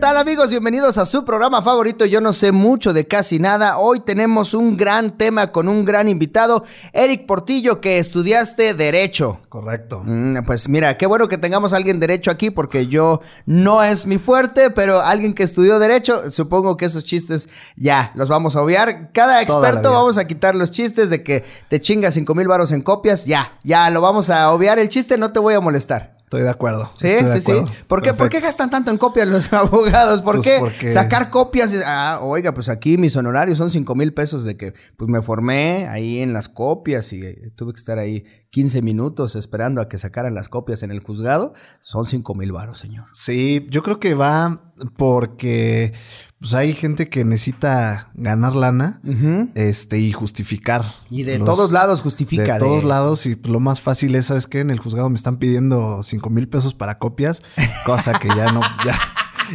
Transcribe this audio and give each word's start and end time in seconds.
Tal 0.00 0.16
amigos? 0.16 0.48
Bienvenidos 0.48 0.96
a 0.96 1.04
su 1.04 1.26
programa 1.26 1.60
favorito. 1.60 2.06
Yo 2.06 2.22
no 2.22 2.32
sé 2.32 2.52
mucho 2.52 2.94
de 2.94 3.06
casi 3.06 3.38
nada. 3.38 3.76
Hoy 3.76 4.00
tenemos 4.00 4.54
un 4.54 4.78
gran 4.78 5.18
tema 5.18 5.52
con 5.52 5.68
un 5.68 5.84
gran 5.84 6.08
invitado, 6.08 6.64
Eric 6.94 7.26
Portillo, 7.26 7.82
que 7.82 7.98
estudiaste 7.98 8.72
Derecho. 8.72 9.42
Correcto. 9.50 10.02
Mm, 10.02 10.38
pues 10.46 10.70
mira, 10.70 10.96
qué 10.96 11.04
bueno 11.04 11.28
que 11.28 11.36
tengamos 11.36 11.74
a 11.74 11.76
alguien 11.76 12.00
derecho 12.00 12.30
aquí 12.30 12.48
porque 12.48 12.86
yo 12.86 13.20
no 13.44 13.84
es 13.84 14.06
mi 14.06 14.16
fuerte, 14.16 14.70
pero 14.70 15.02
alguien 15.02 15.34
que 15.34 15.42
estudió 15.42 15.78
Derecho, 15.78 16.30
supongo 16.30 16.78
que 16.78 16.86
esos 16.86 17.04
chistes 17.04 17.50
ya 17.76 18.10
los 18.14 18.30
vamos 18.30 18.56
a 18.56 18.62
obviar. 18.62 19.12
Cada 19.12 19.42
experto 19.42 19.92
vamos 19.92 20.16
a 20.16 20.26
quitar 20.26 20.54
los 20.54 20.70
chistes 20.70 21.10
de 21.10 21.22
que 21.22 21.44
te 21.68 21.78
chingas 21.78 22.14
cinco 22.14 22.34
mil 22.34 22.48
varos 22.48 22.72
en 22.72 22.80
copias. 22.80 23.26
Ya, 23.26 23.58
ya 23.64 23.90
lo 23.90 24.00
vamos 24.00 24.30
a 24.30 24.50
obviar. 24.50 24.78
El 24.78 24.88
chiste 24.88 25.18
no 25.18 25.30
te 25.30 25.40
voy 25.40 25.52
a 25.52 25.60
molestar. 25.60 26.19
Estoy 26.30 26.42
de 26.42 26.50
acuerdo. 26.50 26.92
Sí, 26.94 27.08
estoy 27.08 27.28
de 27.28 27.40
sí, 27.40 27.50
acuerdo. 27.50 27.72
sí. 27.72 27.78
¿Por 27.88 28.02
qué, 28.02 28.14
¿Por 28.14 28.28
qué 28.28 28.38
gastan 28.38 28.70
tanto 28.70 28.92
en 28.92 28.98
copias 28.98 29.26
los 29.26 29.52
abogados? 29.52 30.22
¿Por 30.22 30.36
Pues 30.36 30.46
qué 30.46 30.56
porque- 30.60 30.88
sacar 30.90 31.28
copias? 31.28 31.74
Ah, 31.84 32.20
oiga, 32.22 32.54
pues 32.54 32.68
aquí 32.68 32.96
mis 32.98 33.16
honorarios 33.16 33.58
son 33.58 33.68
cinco 33.72 33.96
mil 33.96 34.14
pesos 34.14 34.44
de 34.44 34.56
que 34.56 34.72
pues 34.96 35.10
me 35.10 35.22
formé 35.22 35.88
ahí 35.88 36.20
en 36.20 36.32
las 36.32 36.48
copias 36.48 37.12
y 37.12 37.20
eh, 37.20 37.50
tuve 37.56 37.72
que 37.72 37.80
estar 37.80 37.98
ahí 37.98 38.24
15 38.50 38.80
minutos 38.80 39.34
esperando 39.34 39.80
a 39.80 39.88
que 39.88 39.98
sacaran 39.98 40.32
las 40.36 40.48
copias 40.48 40.84
en 40.84 40.92
el 40.92 41.00
juzgado. 41.00 41.52
Son 41.80 42.06
cinco 42.06 42.36
mil 42.36 42.52
varos, 42.52 42.78
señor. 42.78 43.06
Sí, 43.12 43.66
yo 43.68 43.82
creo 43.82 43.98
que 43.98 44.14
va 44.14 44.72
porque 44.96 45.92
pues 46.40 46.54
hay 46.54 46.72
gente 46.72 47.08
que 47.10 47.24
necesita 47.24 48.08
ganar 48.14 48.54
lana 48.54 49.00
este, 49.54 49.98
y 49.98 50.10
justificar. 50.12 50.84
Y 51.10 51.24
de 51.24 51.38
los- 51.38 51.46
todos 51.46 51.70
lados 51.72 52.00
justifica. 52.00 52.54
De 52.54 52.58
todos 52.58 52.84
lados, 52.84 53.26
y 53.26 53.34
pues, 53.36 53.52
lo 53.52 53.60
más 53.60 53.80
fácil 53.80 54.14
es, 54.14 54.26
¿sabes 54.26 54.46
qué? 54.46 54.60
En 54.60 54.70
el 54.70 54.78
juzgado 54.78 55.10
me 55.10 55.16
están 55.16 55.36
pidiendo 55.36 56.02
cinco 56.02 56.30
mil 56.30 56.48
pesos 56.48 56.72
para 56.74 56.98
copias, 56.98 57.42
cosa 57.84 58.18
que 58.18 58.28
ya 58.28 58.52
no, 58.52 58.60
ya, 58.86 58.98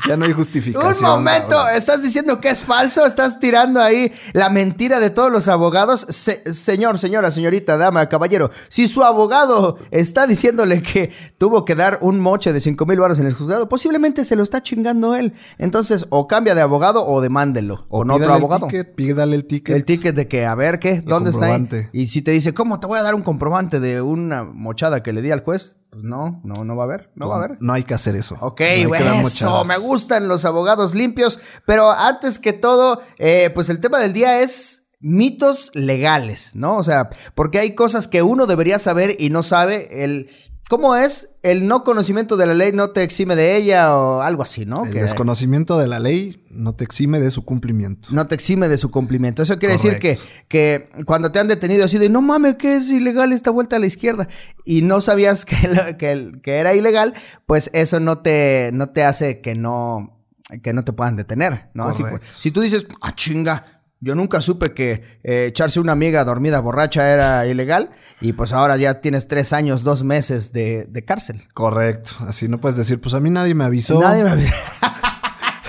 ya 0.08 0.18
no 0.18 0.26
hay 0.26 0.34
justificación. 0.34 0.96
Un 0.96 1.02
momento, 1.02 1.58
ahora. 1.60 1.76
¿estás 1.76 2.04
diciendo 2.04 2.40
que 2.42 2.50
es 2.50 2.62
falso? 2.62 3.06
¿Estás 3.06 3.40
tirando 3.40 3.82
ahí 3.82 4.12
la 4.34 4.50
mentira 4.50 5.00
de 5.00 5.10
todos 5.10 5.32
los 5.32 5.48
abogados? 5.48 6.06
Se- 6.10 6.42
señor, 6.54 6.98
señora, 7.00 7.32
señorita, 7.32 7.78
dama, 7.78 8.08
caballero, 8.10 8.52
si 8.70 8.88
su 8.88 9.04
abogado 9.04 9.78
está 9.92 10.28
diciéndole 10.28 10.82
que 10.82 11.12
tuvo 11.38 11.66
que 11.66 11.76
dar 11.76 12.00
un 12.02 12.20
moche 12.20 12.54
de 12.54 12.60
5 12.60 12.86
mil 12.86 13.00
baros 13.00 13.20
en 13.20 13.28
el 13.28 13.34
juzgado, 13.34 13.68
posiblemente 13.70 14.26
se 14.26 14.36
lo 14.36 14.44
está 14.44 14.62
chingando 14.64 15.16
él. 15.16 15.34
Entonces, 15.58 16.06
o 16.10 16.28
cambia 16.28 16.56
de 16.56 16.62
abogado 16.62 17.06
o 17.06 17.22
demándelo 17.22 17.88
con 17.88 18.10
otro 18.10 18.16
Pídale 18.22 18.34
el 18.34 18.38
abogado. 18.40 18.68
ticket, 18.68 18.96
pídale 18.96 19.36
el 19.36 19.46
ticket. 19.46 19.76
El 19.76 19.86
ticket 19.86 20.16
de 20.16 20.28
que, 20.28 20.46
a 20.46 20.56
ver, 20.56 20.80
¿qué? 20.80 21.02
¿Dónde 21.02 21.30
está 21.32 21.46
ahí? 21.48 21.68
Y 21.94 22.08
si 22.08 22.22
te 22.22 22.32
dice, 22.32 22.54
¿cómo 22.54 22.80
te 22.80 22.88
voy 22.88 23.00
a 23.00 23.04
dar 23.04 23.16
un 23.16 23.22
comprobante 23.22 23.80
de 23.80 24.02
una 24.02 24.44
mochada 24.44 25.02
que 25.04 25.14
le 25.14 25.22
di 25.22 25.32
al 25.32 25.42
juez? 25.44 25.78
Pues 25.96 26.04
no, 26.04 26.42
no, 26.44 26.66
no 26.66 26.76
va 26.76 26.84
a 26.84 26.88
haber, 26.88 27.10
no 27.16 27.26
Pues, 27.26 27.30
va 27.32 27.36
a 27.36 27.46
haber. 27.46 27.58
No 27.62 27.72
hay 27.72 27.84
que 27.84 27.94
hacer 27.94 28.18
eso. 28.18 28.36
Ok, 28.42 28.60
No 28.84 28.94
eso, 28.96 29.64
me 29.64 29.78
gustan 29.78 30.28
los 30.28 30.44
abogados 30.44 30.94
limpios, 30.94 31.40
pero 31.66 31.90
antes 31.90 32.38
que 32.38 32.52
todo, 32.52 33.02
eh, 33.18 33.50
pues 33.54 33.70
el 33.70 33.80
tema 33.80 34.00
del 34.00 34.12
día 34.12 34.42
es 34.42 34.88
mitos 35.00 35.72
legales, 35.74 36.54
¿no? 36.54 36.76
O 36.76 36.84
sea, 36.84 37.10
porque 37.34 37.60
hay 37.60 37.76
cosas 37.76 38.10
que 38.10 38.24
uno 38.24 38.46
debería 38.46 38.78
saber 38.78 39.16
y 39.20 39.30
no 39.30 39.42
sabe. 39.42 40.04
El, 40.04 40.30
¿Cómo 40.68 40.96
es? 40.96 41.30
El 41.44 41.68
no 41.68 41.84
conocimiento 41.84 42.38
de 42.38 42.48
la 42.48 42.56
ley 42.56 42.72
no 42.72 42.90
te 42.90 43.04
exime 43.04 43.36
de 43.36 43.56
ella 43.56 43.96
o 43.96 44.22
algo 44.22 44.42
así, 44.42 44.66
¿no? 44.66 44.86
El 44.86 44.92
Que 44.94 45.02
desconocimiento 45.04 45.78
de 45.78 45.86
la 45.86 46.00
ley 46.00 46.44
no 46.50 46.74
te 46.74 46.84
exime 46.84 47.20
de 47.20 47.30
su 47.30 47.46
cumplimiento. 47.46 48.10
no 48.12 48.26
te 48.28 48.34
exime 48.34 48.68
de 48.68 48.80
su 48.80 48.90
cumplimiento. 48.90 49.44
Eso 49.44 49.60
quiere 49.60 49.74
decir 49.74 50.00
que, 50.00 50.18
que 50.48 50.90
cuando 51.06 51.32
te 51.32 51.38
han 51.38 51.48
detenido 51.48 51.86
así 51.86 52.00
de, 52.00 52.10
no 52.10 52.24
mames, 52.24 52.56
que 52.56 52.78
es 52.78 52.90
ilegal 52.90 53.32
esta 53.32 53.52
vuelta 53.52 53.76
a 53.76 53.80
la 53.80 53.86
izquierda, 53.86 54.28
y 54.66 54.82
no 54.82 55.02
sabías 55.02 55.46
que, 55.46 55.68
lo- 55.68 55.98
que, 56.42 56.42
era 56.52 56.74
ilegal, 56.74 57.14
pues 57.46 57.70
eso 57.74 58.00
no 58.00 58.20
te, 58.20 58.72
no 58.74 58.90
te 58.90 59.04
hace 59.04 59.42
que 59.42 59.54
no, 59.54 60.20
que 60.64 60.74
no 60.74 60.84
te 60.84 60.94
puedan 60.94 61.16
detener, 61.16 61.70
¿no? 61.76 61.84
Así, 61.86 62.02
pues, 62.02 62.22
si 62.28 62.50
tú 62.50 62.62
dices, 62.62 62.88
ah, 63.02 63.14
chinga, 63.14 63.75
yo 64.00 64.16
nunca 64.16 64.42
supe 64.42 64.74
que 64.74 65.04
eh, 65.24 65.46
echarse 65.48 65.80
una 65.80 65.94
amiga 65.94 66.24
dormida 66.24 66.60
borracha 66.60 67.12
era 67.12 67.46
ilegal, 67.48 67.92
y 68.22 68.34
pues 68.34 68.54
ahora 68.54 68.78
ya 68.78 69.02
tienes 69.02 69.28
tres 69.28 69.54
años, 69.54 69.84
dos 69.84 70.04
meses 70.04 70.52
de, 70.52 70.86
de 70.86 71.06
cárcel. 71.06 71.42
Correcto. 71.54 72.12
Así 72.20 72.48
no 72.48 72.60
puedes 72.60 72.78
decir, 72.78 73.00
pues 73.02 73.14
a 73.16 73.20
mí 73.20 73.30
nadie 73.30 73.54
me 73.54 73.64
avisó. 73.64 74.00
Nadie 74.00 74.24
me 74.24 74.32
avisó. 74.32 74.54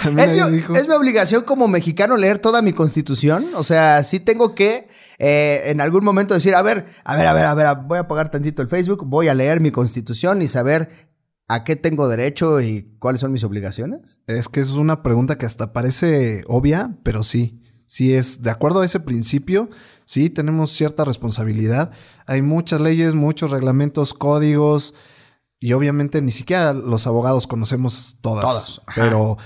A 0.04 0.10
mí 0.10 0.22
Es 0.22 0.28
nadie 0.28 0.44
mi, 0.44 0.50
me 0.50 0.56
dijo. 0.56 0.76
es 0.76 0.86
mi 0.86 0.94
obligación 0.94 1.42
como 1.42 1.68
mexicano 1.68 2.16
leer 2.16 2.38
toda 2.38 2.62
mi 2.62 2.72
constitución. 2.72 3.46
O 3.54 3.64
sea, 3.64 4.02
sí 4.04 4.20
tengo 4.20 4.54
que 4.54 4.88
eh, 5.18 5.62
en 5.66 5.80
algún 5.80 6.04
momento 6.04 6.34
decir, 6.34 6.54
a 6.54 6.62
ver, 6.62 6.86
a 7.02 7.16
ver, 7.16 7.26
a 7.26 7.32
ver, 7.32 7.46
a 7.46 7.54
ver, 7.54 7.76
voy 7.86 7.98
a 7.98 8.02
apagar 8.02 8.30
tantito 8.30 8.62
el 8.62 8.68
Facebook, 8.68 9.04
voy 9.06 9.28
a 9.28 9.34
leer 9.34 9.60
mi 9.60 9.70
constitución 9.70 10.42
y 10.42 10.48
saber 10.48 10.90
a 11.48 11.64
qué 11.64 11.76
tengo 11.76 12.08
derecho 12.08 12.60
y 12.60 12.96
cuáles 12.98 13.20
son 13.20 13.32
mis 13.32 13.44
obligaciones. 13.44 14.20
Es 14.26 14.48
que 14.48 14.60
es 14.60 14.72
una 14.72 15.02
pregunta 15.02 15.38
que 15.38 15.46
hasta 15.46 15.72
parece 15.72 16.44
obvia, 16.46 16.96
pero 17.02 17.22
sí. 17.22 17.62
Sí 17.86 18.14
es, 18.14 18.42
de 18.42 18.50
acuerdo 18.50 18.80
a 18.80 18.86
ese 18.86 19.00
principio, 19.00 19.70
sí 20.04 20.30
tenemos 20.30 20.72
cierta 20.72 21.04
responsabilidad. 21.04 21.92
Hay 22.26 22.42
muchas 22.42 22.80
leyes, 22.80 23.14
muchos 23.14 23.50
reglamentos, 23.50 24.14
códigos, 24.14 24.94
y 25.58 25.72
obviamente 25.72 26.20
ni 26.20 26.32
siquiera 26.32 26.74
los 26.74 27.06
abogados 27.06 27.46
conocemos 27.46 28.18
todas. 28.20 28.44
Todas. 28.44 28.82
Pero 28.94 29.38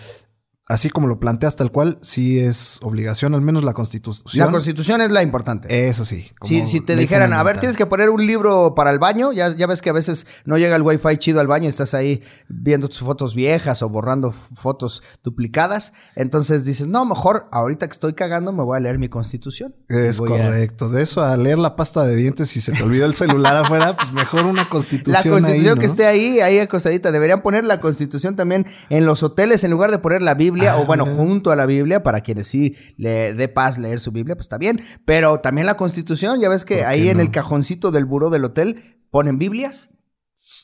así 0.70 0.88
como 0.88 1.08
lo 1.08 1.18
planteas 1.18 1.56
tal 1.56 1.72
cual, 1.72 1.98
sí 2.00 2.38
es 2.38 2.78
obligación, 2.82 3.34
al 3.34 3.40
menos 3.42 3.64
la 3.64 3.72
constitución. 3.74 4.24
La 4.34 4.48
constitución 4.50 5.00
es 5.00 5.10
la 5.10 5.22
importante. 5.22 5.88
Eso 5.88 6.04
sí. 6.04 6.30
Si, 6.44 6.64
si 6.64 6.80
te 6.80 6.94
dijeran, 6.94 7.32
a 7.32 7.42
ver, 7.42 7.58
tienes 7.58 7.76
que 7.76 7.86
poner 7.86 8.08
un 8.08 8.24
libro 8.24 8.74
para 8.76 8.90
el 8.90 9.00
baño, 9.00 9.32
ya, 9.32 9.48
ya 9.54 9.66
ves 9.66 9.82
que 9.82 9.90
a 9.90 9.92
veces 9.92 10.26
no 10.44 10.58
llega 10.58 10.76
el 10.76 10.82
wifi 10.82 11.16
chido 11.18 11.40
al 11.40 11.48
baño 11.48 11.64
y 11.66 11.68
estás 11.68 11.92
ahí 11.94 12.22
viendo 12.48 12.88
tus 12.88 13.00
fotos 13.00 13.34
viejas 13.34 13.82
o 13.82 13.88
borrando 13.88 14.30
fotos 14.30 15.02
duplicadas. 15.24 15.92
Entonces 16.14 16.64
dices, 16.64 16.86
no, 16.86 17.04
mejor 17.04 17.48
ahorita 17.50 17.88
que 17.88 17.92
estoy 17.92 18.14
cagando 18.14 18.52
me 18.52 18.62
voy 18.62 18.76
a 18.76 18.80
leer 18.80 18.98
mi 19.00 19.08
constitución. 19.08 19.74
Es 19.88 20.20
a- 20.20 20.24
correcto. 20.24 20.88
De 20.88 21.02
eso 21.02 21.24
a 21.24 21.36
leer 21.36 21.58
la 21.58 21.74
pasta 21.74 22.04
de 22.04 22.14
dientes 22.14 22.56
y 22.56 22.60
se 22.60 22.72
te 22.72 22.82
olvidó 22.82 23.06
el 23.06 23.14
celular 23.16 23.56
afuera, 23.64 23.96
pues 23.96 24.12
mejor 24.12 24.46
una 24.46 24.62
La 24.62 24.68
constitución. 24.68 25.32
constitución 25.32 25.74
ahí, 25.74 25.80
que 25.80 25.86
esté 25.86 26.06
ahí, 26.06 26.38
ahí 26.40 26.58
acostadita. 26.60 27.10
Deberían 27.10 27.42
poner 27.42 27.64
la 27.64 27.80
constitución 27.80 28.36
también 28.36 28.66
en 28.88 29.04
los 29.04 29.22
hoteles 29.24 29.64
en 29.64 29.72
lugar 29.72 29.90
de 29.90 29.98
poner 29.98 30.22
la 30.22 30.34
Biblia, 30.34 30.59
o 30.68 30.86
bueno, 30.86 31.04
junto 31.06 31.50
a 31.50 31.56
la 31.56 31.66
Biblia, 31.66 32.02
para 32.02 32.20
quienes 32.20 32.46
sí 32.48 32.76
le 32.96 33.34
dé 33.34 33.48
paz 33.48 33.78
leer 33.78 34.00
su 34.00 34.12
Biblia, 34.12 34.34
pues 34.36 34.44
está 34.44 34.58
bien. 34.58 34.80
Pero 35.04 35.40
también 35.40 35.66
la 35.66 35.76
constitución, 35.76 36.40
ya 36.40 36.48
ves 36.48 36.64
que 36.64 36.74
¿Por 36.76 36.82
qué 36.84 36.86
ahí 36.86 37.08
en 37.08 37.20
el 37.20 37.30
cajoncito 37.30 37.90
del 37.90 38.04
buró 38.04 38.30
del 38.30 38.44
hotel 38.44 39.00
ponen 39.10 39.38
Biblias. 39.38 39.90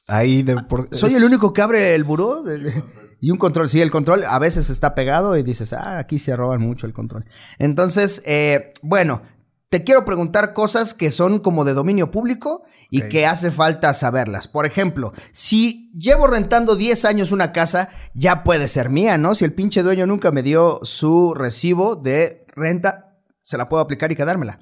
Ahí 0.08 0.42
de 0.42 0.56
por- 0.62 0.88
Soy 0.94 1.10
es- 1.10 1.16
el 1.18 1.24
único 1.24 1.52
que 1.52 1.62
abre 1.62 1.94
el 1.94 2.04
buró. 2.04 2.42
de- 2.42 2.82
Y 3.20 3.30
un 3.30 3.38
control, 3.38 3.68
sí, 3.68 3.80
el 3.80 3.90
control 3.90 4.24
a 4.24 4.38
veces 4.38 4.68
está 4.70 4.94
pegado 4.94 5.36
y 5.36 5.42
dices, 5.42 5.72
ah, 5.72 5.98
aquí 5.98 6.18
se 6.18 6.36
roban 6.36 6.60
mucho 6.60 6.86
el 6.86 6.92
control. 6.92 7.24
Entonces, 7.58 8.22
eh, 8.26 8.72
bueno, 8.82 9.22
te 9.68 9.84
quiero 9.84 10.04
preguntar 10.04 10.52
cosas 10.52 10.92
que 10.94 11.10
son 11.10 11.38
como 11.40 11.64
de 11.64 11.72
dominio 11.74 12.10
público 12.10 12.62
y 12.90 13.02
que 13.02 13.26
hace 13.26 13.50
falta 13.50 13.94
saberlas. 13.94 14.48
Por 14.48 14.66
ejemplo, 14.66 15.12
si 15.32 15.90
llevo 15.92 16.26
rentando 16.26 16.76
10 16.76 17.04
años 17.04 17.32
una 17.32 17.52
casa, 17.52 17.88
ya 18.14 18.42
puede 18.44 18.68
ser 18.68 18.90
mía, 18.90 19.18
¿no? 19.18 19.34
Si 19.34 19.44
el 19.44 19.52
pinche 19.52 19.82
dueño 19.82 20.06
nunca 20.06 20.30
me 20.30 20.42
dio 20.42 20.80
su 20.82 21.34
recibo 21.34 21.96
de 21.96 22.46
renta, 22.54 23.16
se 23.42 23.56
la 23.56 23.68
puedo 23.68 23.82
aplicar 23.82 24.10
y 24.12 24.16
quedármela. 24.16 24.58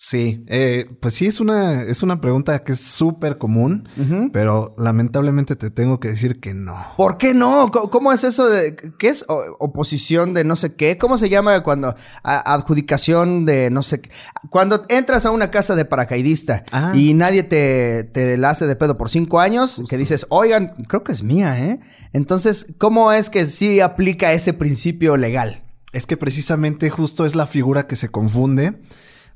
Sí, 0.00 0.44
eh, 0.46 0.88
pues 1.00 1.14
sí, 1.14 1.26
es 1.26 1.40
una, 1.40 1.82
es 1.82 2.04
una 2.04 2.20
pregunta 2.20 2.56
que 2.60 2.70
es 2.70 2.80
súper 2.80 3.36
común, 3.36 3.88
pero 4.32 4.72
lamentablemente 4.78 5.56
te 5.56 5.70
tengo 5.70 5.98
que 5.98 6.06
decir 6.06 6.38
que 6.38 6.54
no. 6.54 6.76
¿Por 6.96 7.18
qué 7.18 7.34
no? 7.34 7.68
¿Cómo, 7.72 7.90
cómo 7.90 8.12
es 8.12 8.22
eso 8.22 8.48
de 8.48 8.76
qué 8.96 9.08
es 9.08 9.24
oposición 9.58 10.34
de 10.34 10.44
no 10.44 10.54
sé 10.54 10.76
qué? 10.76 10.98
¿Cómo 10.98 11.18
se 11.18 11.28
llama 11.28 11.64
cuando 11.64 11.96
a- 12.22 12.54
adjudicación 12.54 13.44
de 13.44 13.70
no 13.70 13.82
sé 13.82 14.00
qué? 14.00 14.10
Cuando 14.50 14.84
entras 14.88 15.26
a 15.26 15.32
una 15.32 15.50
casa 15.50 15.74
de 15.74 15.84
paracaidista 15.84 16.62
Ah. 16.70 16.92
y 16.94 17.14
nadie 17.14 17.42
te, 17.42 18.04
te 18.04 18.36
la 18.38 18.50
hace 18.50 18.68
de 18.68 18.76
pedo 18.76 18.96
por 18.98 19.10
cinco 19.10 19.40
años, 19.40 19.82
que 19.90 19.96
dices, 19.96 20.26
oigan, 20.28 20.74
creo 20.86 21.02
que 21.02 21.10
es 21.10 21.24
mía, 21.24 21.58
¿eh? 21.58 21.80
Entonces, 22.12 22.68
¿cómo 22.78 23.10
es 23.10 23.30
que 23.30 23.46
sí 23.46 23.80
aplica 23.80 24.32
ese 24.32 24.52
principio 24.52 25.16
legal? 25.16 25.64
Es 25.92 26.06
que 26.06 26.16
precisamente 26.16 26.88
justo 26.88 27.26
es 27.26 27.34
la 27.34 27.48
figura 27.48 27.88
que 27.88 27.96
se 27.96 28.10
confunde 28.10 28.78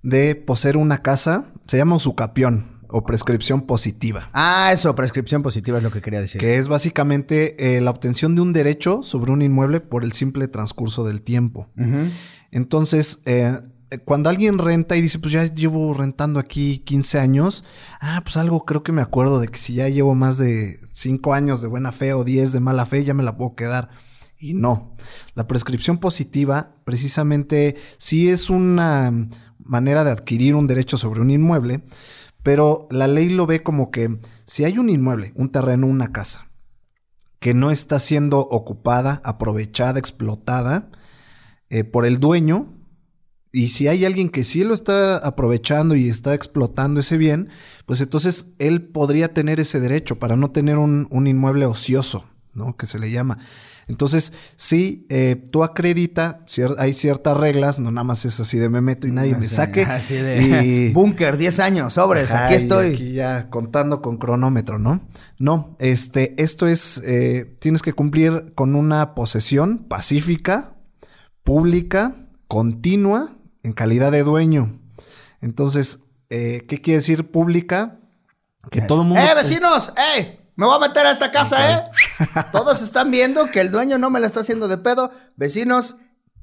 de 0.03 0.35
poseer 0.35 0.77
una 0.77 1.03
casa, 1.03 1.47
se 1.67 1.77
llama 1.77 1.97
usucapión 1.97 2.71
o 2.89 3.03
prescripción 3.05 3.63
positiva, 3.63 4.29
Ah, 4.35 4.71
eso, 4.73 4.95
prescripción 4.95 5.43
positiva 5.43 5.79
es 5.79 5.83
lo 5.85 5.91
que 5.91 6.03
quería 6.03 6.21
decir. 6.21 6.41
que 6.41 6.59
es 6.59 6.69
básicamente 6.69 7.77
eh, 7.77 7.81
la 7.81 7.91
obtención 7.91 8.35
de 8.35 8.43
un 8.43 8.53
derecho 8.53 9.03
sobre 9.03 9.33
un 9.33 9.41
inmueble 9.41 9.81
por 9.81 10.05
el 10.05 10.13
simple 10.13 10.47
transcurso 10.49 11.03
del 11.05 11.23
tiempo. 11.23 11.69
Entonces, 12.51 13.21
eh, 13.25 13.57
cuando 14.05 14.29
alguien 14.31 14.59
renta 14.59 14.97
y 14.97 15.03
dice, 15.03 15.19
pues 15.19 15.33
ya 15.33 15.45
llevo 15.47 15.95
rentando 15.95 16.39
aquí 16.41 16.79
15 16.79 17.19
años, 17.19 17.65
ah, 18.01 18.21
pues 18.25 18.37
algo 18.37 18.65
creo 18.65 18.83
que 18.83 18.93
me 18.93 19.03
acuerdo 19.03 19.41
de 19.41 19.49
que 19.49 19.59
si 19.59 19.75
ya 19.75 19.89
llevo 19.89 20.15
más 20.15 20.37
de 20.39 20.79
5 20.93 21.35
años 21.35 21.63
de 21.63 21.69
buena 21.69 21.93
fe 21.93 22.13
o 22.13 22.25
10 22.25 22.53
de 22.53 22.61
mala 22.61 22.87
fe, 22.87 23.05
ya 23.05 23.15
me 23.15 23.23
la 23.23 23.37
puedo 23.37 23.55
quedar. 23.55 23.91
Y 24.39 24.55
no, 24.55 24.97
la 25.35 25.47
prescripción 25.47 25.99
positiva 25.99 26.75
precisamente 26.85 27.77
sí 27.97 28.29
es 28.29 28.51
una 28.51 29.29
manera 29.65 30.05
de 30.05 30.11
adquirir 30.11 30.55
un 30.55 30.67
derecho 30.67 30.97
sobre 30.97 31.21
un 31.21 31.31
inmueble, 31.31 31.83
pero 32.43 32.89
la 32.91 33.07
ley 33.07 33.29
lo 33.29 33.47
ve 33.47 33.63
como 33.63 33.91
que 33.91 34.19
si 34.47 34.65
hay 34.65 34.79
un 34.79 34.91
inmueble, 34.91 35.33
un 35.37 35.51
terreno, 35.51 35.87
una 35.87 36.13
casa, 36.13 36.49
que 37.39 37.55
no 37.55 37.71
está 37.71 37.99
siendo 37.99 38.41
ocupada, 38.41 39.21
aprovechada, 39.25 39.99
explotada 39.99 40.91
eh, 41.71 41.85
por 41.85 42.07
el 42.07 42.19
dueño, 42.19 42.75
y 43.53 43.69
si 43.69 43.87
hay 43.87 44.07
alguien 44.07 44.31
que 44.31 44.45
sí 44.45 44.65
lo 44.65 44.73
está 44.73 45.19
aprovechando 45.19 45.95
y 45.95 46.09
está 46.09 46.33
explotando 46.33 47.01
ese 47.01 47.19
bien, 47.19 47.51
pues 47.85 48.01
entonces 48.01 48.47
él 48.59 48.83
podría 48.83 49.35
tener 49.35 49.61
ese 49.61 49.79
derecho 49.79 50.19
para 50.19 50.37
no 50.37 50.51
tener 50.53 50.79
un, 50.79 51.07
un 51.11 51.27
inmueble 51.27 51.67
ocioso, 51.67 52.25
¿no? 52.55 52.79
Que 52.79 52.87
se 52.87 52.99
le 52.99 53.11
llama. 53.11 53.39
Entonces, 53.93 54.33
sí, 54.57 55.07
eh, 55.11 55.37
tú 55.53 55.63
acredita, 55.65 56.47
cier- 56.47 56.77
hay 56.79 56.95
ciertas 56.95 57.37
reglas, 57.37 57.79
no 57.79 57.91
nada 57.91 58.05
más 58.05 58.25
es 58.25 58.41
así 58.41 58.57
de 58.57 58.71
me 58.71 58.81
meto 58.81 59.07
y 59.07 59.13
nadie 59.13 59.37
me 59.37 59.51
saque. 59.51 59.83
Así 59.85 60.15
de 60.15 60.43
y- 60.65 60.93
búnker, 60.95 61.37
10 61.37 61.61
años, 61.61 61.93
sobres, 61.93 62.31
Ajá, 62.31 62.47
aquí 62.47 62.55
y 62.55 62.57
estoy. 62.57 62.95
Aquí 62.95 63.13
ya 63.13 63.51
contando 63.51 64.01
con 64.01 64.17
cronómetro, 64.17 64.79
¿no? 64.79 65.03
No, 65.39 65.77
este, 65.79 66.43
esto 66.43 66.67
es, 66.67 67.03
eh, 67.05 67.55
tienes 67.61 67.83
que 67.83 67.93
cumplir 67.93 68.55
con 68.55 68.77
una 68.77 69.15
posesión 69.15 69.77
pacífica, 69.81 70.73
pública, 71.45 72.15
continua, 72.49 73.37
en 73.63 73.73
calidad 73.73 74.11
de 74.11 74.23
dueño. 74.23 74.81
Entonces, 75.43 75.99
eh, 76.31 76.65
¿qué 76.67 76.81
quiere 76.81 77.01
decir 77.01 77.31
pública? 77.31 77.99
Que 78.71 78.81
todo 78.81 79.03
el 79.03 79.09
mundo... 79.09 79.23
¡Eh, 79.23 79.35
vecinos! 79.35 79.93
¡Eh! 80.17 80.39
Me 80.57 80.67
voy 80.67 80.77
a 80.77 80.89
meter 80.89 81.07
a 81.07 81.11
esta 81.13 81.31
casa, 81.33 81.73
¿eh? 81.73 81.83
Todos 82.53 82.83
están 82.83 83.11
viendo 83.11 83.47
que 83.47 83.61
el 83.61 83.71
dueño 83.71 83.99
no 83.99 84.11
me 84.11 84.21
la 84.21 84.27
está 84.27 84.41
haciendo 84.41 84.69
de 84.69 84.79
pedo. 84.79 85.11
Vecinos, 85.37 85.97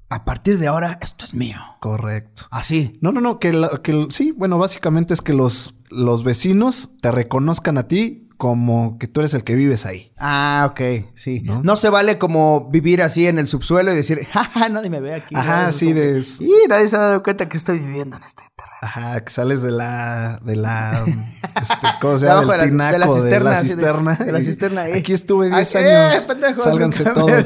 a 0.09 0.25
partir 0.25 0.57
de 0.57 0.67
ahora, 0.67 0.97
esto 1.01 1.25
es 1.25 1.33
mío. 1.33 1.57
Correcto. 1.79 2.43
Así. 2.49 2.97
No, 3.01 3.11
no, 3.11 3.21
no, 3.21 3.39
que, 3.39 3.53
la- 3.53 3.81
que 3.83 4.07
sí, 4.09 4.31
bueno, 4.31 4.57
básicamente 4.57 5.13
es 5.13 5.21
que 5.21 5.33
los, 5.33 5.75
los 5.89 6.23
vecinos 6.23 6.89
te 7.01 7.11
reconozcan 7.11 7.77
a 7.77 7.87
ti 7.87 8.28
como 8.39 8.97
que 8.97 9.07
tú 9.09 9.19
eres 9.19 9.33
el 9.33 9.43
que 9.43 9.53
vives 9.53 9.85
ahí. 9.85 10.13
Ah, 10.17 10.65
ok, 10.71 11.09
sí. 11.13 11.41
No, 11.41 11.61
¿No? 11.61 11.75
se 11.75 11.89
vale 11.89 12.17
como 12.17 12.69
vivir 12.69 13.01
así 13.01 13.27
en 13.27 13.37
el 13.37 13.49
subsuelo 13.49 13.91
y 13.91 13.97
decir, 13.97 14.25
jaja, 14.31 14.69
nadie 14.69 14.89
me 14.89 15.01
ve 15.01 15.13
aquí. 15.13 15.35
Ajá, 15.35 15.67
¿no? 15.67 15.71
Sí, 15.73 15.91
de- 15.91 16.23
"Sí, 16.23 16.49
nadie 16.69 16.87
se 16.87 16.95
ha 16.95 16.99
dado 16.99 17.21
cuenta 17.21 17.49
que 17.49 17.57
estoy 17.57 17.79
viviendo 17.79 18.15
en 18.15 18.23
este 18.23 18.43
terreno. 18.55 18.77
Ajá, 18.81 19.25
que 19.25 19.29
sales 19.33 19.61
de 19.61 19.71
la, 19.71 20.39
de 20.45 20.55
la, 20.55 21.03
este, 21.61 21.87
¿cómo 21.99 22.17
se 22.17 22.27
llama? 22.27 22.39
Del 22.39 22.47
la- 22.77 22.91
de 22.93 22.97
la 22.99 23.05
tinaco, 23.07 23.15
cisterna, 23.15 23.49
de 23.49 23.55
la 23.55 23.59
de- 23.61 23.65
cisterna. 23.67 24.15
de 24.15 24.31
la 24.31 24.39
y 24.39 24.43
cisterna 24.43 24.81
ahí. 24.83 24.93
Aquí 24.99 25.11
estuve 25.11 25.49
10 25.49 25.75
Aquí, 25.75 25.85
eh, 25.85 25.95
años. 25.97 26.23
pendejos, 26.23 26.63
Sálganse 26.63 27.03
todos. 27.03 27.45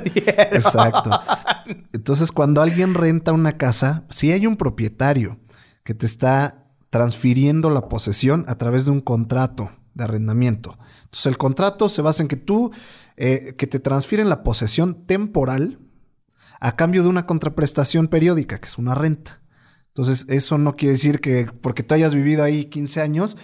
Exacto. 0.52 1.10
Entonces, 1.92 2.32
cuando 2.32 2.62
alguien 2.62 2.94
renta 2.94 3.34
una 3.34 3.58
casa, 3.58 4.04
si 4.12 4.32
hay 4.32 4.46
un 4.46 4.58
propietario 4.58 5.40
que 5.84 5.96
te 5.96 6.06
está 6.06 6.66
transfiriendo 6.92 7.72
la 7.72 7.90
posesión 7.90 8.46
a 8.48 8.60
través 8.60 8.86
de 8.86 8.92
un 8.92 9.02
contrato 9.02 9.72
de 9.94 10.04
arrendamiento. 10.04 10.78
Entonces, 11.04 11.26
el 11.28 11.38
contrato 11.38 11.90
se 11.90 12.02
basa 12.02 12.24
en 12.24 12.28
que 12.28 12.36
tú, 12.36 12.72
eh, 13.18 13.56
que 13.58 13.68
te 13.68 13.80
transfieren 13.80 14.30
la 14.30 14.44
posesión 14.44 15.06
temporal 15.06 15.80
a 16.60 16.76
cambio 16.76 17.04
de 17.04 17.10
una 17.10 17.26
contraprestación 17.26 18.08
periódica, 18.08 18.58
que 18.60 18.68
es 18.68 18.78
una 18.78 18.96
renta. 18.96 19.42
Entonces, 19.90 20.26
eso 20.30 20.58
no 20.58 20.76
quiere 20.76 20.94
decir 20.94 21.20
que 21.20 21.46
porque 21.62 21.84
tú 21.84 21.94
hayas 21.94 22.16
vivido 22.16 22.44
ahí 22.44 22.66
15 22.66 23.02
años, 23.02 23.38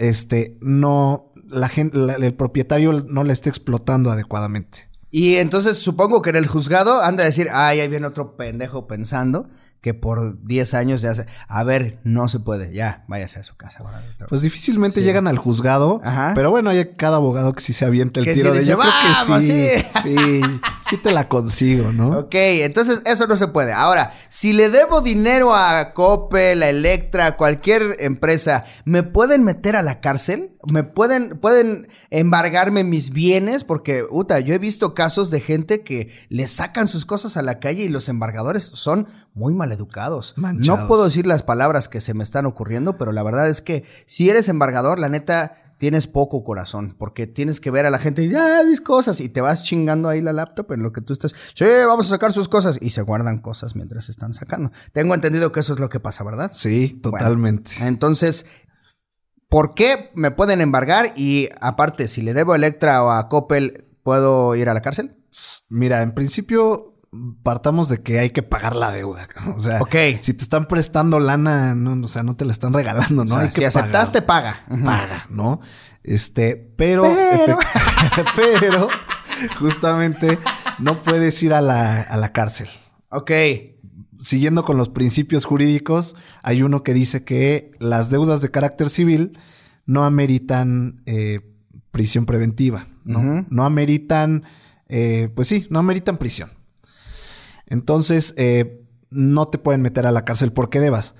este, 0.00 0.56
no, 0.60 1.32
la 1.48 1.68
gente, 1.68 1.96
la- 1.98 2.14
el 2.14 2.34
propietario 2.34 3.04
no 3.08 3.22
la 3.22 3.32
esté 3.32 3.48
explotando 3.50 4.10
adecuadamente. 4.10 4.88
Y 5.10 5.34
entonces 5.36 5.76
supongo 5.78 6.22
que 6.22 6.30
en 6.30 6.36
el 6.36 6.46
juzgado 6.46 7.02
han 7.02 7.16
de 7.16 7.24
decir, 7.24 7.48
ay, 7.52 7.80
ahí 7.80 7.88
viene 7.88 8.06
otro 8.06 8.36
pendejo 8.36 8.86
pensando 8.88 9.48
que 9.82 9.92
por 9.94 10.42
10 10.46 10.74
años 10.74 11.02
ya 11.02 11.14
se... 11.14 11.26
A 11.48 11.64
ver, 11.64 12.00
no 12.04 12.28
se 12.28 12.38
puede, 12.40 12.72
ya, 12.72 13.04
váyase 13.08 13.40
a 13.40 13.42
su 13.42 13.56
casa. 13.56 13.80
ahora. 13.80 14.00
Pues 14.28 14.40
difícilmente 14.40 15.02
llegan 15.02 15.26
al 15.26 15.36
juzgado, 15.38 16.00
Ajá. 16.04 16.32
pero 16.34 16.50
bueno, 16.52 16.70
hay 16.70 16.94
cada 16.96 17.16
abogado 17.16 17.52
que 17.52 17.60
sí 17.62 17.72
se 17.72 17.84
avienta 17.84 18.20
el 18.20 18.26
Que 18.26 18.34
tiro 18.34 18.50
sí 18.50 18.54
de 18.54 18.58
dice, 18.60 18.70
yo 18.70 18.78
creo 18.78 18.90
"Vamos, 19.28 19.44
que 19.44 19.82
sí, 20.02 20.02
sí". 20.04 20.40
sí, 20.40 20.40
sí 20.88 20.96
te 20.98 21.10
la 21.10 21.28
consigo, 21.28 21.92
¿no? 21.92 22.16
Ok, 22.20 22.34
entonces 22.34 23.02
eso 23.06 23.26
no 23.26 23.36
se 23.36 23.48
puede. 23.48 23.72
Ahora, 23.72 24.12
si 24.28 24.52
le 24.52 24.70
debo 24.70 25.00
dinero 25.02 25.52
a 25.54 25.92
Coppel, 25.94 26.62
a 26.62 26.68
Electra, 26.70 27.36
cualquier 27.36 27.96
empresa, 27.98 28.64
¿me 28.84 29.02
pueden 29.02 29.42
meter 29.42 29.74
a 29.74 29.82
la 29.82 30.00
cárcel? 30.00 30.56
¿Me 30.72 30.84
pueden, 30.84 31.40
pueden 31.40 31.88
embargarme 32.10 32.84
mis 32.84 33.10
bienes? 33.10 33.64
Porque, 33.64 34.04
Uta, 34.08 34.38
yo 34.38 34.54
he 34.54 34.58
visto 34.58 34.94
casos 34.94 35.30
de 35.32 35.40
gente 35.40 35.82
que 35.82 36.12
le 36.28 36.46
sacan 36.46 36.86
sus 36.86 37.04
cosas 37.04 37.36
a 37.36 37.42
la 37.42 37.58
calle 37.58 37.82
y 37.82 37.88
los 37.88 38.08
embargadores 38.08 38.62
son 38.62 39.08
muy 39.34 39.54
maleducados. 39.54 40.34
Manchados. 40.36 40.80
No 40.80 40.88
puedo 40.88 41.04
decir 41.04 41.26
las 41.26 41.42
palabras 41.42 41.88
que 41.88 42.00
se 42.00 42.14
me 42.14 42.22
están 42.22 42.46
ocurriendo, 42.46 42.98
pero 42.98 43.12
la 43.12 43.22
verdad 43.22 43.48
es 43.48 43.62
que 43.62 43.84
si 44.06 44.28
eres 44.30 44.48
embargador, 44.48 44.98
la 44.98 45.08
neta, 45.08 45.56
tienes 45.82 46.06
poco 46.06 46.44
corazón, 46.44 46.94
porque 46.96 47.26
tienes 47.26 47.60
que 47.60 47.72
ver 47.72 47.86
a 47.86 47.90
la 47.90 47.98
gente 47.98 48.22
y, 48.22 48.32
ah, 48.36 48.62
mis 48.64 48.80
cosas, 48.80 49.18
y 49.18 49.28
te 49.28 49.40
vas 49.40 49.64
chingando 49.64 50.08
ahí 50.08 50.20
la 50.20 50.32
laptop 50.32 50.70
en 50.70 50.82
lo 50.82 50.92
que 50.92 51.00
tú 51.00 51.12
estás, 51.12 51.34
sí, 51.54 51.64
vamos 51.86 52.06
a 52.06 52.10
sacar 52.10 52.32
sus 52.32 52.48
cosas, 52.48 52.78
y 52.80 52.90
se 52.90 53.02
guardan 53.02 53.38
cosas 53.38 53.74
mientras 53.74 54.04
se 54.04 54.12
están 54.12 54.32
sacando. 54.32 54.70
Tengo 54.92 55.12
entendido 55.12 55.50
que 55.50 55.58
eso 55.58 55.72
es 55.72 55.80
lo 55.80 55.88
que 55.88 55.98
pasa, 55.98 56.22
¿verdad? 56.22 56.52
Sí, 56.54 57.00
totalmente. 57.02 57.72
Bueno, 57.78 57.88
entonces, 57.88 58.46
¿por 59.48 59.74
qué 59.74 60.12
me 60.14 60.30
pueden 60.30 60.60
embargar? 60.60 61.14
Y 61.16 61.48
aparte, 61.60 62.06
si 62.06 62.22
le 62.22 62.32
debo 62.32 62.52
a 62.52 62.56
Electra 62.56 63.02
o 63.02 63.10
a 63.10 63.28
Coppel, 63.28 63.88
¿puedo 64.04 64.54
ir 64.54 64.68
a 64.68 64.74
la 64.74 64.82
cárcel? 64.82 65.16
Mira, 65.68 66.02
en 66.02 66.14
principio 66.14 66.91
partamos 67.42 67.88
de 67.88 68.02
que 68.02 68.18
hay 68.18 68.30
que 68.30 68.42
pagar 68.42 68.74
la 68.74 68.90
deuda. 68.90 69.28
O 69.56 69.60
sea, 69.60 69.80
si 70.20 70.34
te 70.34 70.42
están 70.42 70.66
prestando 70.66 71.20
lana, 71.20 71.74
no, 71.74 72.04
o 72.04 72.08
sea, 72.08 72.22
no 72.22 72.36
te 72.36 72.44
la 72.44 72.52
están 72.52 72.72
regalando, 72.72 73.24
¿no? 73.24 73.34
O 73.34 73.36
sea, 73.36 73.40
hay 73.40 73.48
que 73.48 73.56
si 73.56 73.64
aceptaste, 73.64 74.22
paga. 74.22 74.64
pagar. 74.68 74.84
Paga, 74.84 75.26
¿no? 75.28 75.60
Este, 76.02 76.56
pero, 76.56 77.04
Pero. 78.60 78.88
justamente 79.60 80.38
no 80.78 81.00
puedes 81.00 81.40
ir 81.42 81.54
a 81.54 81.60
la, 81.60 82.00
a 82.00 82.16
la 82.16 82.32
cárcel. 82.32 82.68
Ok. 83.10 83.30
Siguiendo 84.20 84.64
con 84.64 84.76
los 84.76 84.88
principios 84.88 85.44
jurídicos, 85.44 86.16
hay 86.42 86.62
uno 86.62 86.82
que 86.82 86.94
dice 86.94 87.24
que 87.24 87.72
las 87.78 88.08
deudas 88.08 88.40
de 88.40 88.50
carácter 88.50 88.88
civil 88.88 89.38
no 89.84 90.04
ameritan 90.04 91.02
eh, 91.06 91.40
prisión 91.90 92.24
preventiva, 92.24 92.86
¿no? 93.04 93.44
No 93.50 93.64
ameritan, 93.64 94.44
eh, 94.88 95.28
pues 95.34 95.48
sí, 95.48 95.66
no 95.70 95.80
ameritan 95.80 96.18
prisión. 96.18 96.50
Entonces, 97.72 98.34
eh, 98.36 98.86
no 99.08 99.48
te 99.48 99.56
pueden 99.56 99.80
meter 99.80 100.06
a 100.06 100.12
la 100.12 100.26
cárcel 100.26 100.52
porque 100.52 100.78
debas. 100.78 101.14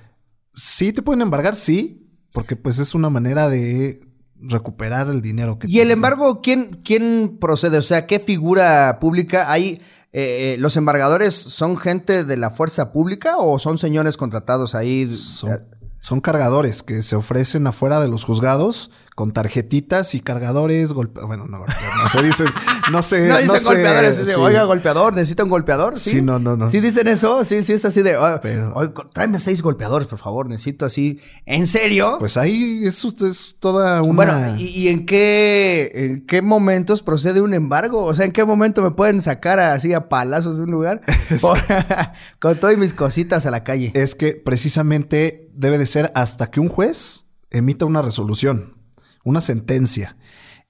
Sí 0.52 0.92
te 0.92 1.00
pueden 1.00 1.22
embargar, 1.22 1.56
sí, 1.56 2.06
porque 2.30 2.56
pues 2.56 2.78
es 2.78 2.94
una 2.94 3.08
manera 3.08 3.48
de 3.48 4.00
recuperar 4.36 5.08
el 5.08 5.22
dinero 5.22 5.58
que 5.58 5.66
Y 5.66 5.80
el 5.80 5.90
embargo, 5.90 6.42
¿quién, 6.42 6.82
¿quién 6.84 7.38
procede? 7.40 7.78
O 7.78 7.82
sea, 7.82 8.06
¿qué 8.06 8.20
figura 8.20 8.98
pública 9.00 9.50
hay? 9.50 9.80
eh, 10.12 10.52
eh, 10.52 10.56
¿Los 10.58 10.76
embargadores 10.76 11.34
son 11.34 11.78
gente 11.78 12.22
de 12.22 12.36
la 12.36 12.50
fuerza 12.50 12.92
pública 12.92 13.38
o 13.38 13.58
son 13.58 13.78
señores 13.78 14.18
contratados 14.18 14.74
ahí? 14.74 15.06
Son 15.06 15.58
Son 16.04 16.20
cargadores 16.20 16.82
que 16.82 17.00
se 17.00 17.14
ofrecen 17.14 17.64
afuera 17.68 18.00
de 18.00 18.08
los 18.08 18.24
juzgados 18.24 18.90
con 19.14 19.32
tarjetitas 19.32 20.14
y 20.16 20.20
cargadores, 20.20 20.92
golpe... 20.94 21.20
bueno, 21.20 21.46
no, 21.46 21.58
no 21.58 21.66
se 22.10 22.22
dicen, 22.22 22.46
no 22.90 23.02
sé, 23.02 23.28
no 23.28 23.36
dicen 23.38 23.58
sé, 23.60 23.64
golpeadores, 23.64 24.16
sí. 24.16 24.32
oiga, 24.38 24.64
golpeador, 24.64 25.12
necesita 25.14 25.44
un 25.44 25.50
golpeador, 25.50 25.96
¿sí? 25.98 26.10
Sí, 26.10 26.22
no, 26.22 26.38
no, 26.38 26.56
no. 26.56 26.66
Sí 26.66 26.80
dicen 26.80 27.06
eso, 27.08 27.44
sí, 27.44 27.62
sí, 27.62 27.74
es 27.74 27.84
así 27.84 28.02
de, 28.02 28.16
"Ah, 28.18 28.40
Pero- 28.42 28.72
oye, 28.74 28.90
tráeme 29.12 29.38
seis 29.38 29.62
golpeadores, 29.62 30.08
por 30.08 30.18
favor, 30.18 30.48
necesito 30.48 30.86
así, 30.86 31.20
¿en 31.46 31.66
serio? 31.68 32.16
Pues 32.18 32.36
ahí 32.38 32.82
es, 32.84 33.04
es 33.04 33.54
toda 33.60 34.02
una... 34.02 34.12
Bueno, 34.24 34.56
¿y, 34.58 34.64
y 34.64 34.88
en 34.88 35.06
qué 35.06 35.90
en 35.94 36.26
qué 36.26 36.42
momentos 36.42 37.02
procede 37.02 37.42
un 37.42 37.54
embargo? 37.54 38.02
O 38.04 38.14
sea, 38.14 38.24
¿en 38.24 38.32
qué 38.32 38.44
momento 38.44 38.82
me 38.82 38.90
pueden 38.92 39.20
sacar 39.22 39.60
así 39.60 39.92
a 39.92 40.08
palazos 40.08 40.56
de 40.56 40.64
un 40.64 40.70
lugar? 40.72 41.02
Por- 41.40 41.58
con 42.40 42.56
todas 42.56 42.76
mis 42.78 42.94
cositas 42.94 43.46
a 43.46 43.50
la 43.52 43.62
calle. 43.62 43.92
es 43.94 44.14
que 44.16 44.32
precisamente 44.34 45.41
debe 45.52 45.78
de 45.78 45.86
ser 45.86 46.12
hasta 46.14 46.50
que 46.50 46.60
un 46.60 46.68
juez 46.68 47.26
emita 47.50 47.84
una 47.84 48.02
resolución, 48.02 48.76
una 49.24 49.40
sentencia. 49.40 50.16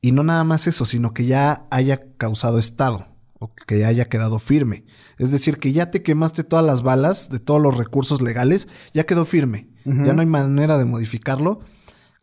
Y 0.01 0.13
no 0.13 0.23
nada 0.25 0.45
más 0.45 0.67
eso, 0.67 0.85
sino 0.85 1.15
que 1.15 1.27
ya 1.27 1.67
haya 1.71 2.03
causado 2.17 2.59
estado 2.59 3.07
o 3.39 3.55
que 3.55 3.85
haya 3.85 4.09
quedado 4.09 4.39
firme. 4.39 4.85
Es 5.19 5.31
decir, 5.31 5.59
que 5.59 5.73
ya 5.73 5.91
te 5.91 6.03
quemaste 6.03 6.45
todas 6.45 6.65
las 6.65 6.83
balas 6.83 7.31
de 7.31 7.39
todos 7.39 7.63
los 7.63 7.77
recursos 7.77 8.21
legales, 8.21 8.69
ya 8.93 9.05
quedó 9.05 9.25
firme. 9.25 9.69
Ya 9.85 10.13
no 10.13 10.21
hay 10.21 10.27
manera 10.27 10.79
de 10.79 10.85
modificarlo. 10.85 11.61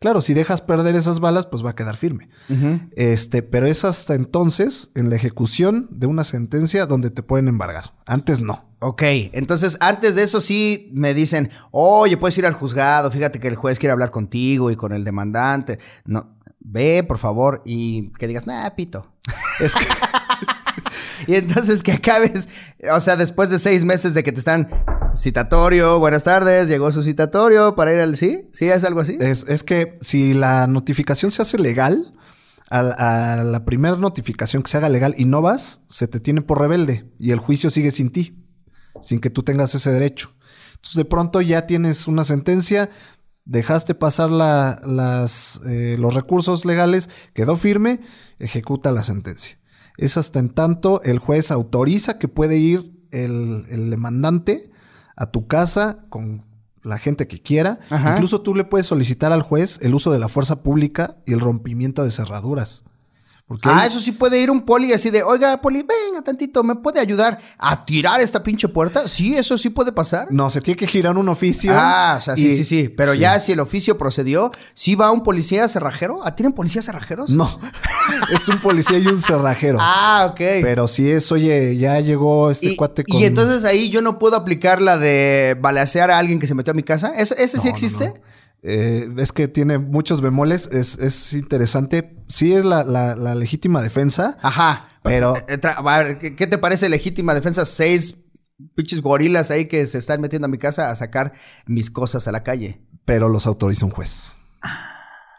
Claro, 0.00 0.22
si 0.22 0.32
dejas 0.32 0.62
perder 0.62 0.96
esas 0.96 1.20
balas, 1.20 1.44
pues 1.44 1.62
va 1.62 1.70
a 1.70 1.74
quedar 1.74 1.94
firme. 1.94 2.30
Este, 2.96 3.42
pero 3.42 3.66
es 3.66 3.84
hasta 3.84 4.14
entonces, 4.14 4.90
en 4.94 5.10
la 5.10 5.16
ejecución 5.16 5.88
de 5.90 6.06
una 6.06 6.24
sentencia, 6.24 6.86
donde 6.86 7.10
te 7.10 7.22
pueden 7.22 7.48
embargar. 7.48 7.92
Antes 8.06 8.40
no. 8.40 8.64
Ok, 8.78 9.02
entonces 9.32 9.76
antes 9.80 10.14
de 10.14 10.22
eso 10.22 10.40
sí 10.40 10.90
me 10.94 11.12
dicen, 11.12 11.50
oye, 11.70 12.16
puedes 12.16 12.38
ir 12.38 12.46
al 12.46 12.54
juzgado, 12.54 13.10
fíjate 13.10 13.40
que 13.40 13.48
el 13.48 13.56
juez 13.56 13.78
quiere 13.78 13.92
hablar 13.92 14.10
contigo 14.10 14.70
y 14.70 14.76
con 14.76 14.94
el 14.94 15.04
demandante. 15.04 15.78
No, 16.06 16.34
ve, 16.60 17.04
por 17.06 17.18
favor, 17.18 17.60
y 17.66 18.08
que 18.12 18.26
digas, 18.26 18.46
nah, 18.46 18.70
pito. 18.70 19.12
Es 19.60 19.74
que 19.74 19.84
Y 21.26 21.34
entonces 21.34 21.82
que 21.82 21.92
acabes, 21.92 22.48
o 22.90 23.00
sea, 23.00 23.16
después 23.16 23.50
de 23.50 23.58
seis 23.58 23.84
meses 23.84 24.14
de 24.14 24.22
que 24.22 24.32
te 24.32 24.38
están 24.38 24.70
citatorio, 25.14 25.98
buenas 25.98 26.24
tardes, 26.24 26.68
llegó 26.68 26.90
su 26.92 27.02
citatorio 27.02 27.74
para 27.74 27.92
ir 27.92 28.00
al 28.00 28.16
sí, 28.16 28.48
sí, 28.52 28.66
es 28.68 28.84
algo 28.84 29.00
así. 29.00 29.16
Es, 29.20 29.44
es 29.48 29.62
que 29.62 29.98
si 30.00 30.34
la 30.34 30.66
notificación 30.66 31.30
se 31.30 31.42
hace 31.42 31.58
legal, 31.58 32.14
a, 32.70 33.42
la 33.44 33.64
primera 33.64 33.96
notificación 33.96 34.62
que 34.62 34.70
se 34.70 34.76
haga 34.76 34.88
legal 34.88 35.14
y 35.18 35.24
no 35.24 35.42
vas, 35.42 35.82
se 35.88 36.06
te 36.06 36.20
tiene 36.20 36.40
por 36.40 36.60
rebelde 36.60 37.10
y 37.18 37.32
el 37.32 37.40
juicio 37.40 37.68
sigue 37.68 37.90
sin 37.90 38.10
ti, 38.10 38.44
sin 39.02 39.20
que 39.20 39.30
tú 39.30 39.42
tengas 39.42 39.74
ese 39.74 39.90
derecho. 39.90 40.32
Entonces 40.76 40.94
de 40.94 41.04
pronto 41.04 41.40
ya 41.40 41.66
tienes 41.66 42.06
una 42.06 42.24
sentencia, 42.24 42.88
dejaste 43.44 43.96
pasar 43.96 44.30
la- 44.30 44.80
las, 44.84 45.60
eh, 45.66 45.96
los 45.98 46.14
recursos 46.14 46.64
legales, 46.64 47.10
quedó 47.34 47.56
firme, 47.56 48.00
ejecuta 48.38 48.92
la 48.92 49.02
sentencia. 49.02 49.58
Es 49.98 50.16
hasta 50.16 50.38
en 50.38 50.50
tanto 50.50 51.02
el 51.02 51.18
juez 51.18 51.50
autoriza 51.50 52.18
que 52.18 52.28
puede 52.28 52.56
ir 52.56 52.92
el, 53.10 53.66
el 53.68 53.90
demandante 53.90 54.70
a 55.20 55.30
tu 55.30 55.46
casa 55.46 56.06
con 56.08 56.46
la 56.82 56.96
gente 56.96 57.28
que 57.28 57.42
quiera. 57.42 57.78
Ajá. 57.90 58.14
Incluso 58.14 58.40
tú 58.40 58.54
le 58.54 58.64
puedes 58.64 58.86
solicitar 58.86 59.32
al 59.32 59.42
juez 59.42 59.78
el 59.82 59.94
uso 59.94 60.10
de 60.10 60.18
la 60.18 60.28
fuerza 60.28 60.62
pública 60.62 61.18
y 61.26 61.34
el 61.34 61.40
rompimiento 61.40 62.02
de 62.02 62.10
cerraduras. 62.10 62.84
Ah, 63.64 63.80
hay- 63.80 63.88
eso 63.88 63.98
sí 64.00 64.12
puede 64.12 64.40
ir 64.40 64.50
un 64.50 64.62
poli 64.62 64.92
así 64.92 65.10
de, 65.10 65.22
oiga, 65.22 65.60
poli, 65.60 65.78
venga 65.78 66.22
tantito, 66.22 66.62
¿me 66.62 66.76
puede 66.76 67.00
ayudar 67.00 67.38
a 67.58 67.84
tirar 67.84 68.20
esta 68.20 68.42
pinche 68.42 68.68
puerta? 68.68 69.08
Sí, 69.08 69.36
eso 69.36 69.58
sí 69.58 69.70
puede 69.70 69.92
pasar. 69.92 70.28
No, 70.30 70.50
se 70.50 70.60
tiene 70.60 70.76
que 70.78 70.86
girar 70.86 71.16
un 71.18 71.28
oficio. 71.28 71.72
Ah, 71.74 72.14
o 72.18 72.20
sea, 72.20 72.36
sí, 72.36 72.46
y- 72.46 72.56
sí, 72.56 72.64
sí. 72.64 72.88
Pero 72.88 73.12
sí. 73.14 73.18
ya 73.18 73.40
si 73.40 73.52
el 73.52 73.60
oficio 73.60 73.98
procedió, 73.98 74.50
¿sí 74.74 74.94
va 74.94 75.10
un 75.10 75.22
policía 75.22 75.66
cerrajero? 75.68 76.20
¿Ah, 76.24 76.36
¿Tienen 76.36 76.52
policías 76.52 76.84
cerrajeros? 76.84 77.30
No, 77.30 77.58
es 78.32 78.48
un 78.48 78.58
policía 78.58 78.98
y 78.98 79.06
un 79.06 79.20
cerrajero. 79.20 79.78
Ah, 80.02 80.28
ok. 80.30 80.38
Pero 80.62 80.86
si 80.88 81.10
es, 81.10 81.30
oye, 81.32 81.76
ya 81.76 81.98
llegó 82.00 82.50
este 82.50 82.70
y, 82.70 82.76
cuate 82.76 83.04
y 83.06 83.24
entonces 83.24 83.64
ahí 83.64 83.88
yo 83.88 84.02
no 84.02 84.18
puedo 84.18 84.36
aplicar 84.36 84.80
la 84.80 84.96
de 84.98 85.56
balasear 85.60 86.10
a 86.10 86.18
alguien 86.18 86.38
que 86.38 86.46
se 86.46 86.54
metió 86.54 86.70
a 86.70 86.74
mi 86.74 86.82
casa. 86.82 87.12
¿Ese, 87.16 87.34
ese 87.42 87.58
sí 87.58 87.68
no, 87.68 87.70
existe? 87.74 88.06
no. 88.08 88.14
Eh, 88.62 89.08
es 89.18 89.32
que 89.32 89.48
tiene 89.48 89.78
muchos 89.78 90.20
bemoles, 90.20 90.68
es, 90.72 90.98
es 90.98 91.32
interesante. 91.32 92.16
Sí 92.28 92.52
es 92.52 92.64
la, 92.64 92.84
la- 92.84 93.16
la 93.16 93.34
legítima 93.34 93.82
defensa. 93.82 94.36
Ajá. 94.42 94.88
Pero- 95.02 95.34
Eh, 95.48 95.58
tra- 95.60 95.76
a 95.78 95.98
ver, 96.02 96.18
¿qué, 96.18 96.36
qué 96.36 96.46
te 96.46 96.58
parece 96.58 96.88
legítima 96.88 97.32
defensa? 97.34 97.64
Seis 97.64 98.16
pinches 98.74 99.00
gorilas 99.00 99.50
ahí 99.50 99.64
que 99.66 99.86
se 99.86 99.96
están 99.98 100.20
metiendo 100.20 100.44
a 100.46 100.50
mi 100.50 100.58
casa 100.58 100.90
a 100.90 100.96
sacar 100.96 101.32
mis 101.66 101.90
cosas 101.90 102.28
a 102.28 102.32
la 102.32 102.42
calle. 102.42 102.82
pero 103.06 103.28
los 103.30 103.46
autoriza 103.46 103.86
un 103.86 103.90
juez. 103.92 104.34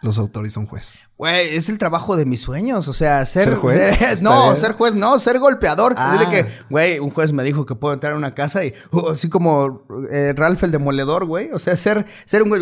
Los 0.02 0.18
autoriza 0.18 0.60
un 0.60 0.66
juez. 0.66 0.96
Güey, 1.16 1.56
es 1.56 1.70
el 1.70 1.78
trabajo 1.78 2.16
de 2.16 2.26
mis 2.26 2.42
sueños. 2.42 2.88
O 2.88 2.94
sea, 2.94 3.24
ser, 3.28 3.44
¿Ser 3.50 3.56
juez? 3.56 3.98
ser- 4.00 4.24
no, 4.24 4.46
bien. 4.46 4.56
ser 4.56 4.72
juez, 4.74 4.96
no, 4.96 5.20
ser 5.20 5.38
golpeador. 5.38 5.94
Ah. 5.96 6.14
Es 6.16 6.20
de 6.22 6.36
que, 6.36 6.52
güey, 6.72 6.98
un 6.98 7.12
juez 7.12 7.32
me 7.34 7.44
dijo 7.44 7.68
que 7.68 7.76
puedo 7.76 7.94
entrar 7.94 8.14
a 8.14 8.16
una 8.16 8.34
casa 8.34 8.66
y 8.66 8.74
uh, 8.92 9.10
así 9.10 9.30
como 9.30 9.86
eh, 10.12 10.34
Ralph 10.36 10.64
el 10.64 10.72
demoledor, 10.72 11.26
güey. 11.26 11.52
O 11.52 11.60
sea, 11.60 11.78
ser, 11.78 12.08
ser 12.26 12.42
un 12.42 12.50
güey, 12.50 12.62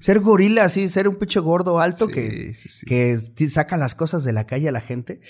ser 0.00 0.20
gorila, 0.20 0.64
así, 0.64 0.88
ser 0.88 1.08
un 1.08 1.16
pinche 1.16 1.40
gordo 1.40 1.78
alto 1.78 2.06
Sí, 2.06 2.12
que, 2.12 2.54
sí, 2.54 2.68
sí. 2.70 2.86
que 2.86 3.18
saca 3.50 3.76
las 3.76 3.94
cosas 3.94 4.24
de 4.24 4.32
la 4.32 4.46
calle 4.46 4.70
a 4.70 4.72
la 4.72 4.80
gente. 4.80 5.20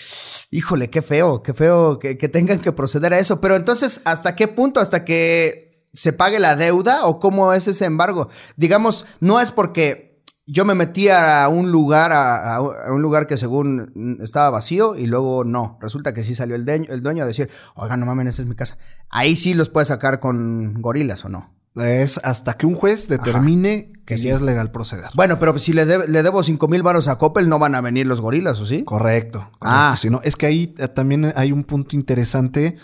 Híjole, 0.52 0.90
qué 0.90 1.02
feo, 1.02 1.42
qué 1.42 1.54
feo 1.54 1.99
que, 1.99 2.16
que 2.19 2.28
tengan 2.28 2.61
que 2.61 2.71
proceder 2.71 3.14
a 3.14 3.19
eso. 3.19 3.40
Pero 3.40 3.57
entonces, 3.57 4.00
¿hasta 4.04 4.37
qué 4.37 4.47
punto? 4.47 4.78
¿Hasta 4.78 5.04
que 5.04 5.88
se 5.92 6.12
pague 6.12 6.38
la 6.38 6.54
deuda 6.54 7.04
o 7.07 7.19
cómo 7.19 7.52
es 7.52 7.66
ese 7.66 7.85
embargo? 7.85 8.28
Digamos, 8.57 9.07
no 9.19 9.40
es 9.40 9.50
porque 9.50 10.12
yo 10.52 10.66
me 10.66 10.75
metí 10.75 11.09
a 11.09 11.49
un 11.49 11.73
lugar, 11.73 12.12
a, 12.12 12.56
a 12.56 12.92
un 12.92 13.00
lugar 13.00 13.26
que 13.26 13.38
según 13.38 14.18
estaba 14.23 14.50
vacío 14.50 14.97
y 14.97 15.06
luego 15.06 15.44
no. 15.44 15.78
Resulta 15.80 16.12
que 16.12 16.23
sí 16.23 16.35
salió 16.35 16.54
el 16.56 16.66
dueño, 16.66 16.87
el 16.90 17.02
dueño 17.02 17.25
a 17.25 17.26
decir, 17.26 17.49
oiga, 17.75 17.97
no 17.97 18.04
mames, 18.04 18.26
esta 18.26 18.42
es 18.42 18.49
mi 18.49 18.54
casa. 18.54 18.76
Ahí 19.09 19.35
sí 19.35 19.54
los 19.54 19.71
puedes 19.71 19.88
sacar 19.88 20.21
con 20.21 20.75
gorilas 20.82 21.25
o 21.25 21.30
no. 21.30 21.54
Es 21.75 22.21
hasta 22.23 22.59
que 22.59 22.66
un 22.66 22.75
juez 22.75 23.09
determine 23.09 23.92
que 24.04 24.18
sí. 24.18 24.28
es 24.28 24.42
legal 24.42 24.71
proceder. 24.73 25.06
Bueno, 25.14 25.38
pero 25.38 25.59
si 25.59 25.73
le, 25.73 25.87
le 25.87 26.23
debo 26.23 26.42
5 26.42 26.68
mil 26.68 26.82
varos 26.82 27.09
a 27.09 27.16
Coppel, 27.16 27.49
no 27.49 27.59
van 27.59 27.75
a 27.75 27.80
venir 27.80 28.06
los 28.06 28.21
gorilas, 28.21 28.61
¿o 28.61 28.66
sí? 28.66 28.85
Correcto. 28.85 29.38
correcto. 29.38 29.59
Ah. 29.62 29.97
Si 29.99 30.11
no, 30.11 30.21
es 30.23 30.37
que 30.37 30.44
ahí 30.44 30.75
eh, 30.76 30.88
también 30.88 31.32
hay 31.35 31.50
un 31.50 31.64
punto 31.64 31.97
interesante 31.97 32.76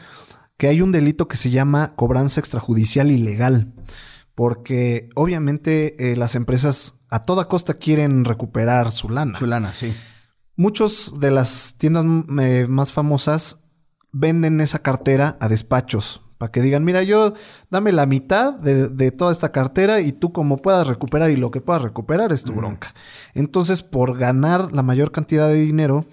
que 0.57 0.69
hay 0.69 0.81
un 0.81 0.91
delito 0.91 1.29
que 1.29 1.37
se 1.37 1.51
llama 1.51 1.95
cobranza 1.97 2.41
extrajudicial 2.41 3.11
ilegal. 3.11 3.75
Porque 4.35 5.11
obviamente 5.17 6.13
eh, 6.13 6.17
las 6.17 6.35
empresas 6.35 6.98
a 7.11 7.23
toda 7.23 7.49
costa 7.49 7.75
quieren 7.75 8.25
recuperar 8.25 8.93
su 8.93 9.09
lana. 9.09 9.39
Chulana, 9.39 9.75
sí. 9.75 9.95
Muchos 10.57 11.21
de 11.21 11.31
las 11.31 11.77
tiendas 11.79 12.05
mm, 12.05 12.41
eh, 12.41 12.67
más 12.69 12.93
famosas 12.93 13.61
venden 14.13 14.61
esa 14.61 14.81
cartera 14.81 15.37
a 15.41 15.49
despachos. 15.49 16.23
Para 16.39 16.53
que 16.53 16.63
digan, 16.63 16.85
mira, 16.85 17.03
yo 17.03 17.35
dame 17.69 17.91
la 17.91 18.07
mitad 18.07 18.55
de, 18.55 18.89
de 18.89 19.11
toda 19.11 19.33
esta 19.33 19.51
cartera 19.51 20.01
y 20.01 20.13
tú 20.13 20.33
como 20.33 20.57
puedas 20.59 20.87
recuperar 20.87 21.31
y 21.31 21.37
lo 21.37 21.51
que 21.51 21.61
puedas 21.61 21.83
recuperar 21.83 22.33
es 22.33 22.45
tu 22.45 22.53
bronca. 22.53 22.95
Entonces, 23.35 23.83
por 23.83 24.17
ganar 24.17 24.73
la 24.73 24.85
mayor 24.85 25.11
cantidad 25.11 25.49
de 25.49 25.57
dinero, 25.57 26.07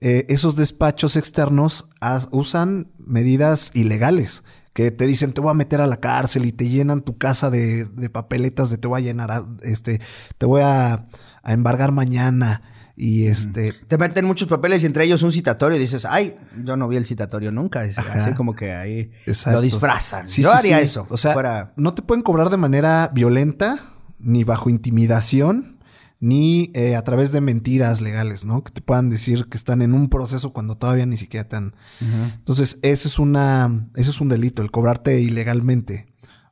eh, 0.00 0.26
esos 0.28 0.54
despachos 0.54 1.16
externos 1.16 1.88
usan 2.30 2.92
medidas 2.98 3.72
ilegales. 3.74 4.44
Que 4.72 4.90
te 4.90 5.06
dicen, 5.06 5.32
te 5.32 5.40
voy 5.40 5.50
a 5.50 5.54
meter 5.54 5.80
a 5.80 5.86
la 5.86 5.96
cárcel 5.98 6.44
y 6.46 6.52
te 6.52 6.68
llenan 6.68 7.02
tu 7.02 7.16
casa 7.18 7.50
de, 7.50 7.84
de 7.86 8.10
papeletas 8.10 8.70
de 8.70 8.78
te 8.78 8.86
voy 8.88 9.00
a 9.00 9.04
llenar, 9.04 9.30
a- 9.30 9.46
este, 9.62 10.00
te 10.36 10.46
voy 10.46 10.62
a, 10.62 11.06
a 11.42 11.52
embargar 11.52 11.90
mañana. 11.92 12.62
Y 13.00 13.26
este, 13.26 13.72
Te 13.86 13.96
meten 13.96 14.24
muchos 14.24 14.48
papeles 14.48 14.82
y 14.82 14.86
entre 14.86 15.04
ellos 15.04 15.22
un 15.22 15.30
citatorio 15.30 15.76
y 15.76 15.80
dices, 15.80 16.04
ay, 16.04 16.34
yo 16.64 16.76
no 16.76 16.88
vi 16.88 16.96
el 16.96 17.06
citatorio 17.06 17.52
nunca. 17.52 17.82
Así 17.82 18.32
como 18.34 18.56
que 18.56 18.72
ahí 18.72 19.12
Exacto. 19.24 19.52
lo 19.58 19.60
disfrazan. 19.62 20.26
Sí, 20.26 20.42
yo 20.42 20.50
sí, 20.50 20.56
haría 20.58 20.78
sí. 20.78 20.84
eso. 20.84 21.06
O 21.08 21.16
sea, 21.16 21.32
fuera... 21.32 21.72
no 21.76 21.94
te 21.94 22.02
pueden 22.02 22.22
cobrar 22.22 22.50
de 22.50 22.56
manera 22.56 23.08
violenta, 23.14 23.78
ni 24.18 24.42
bajo 24.42 24.68
intimidación, 24.68 25.77
ni 26.20 26.70
eh, 26.74 26.96
a 26.96 27.04
través 27.04 27.30
de 27.30 27.40
mentiras 27.40 28.00
legales, 28.00 28.44
¿no? 28.44 28.64
Que 28.64 28.72
te 28.72 28.80
puedan 28.80 29.08
decir 29.08 29.46
que 29.46 29.56
están 29.56 29.82
en 29.82 29.94
un 29.94 30.08
proceso 30.08 30.52
cuando 30.52 30.76
todavía 30.76 31.06
ni 31.06 31.16
siquiera 31.16 31.42
están. 31.42 31.74
Entonces, 32.00 32.78
ese 32.82 33.08
es 33.08 33.18
una, 33.18 33.88
ese 33.94 34.10
es 34.10 34.20
un 34.20 34.28
delito, 34.28 34.62
el 34.62 34.70
cobrarte 34.70 35.20
ilegalmente. 35.20 36.07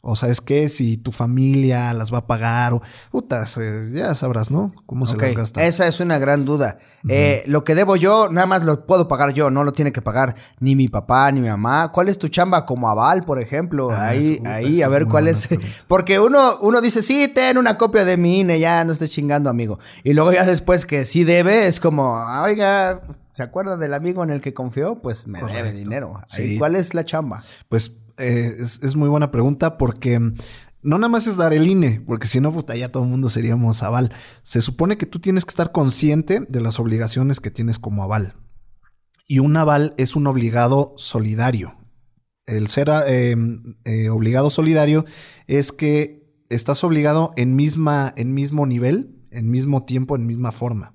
O 0.09 0.15
sabes 0.15 0.41
qué, 0.41 0.69
si 0.69 0.97
tu 0.97 1.11
familia 1.11 1.93
las 1.93 2.13
va 2.15 2.19
a 2.19 2.27
pagar 2.29 2.73
o 2.75 2.83
putas, 3.11 3.57
eh, 3.59 3.91
ya 3.93 4.15
sabrás, 4.15 4.53
¿no? 4.53 4.73
Cómo 4.87 5.05
se 5.05 5.15
Ok, 5.15 5.23
las 5.23 5.35
gasta. 5.35 5.65
Esa 5.65 5.89
es 5.89 5.99
una 5.99 6.19
gran 6.19 6.45
duda. 6.45 6.79
Eh, 7.09 7.43
lo 7.47 7.65
que 7.65 7.75
debo 7.75 7.97
yo, 7.97 8.29
nada 8.31 8.47
más 8.47 8.65
lo 8.65 8.87
puedo 8.87 9.09
pagar 9.09 9.33
yo, 9.33 9.51
no 9.51 9.65
lo 9.65 9.73
tiene 9.73 9.91
que 9.91 10.03
pagar 10.03 10.37
ni 10.61 10.77
mi 10.77 10.87
papá 10.89 11.33
ni 11.33 11.41
mi 11.41 11.49
mamá. 11.49 11.91
¿Cuál 11.91 12.09
es 12.09 12.19
tu 12.19 12.29
chamba 12.29 12.65
como 12.65 12.89
aval, 12.89 13.25
por 13.25 13.41
ejemplo? 13.41 13.91
Ah, 13.91 14.11
ahí, 14.11 14.41
ahí, 14.47 14.81
a 14.81 14.89
ver 14.89 15.07
cuál 15.07 15.27
es. 15.27 15.47
pregunta. 15.49 15.73
Porque 15.89 16.21
uno, 16.21 16.59
uno 16.61 16.81
dice, 16.81 17.03
sí, 17.03 17.27
ten 17.35 17.59
una 17.59 17.77
copia 17.77 18.05
de 18.05 18.17
mi 18.17 18.41
INE, 18.41 18.61
ya 18.61 18.85
no 18.85 18.93
estés 18.93 19.11
chingando, 19.11 19.51
amigo. 19.51 19.81
Y 20.05 20.13
luego 20.13 20.33
ya 20.33 20.45
después 20.47 20.87
que 20.87 21.05
sí 21.05 21.25
debe, 21.25 21.67
es 21.67 21.81
como, 21.81 22.15
oiga, 22.45 23.03
¿se 23.33 23.43
acuerda 23.43 23.77
del 23.77 23.93
amigo 23.93 24.23
en 24.23 24.31
el 24.31 24.41
que 24.41 24.55
confió? 24.55 25.01
Pues 25.03 25.27
me 25.27 25.43
debe 25.43 25.73
dinero. 25.73 26.23
Ahí, 26.31 26.51
Sí. 26.51 26.59
¿Cuál 26.59 26.77
es 26.77 26.95
la 26.95 27.05
chamba? 27.05 27.43
Pues 27.69 27.97
eh, 28.19 28.57
es, 28.59 28.97
muy 28.97 29.09
buena 29.09 29.31
pregunta 29.31 29.77
porque 29.77 30.19
no 30.19 30.99
nada 30.99 31.09
más 31.09 31.27
es 31.27 31.37
dar 31.37 31.53
el 31.53 31.67
INE, 31.67 32.01
porque 32.07 32.27
si 32.27 32.41
no, 32.41 32.53
pues 32.53 32.65
ya 32.79 32.91
todo 32.91 33.03
el 33.03 33.11
mundo 33.11 33.29
seríamos 33.29 33.83
aval. 33.83 34.13
Se 34.43 34.61
supone 34.61 34.97
que 34.97 35.07
tú 35.07 35.19
tienes 35.19 35.45
que 35.45 35.51
estar 35.51 35.73
consciente 35.73 36.41
de 36.49 36.61
las 36.61 36.79
obligaciones 36.79 37.41
que 37.41 37.51
tienes 37.51 37.79
como 37.79 38.03
aval. 38.03 38.35
Y 39.29 39.41
un 39.41 39.57
aval 39.57 39.95
es 39.97 40.17
un 40.17 40.27
obligado 40.27 40.95
solidario. 40.97 41.77
El 42.47 42.69
ser 42.69 42.89
eh, 43.07 43.37
eh, 43.85 44.09
obligado 44.09 44.51
solidario 44.51 45.05
es 45.47 45.73
que 45.73 46.45
estás 46.49 46.85
obligado 46.85 47.33
en, 47.37 47.57
misma, 47.57 48.15
en 48.17 48.33
mismo 48.33 48.67
nivel, 48.67 49.27
en 49.31 49.51
mismo 49.51 49.85
tiempo, 49.85 50.15
en 50.15 50.27
misma 50.27 50.53
forma. 50.53 50.95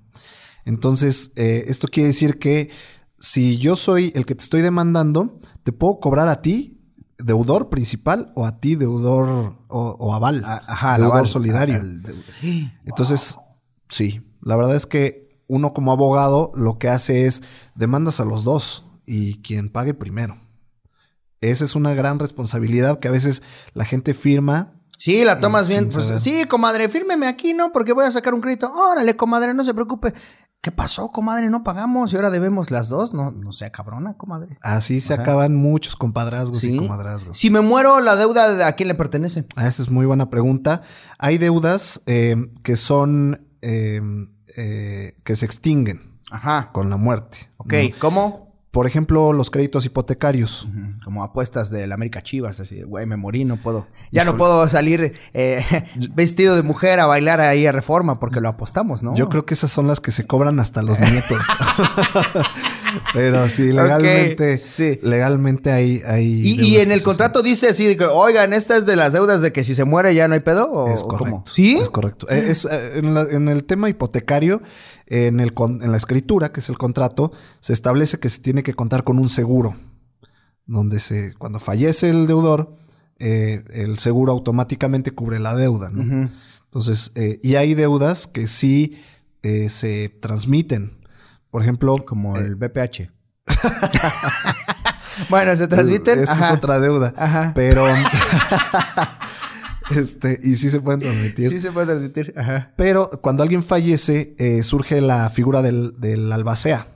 Entonces, 0.64 1.32
esto 1.34 1.88
quiere 1.88 2.08
decir 2.08 2.38
que 2.38 2.70
si 3.18 3.56
yo 3.58 3.76
soy 3.76 4.12
el 4.14 4.26
que 4.26 4.34
te 4.34 4.42
estoy 4.42 4.62
demandando, 4.62 5.38
te 5.62 5.72
puedo 5.72 6.00
cobrar 6.00 6.28
a 6.28 6.42
ti, 6.42 6.71
deudor 7.24 7.68
principal, 7.68 8.32
o 8.34 8.46
a 8.46 8.60
ti, 8.60 8.74
deudor 8.74 9.56
o, 9.68 10.14
aval. 10.14 10.42
Ajá, 10.44 10.96
deudor 10.98 11.12
aval, 11.12 11.26
solidario. 11.26 11.80
Entonces, 12.84 13.38
sí, 13.88 14.20
la 14.40 14.56
verdad 14.56 14.76
es 14.76 14.86
que 14.86 15.22
uno 15.46 15.74
como 15.74 15.92
abogado 15.92 16.50
lo 16.54 16.78
que 16.78 16.88
hace 16.88 17.26
es 17.26 17.42
demandas 17.74 18.20
a 18.20 18.24
los 18.24 18.44
dos 18.44 18.84
y 19.06 19.42
quien 19.42 19.68
pague 19.68 19.94
primero. 19.94 20.36
Esa 21.40 21.64
es 21.64 21.74
una 21.74 21.92
gran 21.92 22.18
responsabilidad 22.18 23.00
que 23.00 23.08
a 23.08 23.10
veces 23.10 23.42
la 23.74 23.84
gente 23.84 24.14
firma. 24.14 24.74
Sí, 24.96 25.24
la 25.24 25.40
tomas 25.40 25.68
bien. 25.68 25.88
Pues, 25.88 26.22
sí, 26.22 26.44
comadre, 26.44 26.88
fírmeme 26.88 27.26
aquí, 27.26 27.52
¿no? 27.52 27.72
Porque 27.72 27.92
voy 27.92 28.04
a 28.06 28.10
sacar 28.12 28.32
un 28.32 28.40
crédito. 28.40 28.72
Órale, 28.72 29.16
comadre, 29.16 29.52
no 29.52 29.64
se 29.64 29.74
preocupe. 29.74 30.14
¿Qué 30.62 30.70
pasó, 30.70 31.08
comadre? 31.08 31.50
No 31.50 31.64
pagamos 31.64 32.12
y 32.12 32.16
ahora 32.16 32.30
debemos 32.30 32.70
las 32.70 32.88
dos. 32.88 33.12
No, 33.12 33.32
no 33.32 33.50
sea 33.50 33.70
cabrona, 33.70 34.14
comadre. 34.16 34.58
Así 34.62 35.00
se 35.00 35.12
acaban 35.12 35.56
muchos 35.56 35.96
compadrazgos 35.96 36.60
Sí. 36.60 36.76
y 36.76 36.78
comadrazgos. 36.78 37.36
Si 37.36 37.50
me 37.50 37.60
muero, 37.60 37.98
la 37.98 38.14
deuda, 38.14 38.68
¿a 38.68 38.72
quién 38.74 38.86
le 38.86 38.94
pertenece? 38.94 39.44
Ah, 39.56 39.66
esa 39.66 39.82
es 39.82 39.90
muy 39.90 40.06
buena 40.06 40.30
pregunta. 40.30 40.82
Hay 41.18 41.38
deudas 41.38 42.02
eh, 42.06 42.36
que 42.62 42.76
son 42.76 43.44
eh, 43.60 44.00
eh, 44.56 45.18
que 45.24 45.34
se 45.34 45.46
extinguen 45.46 46.00
Ajá. 46.30 46.70
con 46.70 46.90
la 46.90 46.96
muerte. 46.96 47.50
Ok, 47.56 47.72
¿no? 47.72 47.98
¿cómo? 47.98 48.51
Por 48.72 48.86
ejemplo, 48.86 49.34
los 49.34 49.50
créditos 49.50 49.84
hipotecarios. 49.84 50.66
Como 51.04 51.22
apuestas 51.22 51.68
del 51.68 51.92
América 51.92 52.22
Chivas, 52.22 52.58
así, 52.58 52.76
de, 52.76 52.84
güey, 52.84 53.04
me 53.04 53.18
morí, 53.18 53.44
no 53.44 53.58
puedo. 53.58 53.86
Ya 54.10 54.24
no 54.24 54.38
puedo 54.38 54.66
salir 54.66 55.12
eh, 55.34 55.62
vestido 56.14 56.56
de 56.56 56.62
mujer 56.62 56.98
a 56.98 57.04
bailar 57.04 57.42
ahí 57.42 57.66
a 57.66 57.72
Reforma 57.72 58.18
porque 58.18 58.40
lo 58.40 58.48
apostamos, 58.48 59.02
¿no? 59.02 59.14
Yo 59.14 59.28
creo 59.28 59.44
que 59.44 59.52
esas 59.52 59.70
son 59.70 59.88
las 59.88 60.00
que 60.00 60.10
se 60.10 60.26
cobran 60.26 60.58
hasta 60.58 60.82
los 60.82 60.98
nietos. 61.10 61.38
Pero 63.14 63.48
sí, 63.48 63.72
legalmente, 63.72 64.56
sí. 64.58 64.98
legalmente 65.02 65.70
hay, 65.72 66.00
hay 66.06 66.24
Y, 66.24 66.60
y 66.62 66.76
en 66.78 66.92
el 66.92 67.02
contrato 67.02 67.42
dice 67.42 67.68
así, 67.68 67.96
que, 67.96 68.04
oigan, 68.04 68.52
esta 68.52 68.76
es 68.76 68.86
de 68.86 68.96
las 68.96 69.12
deudas 69.12 69.40
de 69.40 69.52
que 69.52 69.64
si 69.64 69.74
se 69.74 69.84
muere 69.84 70.14
ya 70.14 70.28
no 70.28 70.34
hay 70.34 70.40
pedo. 70.40 70.70
¿o, 70.70 70.88
Es 70.92 71.02
correcto. 71.02 71.18
cómo? 71.18 71.44
¿Sí? 71.46 71.76
Es 71.76 71.90
correcto. 71.90 72.26
Eh, 72.30 72.46
es, 72.48 72.64
eh, 72.64 72.98
en, 72.98 73.14
la- 73.14 73.22
en 73.30 73.48
el 73.48 73.64
tema 73.64 73.88
hipotecario, 73.88 74.62
en, 75.06 75.40
el 75.40 75.52
con- 75.54 75.82
en 75.82 75.90
la 75.90 75.96
escritura, 75.96 76.52
que 76.52 76.60
es 76.60 76.68
el 76.68 76.78
contrato, 76.78 77.32
se 77.60 77.72
establece 77.72 78.18
que 78.18 78.28
se 78.30 78.40
tiene 78.40 78.62
que 78.62 78.74
contar 78.74 79.04
con 79.04 79.18
un 79.18 79.28
seguro. 79.28 79.74
Donde 80.66 81.00
se, 81.00 81.34
cuando 81.34 81.58
fallece 81.60 82.08
el 82.10 82.26
deudor, 82.26 82.74
eh, 83.18 83.64
el 83.72 83.98
seguro 83.98 84.32
automáticamente 84.32 85.10
cubre 85.10 85.38
la 85.38 85.54
deuda. 85.56 85.90
¿no? 85.90 86.30
Entonces, 86.64 87.12
eh, 87.14 87.40
y 87.42 87.56
hay 87.56 87.74
deudas 87.74 88.26
que 88.26 88.46
sí 88.46 88.98
eh, 89.42 89.68
se 89.68 90.08
transmiten. 90.08 90.92
Por 91.52 91.60
ejemplo, 91.60 92.02
Como 92.06 92.34
eh, 92.38 92.46
el 92.46 92.56
BPH. 92.56 93.10
bueno, 95.28 95.54
se 95.54 95.68
transmiten. 95.68 96.20
Esa 96.20 96.32
Ajá. 96.32 96.46
es 96.46 96.52
otra 96.52 96.80
deuda. 96.80 97.12
Ajá. 97.14 97.52
Pero. 97.54 97.84
este, 99.90 100.40
y 100.42 100.56
sí 100.56 100.70
se 100.70 100.80
pueden 100.80 101.00
transmitir. 101.00 101.50
Sí 101.50 101.60
se 101.60 101.70
puede 101.70 101.88
transmitir. 101.88 102.32
Ajá. 102.38 102.72
Pero 102.76 103.10
cuando 103.20 103.42
alguien 103.42 103.62
fallece, 103.62 104.34
eh, 104.38 104.62
surge 104.62 105.02
la 105.02 105.28
figura 105.28 105.60
del, 105.60 106.00
del 106.00 106.32
albacea, 106.32 106.86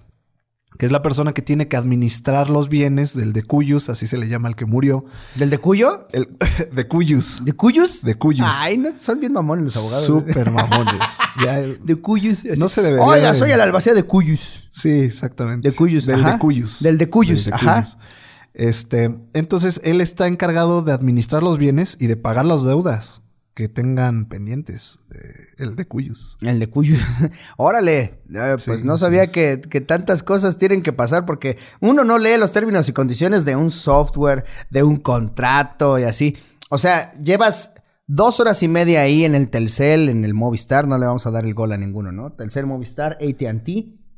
que 0.79 0.87
es 0.87 0.93
la 0.93 1.03
persona 1.03 1.33
que 1.33 1.43
tiene 1.43 1.69
que 1.69 1.77
administrar 1.77 2.51
los 2.51 2.69
bienes 2.69 3.17
del 3.17 3.33
de 3.33 3.43
cuyus, 3.43 3.89
así 3.89 4.07
se 4.07 4.19
le 4.19 4.29
llama 4.29 4.49
al 4.49 4.57
que 4.57 4.67
murió. 4.67 5.05
¿Del 5.37 5.51
de 5.51 5.59
Cuyo? 5.59 6.07
El 6.13 6.29
de 6.73 6.87
cuyus. 6.87 7.45
¿De 7.45 7.53
Cuyos? 7.55 8.03
De 8.03 8.15
Cuyos. 8.17 8.47
Ay, 8.61 8.79
no, 8.79 8.91
son 8.97 9.21
bien 9.21 9.33
mamones 9.33 9.65
los 9.65 9.77
abogados. 9.77 10.05
Súper 10.05 10.51
mamones. 10.51 11.01
Ya, 11.45 11.59
De 11.61 11.97
Cuyos. 11.97 12.39
así. 12.51 12.59
No 12.59 12.67
se 12.69 12.81
debería 12.83 13.33
de- 13.33 13.39
soy 13.39 13.51
el 13.51 13.61
albacea 13.61 13.93
de 13.95 14.03
Cuyos. 14.05 14.69
sí, 14.71 14.89
exactamente. 14.91 15.69
De 15.71 15.75
Cuyus, 15.77 16.07
Del 16.07 16.21
ajá. 16.21 16.33
de 16.33 16.39
cuyus. 16.39 16.81
Del 16.83 16.97
de 16.99 17.11
Cuyus, 17.11 17.45
Del 17.45 17.51
de 17.51 17.55
ajá. 17.57 17.83
Cuyus. 17.83 17.97
Este, 18.55 19.15
entonces 19.35 19.81
él 19.85 20.01
está 20.01 20.27
encargado 20.29 20.81
de 20.83 20.93
administrar 20.93 21.43
los 21.43 21.59
bienes 21.59 21.97
y 22.01 22.07
de 22.07 22.17
pagar 22.17 22.47
las 22.47 22.65
deudas 22.65 23.21
que 23.57 23.71
tengan 23.71 24.27
pendientes. 24.27 25.01
eh, 25.15 25.47
el 25.57 25.77
de 25.77 25.87
cuyus. 25.87 26.37
El 26.43 26.59
de 26.59 26.69
Cuyos. 26.69 27.01
Órale. 27.57 28.21
Eh, 28.33 28.55
Sí, 28.59 28.65
pues 28.67 28.85
no 28.85 28.99
sabía 28.99 29.29
que, 29.29 29.63
que 29.63 29.81
tantas 29.81 30.23
cosas 30.23 30.59
tienen 30.59 30.83
que 30.83 30.93
pasar 30.93 31.25
porque 31.25 31.57
uno 31.81 32.05
no 32.05 32.19
lee 32.19 32.37
los 32.39 32.53
términos 32.53 32.87
y 32.91 32.93
condiciones 32.93 33.47
de 33.47 33.57
un 33.57 33.71
software, 33.71 34.45
de 34.69 34.83
un 34.83 34.99
contrato 34.99 35.99
y 35.99 36.03
así. 36.03 36.37
O 36.69 36.77
sea, 36.77 37.11
llevas 37.15 37.73
dos 38.07 38.41
horas 38.41 38.63
y 38.63 38.69
media 38.69 39.01
ahí 39.01 39.25
en 39.25 39.35
el 39.35 39.49
Telcel, 39.49 40.11
en 40.11 40.27
el 40.27 40.35
Movistar. 40.35 40.87
No 40.87 40.99
le 40.99 41.07
vamos 41.07 41.27
a 41.27 41.31
dar 41.31 41.47
el 41.47 41.55
gol 41.55 41.73
a 41.73 41.79
ninguno, 41.79 42.13
¿no? 42.13 42.35
Telcel, 42.35 42.67
Movistar, 42.67 43.17
ATT 43.23 43.69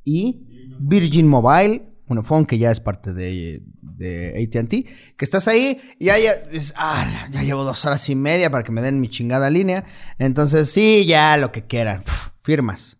y 0.04 0.74
Virgin 0.80 1.28
Mobile. 1.28 1.88
Un 2.08 2.24
phone 2.24 2.46
que 2.46 2.58
ya 2.58 2.70
es 2.70 2.80
parte 2.80 3.12
de, 3.12 3.62
de 3.80 4.42
ATT. 4.42 4.70
Que 5.16 5.24
estás 5.24 5.48
ahí 5.48 5.80
y 5.98 6.06
ya, 6.06 6.18
ya, 6.18 6.34
dices, 6.50 6.74
ah, 6.76 7.28
ya 7.30 7.42
llevo 7.42 7.64
dos 7.64 7.84
horas 7.84 8.08
y 8.08 8.14
media 8.14 8.50
para 8.50 8.64
que 8.64 8.72
me 8.72 8.82
den 8.82 9.00
mi 9.00 9.08
chingada 9.08 9.50
línea. 9.50 9.84
Entonces, 10.18 10.70
sí, 10.70 11.04
ya 11.06 11.36
lo 11.36 11.52
que 11.52 11.66
quieran. 11.66 12.04
Firmas. 12.42 12.98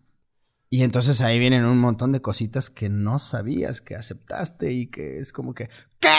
Y 0.69 0.83
entonces 0.83 1.21
ahí 1.21 1.39
vienen 1.39 1.65
un 1.65 1.79
montón 1.79 2.11
de 2.11 2.21
cositas 2.21 2.69
que 2.69 2.89
no 2.89 3.17
sabías 3.17 3.81
que 3.81 3.95
aceptaste 3.95 4.71
y 4.71 4.85
que 4.87 5.17
es 5.17 5.33
como 5.33 5.55
que, 5.55 5.69
¿qué? 5.99 6.09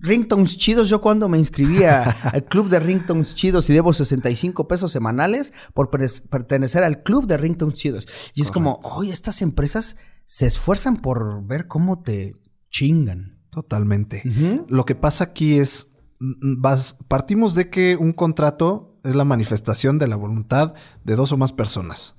Ringtones 0.00 0.58
chidos, 0.58 0.88
yo 0.90 1.00
cuando 1.00 1.28
me 1.28 1.38
inscribía 1.38 2.02
al 2.32 2.44
club 2.44 2.68
de 2.68 2.78
ringtones 2.78 3.34
chidos 3.34 3.68
y 3.70 3.72
debo 3.72 3.92
65 3.92 4.68
pesos 4.68 4.92
semanales 4.92 5.54
por 5.72 5.90
pertenecer 5.90 6.84
al 6.84 7.02
club 7.02 7.26
de 7.26 7.38
ringtones 7.38 7.78
chidos. 7.78 8.06
Y 8.34 8.42
es 8.42 8.50
como, 8.50 8.80
oye, 8.82 9.12
estas 9.12 9.40
empresas 9.40 9.96
se 10.30 10.44
esfuerzan 10.46 10.98
por 10.98 11.42
ver 11.46 11.66
cómo 11.66 12.02
te 12.02 12.34
chingan. 12.68 13.40
Totalmente. 13.50 14.22
Lo 14.68 14.84
que 14.84 14.94
pasa 14.94 15.24
aquí 15.24 15.58
es, 15.58 15.88
mm, 16.20 16.60
vas- 16.60 16.96
partimos 17.08 17.54
de 17.54 17.70
que 17.70 17.96
un 17.96 18.12
contrato 18.12 19.00
es 19.04 19.14
la 19.14 19.24
manifestación 19.24 19.98
de 19.98 20.06
la 20.06 20.16
voluntad 20.16 20.74
de 21.02 21.16
dos 21.16 21.32
o 21.32 21.38
más 21.38 21.52
personas. 21.52 22.14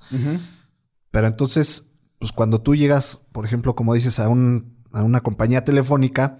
Pero 1.12 1.28
entonces, 1.28 1.86
pues 2.18 2.32
cuando 2.32 2.60
tú 2.60 2.74
llegas, 2.74 3.20
por 3.30 3.44
ejemplo, 3.44 3.76
como 3.76 3.94
dices, 3.94 4.18
a, 4.18 4.28
un, 4.28 4.76
a 4.92 5.04
una 5.04 5.20
compañía 5.20 5.62
telefónica, 5.64 6.38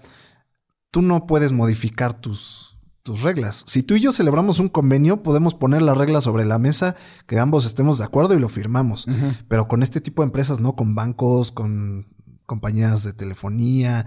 tú 0.91 1.01
no 1.01 1.25
puedes 1.25 1.53
modificar 1.53 2.13
tus, 2.19 2.70
tus 3.03 3.23
reglas. 3.23 3.63
Si 3.67 3.83
tú 3.83 3.95
y 3.95 3.99
yo 3.99 4.11
celebramos 4.11 4.59
un 4.59 4.69
convenio, 4.69 5.23
podemos 5.23 5.55
poner 5.55 5.81
las 5.81 5.97
reglas 5.97 6.23
sobre 6.23 6.45
la 6.45 6.59
mesa, 6.59 6.95
que 7.27 7.39
ambos 7.39 7.65
estemos 7.65 7.97
de 7.97 8.05
acuerdo 8.05 8.33
y 8.35 8.39
lo 8.39 8.49
firmamos. 8.49 9.07
Pero 9.47 9.67
con 9.67 9.83
este 9.83 10.01
tipo 10.01 10.21
de 10.21 10.27
empresas, 10.27 10.59
no 10.59 10.75
con 10.75 10.95
bancos, 10.95 11.51
con 11.51 12.05
compañías 12.45 13.03
de 13.03 13.13
telefonía, 13.13 14.05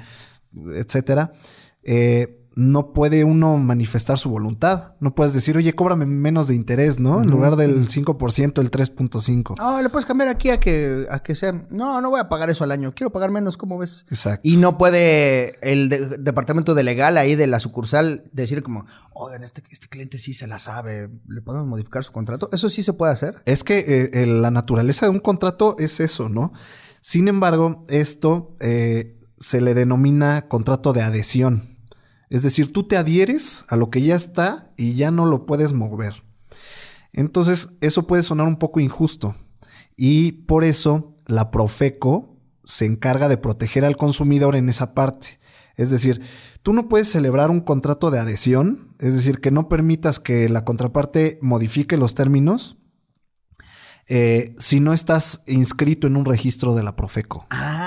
etcétera, 0.74 1.32
eh, 1.82 2.43
no 2.56 2.92
puede 2.92 3.24
uno 3.24 3.56
manifestar 3.56 4.16
su 4.16 4.30
voluntad. 4.30 4.94
No 5.00 5.14
puedes 5.14 5.34
decir, 5.34 5.56
oye, 5.56 5.72
cóbrame 5.74 6.06
menos 6.06 6.46
de 6.46 6.54
interés, 6.54 7.00
¿no? 7.00 7.20
En 7.22 7.28
lugar 7.30 7.56
del 7.56 7.88
5%, 7.88 8.60
el 8.60 8.70
3.5%. 8.70 9.56
Oh, 9.60 9.82
le 9.82 9.88
puedes 9.88 10.06
cambiar 10.06 10.28
aquí 10.28 10.50
a 10.50 10.60
que, 10.60 11.06
a 11.10 11.18
que 11.20 11.34
sea. 11.34 11.66
No, 11.70 12.00
no 12.00 12.10
voy 12.10 12.20
a 12.20 12.28
pagar 12.28 12.50
eso 12.50 12.62
al 12.62 12.70
año. 12.70 12.94
Quiero 12.94 13.10
pagar 13.10 13.30
menos, 13.32 13.56
¿cómo 13.56 13.76
ves? 13.78 14.06
Exacto. 14.08 14.40
Y 14.44 14.56
no 14.56 14.78
puede 14.78 15.58
el 15.68 15.88
de- 15.88 16.18
departamento 16.18 16.74
de 16.74 16.84
legal 16.84 17.18
ahí 17.18 17.34
de 17.34 17.46
la 17.48 17.58
sucursal 17.58 18.30
decir 18.32 18.62
como, 18.62 18.86
oigan, 19.12 19.42
este, 19.42 19.62
este 19.70 19.88
cliente 19.88 20.18
sí 20.18 20.32
se 20.32 20.46
la 20.46 20.58
sabe, 20.60 21.10
¿le 21.28 21.42
podemos 21.42 21.66
modificar 21.66 22.04
su 22.04 22.12
contrato? 22.12 22.48
¿Eso 22.52 22.68
sí 22.68 22.82
se 22.84 22.92
puede 22.92 23.12
hacer? 23.12 23.42
Es 23.46 23.64
que 23.64 24.10
eh, 24.14 24.26
la 24.26 24.50
naturaleza 24.52 25.06
de 25.06 25.10
un 25.10 25.20
contrato 25.20 25.74
es 25.80 25.98
eso, 25.98 26.28
¿no? 26.28 26.52
Sin 27.00 27.26
embargo, 27.28 27.84
esto 27.88 28.56
eh, 28.60 29.18
se 29.40 29.60
le 29.60 29.74
denomina 29.74 30.46
contrato 30.48 30.92
de 30.92 31.02
adhesión. 31.02 31.73
Es 32.30 32.42
decir, 32.42 32.72
tú 32.72 32.86
te 32.88 32.96
adhieres 32.96 33.64
a 33.68 33.76
lo 33.76 33.90
que 33.90 34.02
ya 34.02 34.16
está 34.16 34.72
y 34.76 34.94
ya 34.94 35.10
no 35.10 35.26
lo 35.26 35.46
puedes 35.46 35.72
mover. 35.72 36.22
Entonces, 37.12 37.70
eso 37.80 38.06
puede 38.06 38.22
sonar 38.22 38.46
un 38.46 38.56
poco 38.56 38.80
injusto. 38.80 39.34
Y 39.96 40.32
por 40.32 40.64
eso 40.64 41.16
la 41.26 41.50
Profeco 41.50 42.36
se 42.64 42.86
encarga 42.86 43.28
de 43.28 43.36
proteger 43.36 43.84
al 43.84 43.96
consumidor 43.96 44.56
en 44.56 44.68
esa 44.68 44.94
parte. 44.94 45.38
Es 45.76 45.90
decir, 45.90 46.22
tú 46.62 46.72
no 46.72 46.88
puedes 46.88 47.08
celebrar 47.08 47.50
un 47.50 47.60
contrato 47.60 48.10
de 48.10 48.18
adhesión, 48.18 48.94
es 48.98 49.14
decir, 49.14 49.40
que 49.40 49.50
no 49.50 49.68
permitas 49.68 50.18
que 50.18 50.48
la 50.48 50.64
contraparte 50.64 51.38
modifique 51.42 51.96
los 51.96 52.14
términos 52.14 52.78
eh, 54.06 54.54
si 54.58 54.80
no 54.80 54.92
estás 54.92 55.42
inscrito 55.46 56.06
en 56.06 56.16
un 56.16 56.24
registro 56.24 56.74
de 56.74 56.82
la 56.82 56.94
Profeco. 56.94 57.46
Ah, 57.50 57.83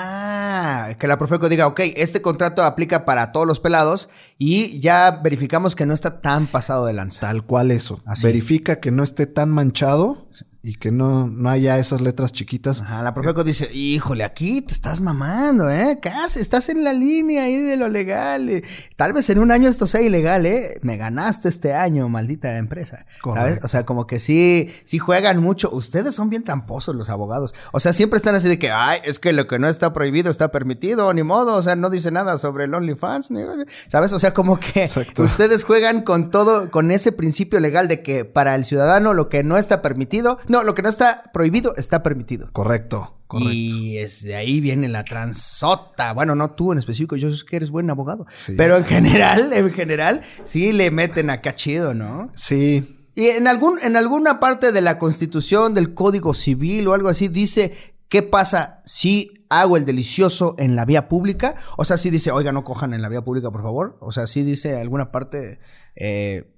que 0.96 1.06
la 1.08 1.18
Profeco 1.18 1.48
diga, 1.48 1.66
ok, 1.66 1.80
este 1.96 2.22
contrato 2.22 2.62
aplica 2.64 3.04
para 3.04 3.32
todos 3.32 3.46
los 3.46 3.60
pelados 3.60 4.08
y 4.38 4.78
ya 4.80 5.20
verificamos 5.22 5.76
que 5.76 5.86
no 5.86 5.94
está 5.94 6.20
tan 6.20 6.46
pasado 6.46 6.86
de 6.86 6.92
lanza. 6.92 7.20
Tal 7.20 7.44
cual 7.44 7.70
eso. 7.70 8.00
Así. 8.06 8.22
Verifica 8.24 8.80
que 8.80 8.90
no 8.90 9.02
esté 9.02 9.26
tan 9.26 9.50
manchado 9.50 10.28
y 10.60 10.74
que 10.74 10.90
no, 10.90 11.28
no 11.28 11.48
haya 11.50 11.78
esas 11.78 12.00
letras 12.00 12.32
chiquitas. 12.32 12.80
Ajá, 12.82 13.02
la 13.02 13.14
Profeco 13.14 13.44
dice, 13.44 13.70
híjole, 13.72 14.24
aquí 14.24 14.60
te 14.60 14.74
estás 14.74 15.00
mamando, 15.00 15.70
¿eh? 15.70 15.98
Casi, 16.02 16.40
estás 16.40 16.68
en 16.68 16.82
la 16.82 16.92
línea 16.92 17.44
ahí 17.44 17.56
de 17.56 17.76
lo 17.76 17.88
legal. 17.88 18.48
eh. 18.48 18.64
Tal 18.96 19.12
vez 19.12 19.30
en 19.30 19.38
un 19.38 19.52
año 19.52 19.68
esto 19.68 19.86
sea 19.86 20.02
ilegal, 20.02 20.46
¿eh? 20.46 20.78
Me 20.82 20.96
ganaste 20.96 21.48
este 21.48 21.74
año, 21.74 22.08
maldita 22.08 22.56
empresa. 22.58 23.06
¿Sabes? 23.22 23.62
O 23.64 23.68
sea, 23.68 23.86
como 23.86 24.06
que 24.08 24.18
sí, 24.18 24.68
sí 24.84 24.98
juegan 24.98 25.38
mucho. 25.40 25.70
Ustedes 25.70 26.14
son 26.14 26.28
bien 26.28 26.42
tramposos 26.42 26.94
los 26.96 27.08
abogados. 27.08 27.54
O 27.72 27.78
sea, 27.78 27.92
siempre 27.92 28.16
están 28.16 28.34
así 28.34 28.48
de 28.48 28.58
que, 28.58 28.70
ay, 28.72 28.98
es 29.04 29.20
que 29.20 29.32
lo 29.32 29.46
que 29.46 29.58
no 29.60 29.68
está 29.68 29.92
prohibido 29.92 30.28
está 30.30 30.50
permitido, 30.50 31.14
ni 31.14 31.22
modo. 31.22 31.54
O 31.54 31.62
sea, 31.62 31.76
no 31.76 31.88
dice 31.88 32.10
nada 32.10 32.36
sobre 32.36 32.64
el 32.64 32.74
OnlyFans, 32.74 33.30
ni- 33.30 33.42
¿sabes? 33.88 34.12
O 34.12 34.18
sea, 34.18 34.34
como 34.34 34.58
que 34.58 34.82
Exacto. 34.84 35.22
ustedes 35.22 35.62
juegan 35.64 36.02
con 36.02 36.30
todo, 36.30 36.70
con 36.72 36.90
ese 36.90 37.12
principio 37.12 37.60
legal 37.60 37.86
de 37.86 38.02
que 38.02 38.24
para 38.24 38.56
el 38.56 38.64
ciudadano 38.64 39.14
lo 39.14 39.28
que 39.28 39.44
no 39.44 39.56
está 39.56 39.82
permitido, 39.82 40.38
no, 40.48 40.62
lo 40.62 40.74
que 40.74 40.82
no 40.82 40.88
está 40.88 41.22
prohibido 41.32 41.74
está 41.76 42.02
permitido. 42.02 42.50
Correcto, 42.52 43.20
correcto. 43.26 43.52
Y 43.52 43.98
es 43.98 44.22
de 44.22 44.34
ahí 44.34 44.60
viene 44.60 44.88
la 44.88 45.04
transota. 45.04 46.12
Bueno, 46.12 46.34
no 46.34 46.52
tú 46.52 46.72
en 46.72 46.78
específico, 46.78 47.16
yo 47.16 47.30
sé 47.30 47.44
que 47.44 47.56
eres 47.56 47.70
buen 47.70 47.88
abogado. 47.90 48.26
Sí. 48.32 48.54
Pero 48.56 48.76
en 48.76 48.84
general, 48.84 49.52
en 49.52 49.72
general, 49.72 50.22
sí 50.44 50.72
le 50.72 50.90
meten 50.90 51.30
acá 51.30 51.54
chido, 51.54 51.94
¿no? 51.94 52.30
Sí, 52.34 53.08
Y 53.14 53.26
en, 53.26 53.46
algún, 53.46 53.78
en 53.80 53.96
alguna 53.96 54.40
parte 54.40 54.72
de 54.72 54.80
la 54.80 54.98
constitución, 54.98 55.74
del 55.74 55.94
código 55.94 56.34
civil 56.34 56.88
o 56.88 56.94
algo 56.94 57.08
así, 57.08 57.28
dice 57.28 57.94
qué 58.08 58.22
pasa 58.22 58.82
si 58.84 59.46
hago 59.50 59.76
el 59.76 59.84
delicioso 59.84 60.54
en 60.58 60.76
la 60.76 60.84
vía 60.84 61.08
pública. 61.08 61.56
O 61.76 61.84
sea, 61.84 61.96
sí 61.96 62.10
dice, 62.10 62.30
oiga, 62.30 62.52
no 62.52 62.64
cojan 62.64 62.94
en 62.94 63.02
la 63.02 63.08
vía 63.08 63.22
pública, 63.22 63.50
por 63.50 63.62
favor. 63.62 63.96
O 64.00 64.12
sea, 64.12 64.26
sí 64.26 64.42
dice 64.42 64.80
alguna 64.80 65.10
parte 65.10 65.60
eh, 65.94 66.54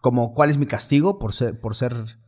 como 0.00 0.34
cuál 0.34 0.50
es 0.50 0.58
mi 0.58 0.66
castigo 0.66 1.18
por 1.18 1.32
ser, 1.32 1.60
por 1.60 1.74
ser 1.74 2.18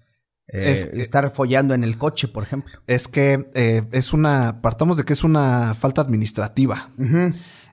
eh, 0.49 0.73
Es- 0.73 0.85
estar 0.99 1.31
follando 1.31 1.75
en 1.75 1.85
el 1.85 1.99
coche, 1.99 2.27
por 2.29 2.43
ejemplo. 2.43 2.81
es 2.87 3.07
que 3.09 3.51
eh, 3.55 3.83
es 3.93 4.13
una, 4.13 4.61
partamos 4.63 4.97
de 4.97 5.05
que 5.05 5.13
es 5.13 5.23
una 5.25 5.75
falta 5.75 6.01
administrativa. 6.01 6.91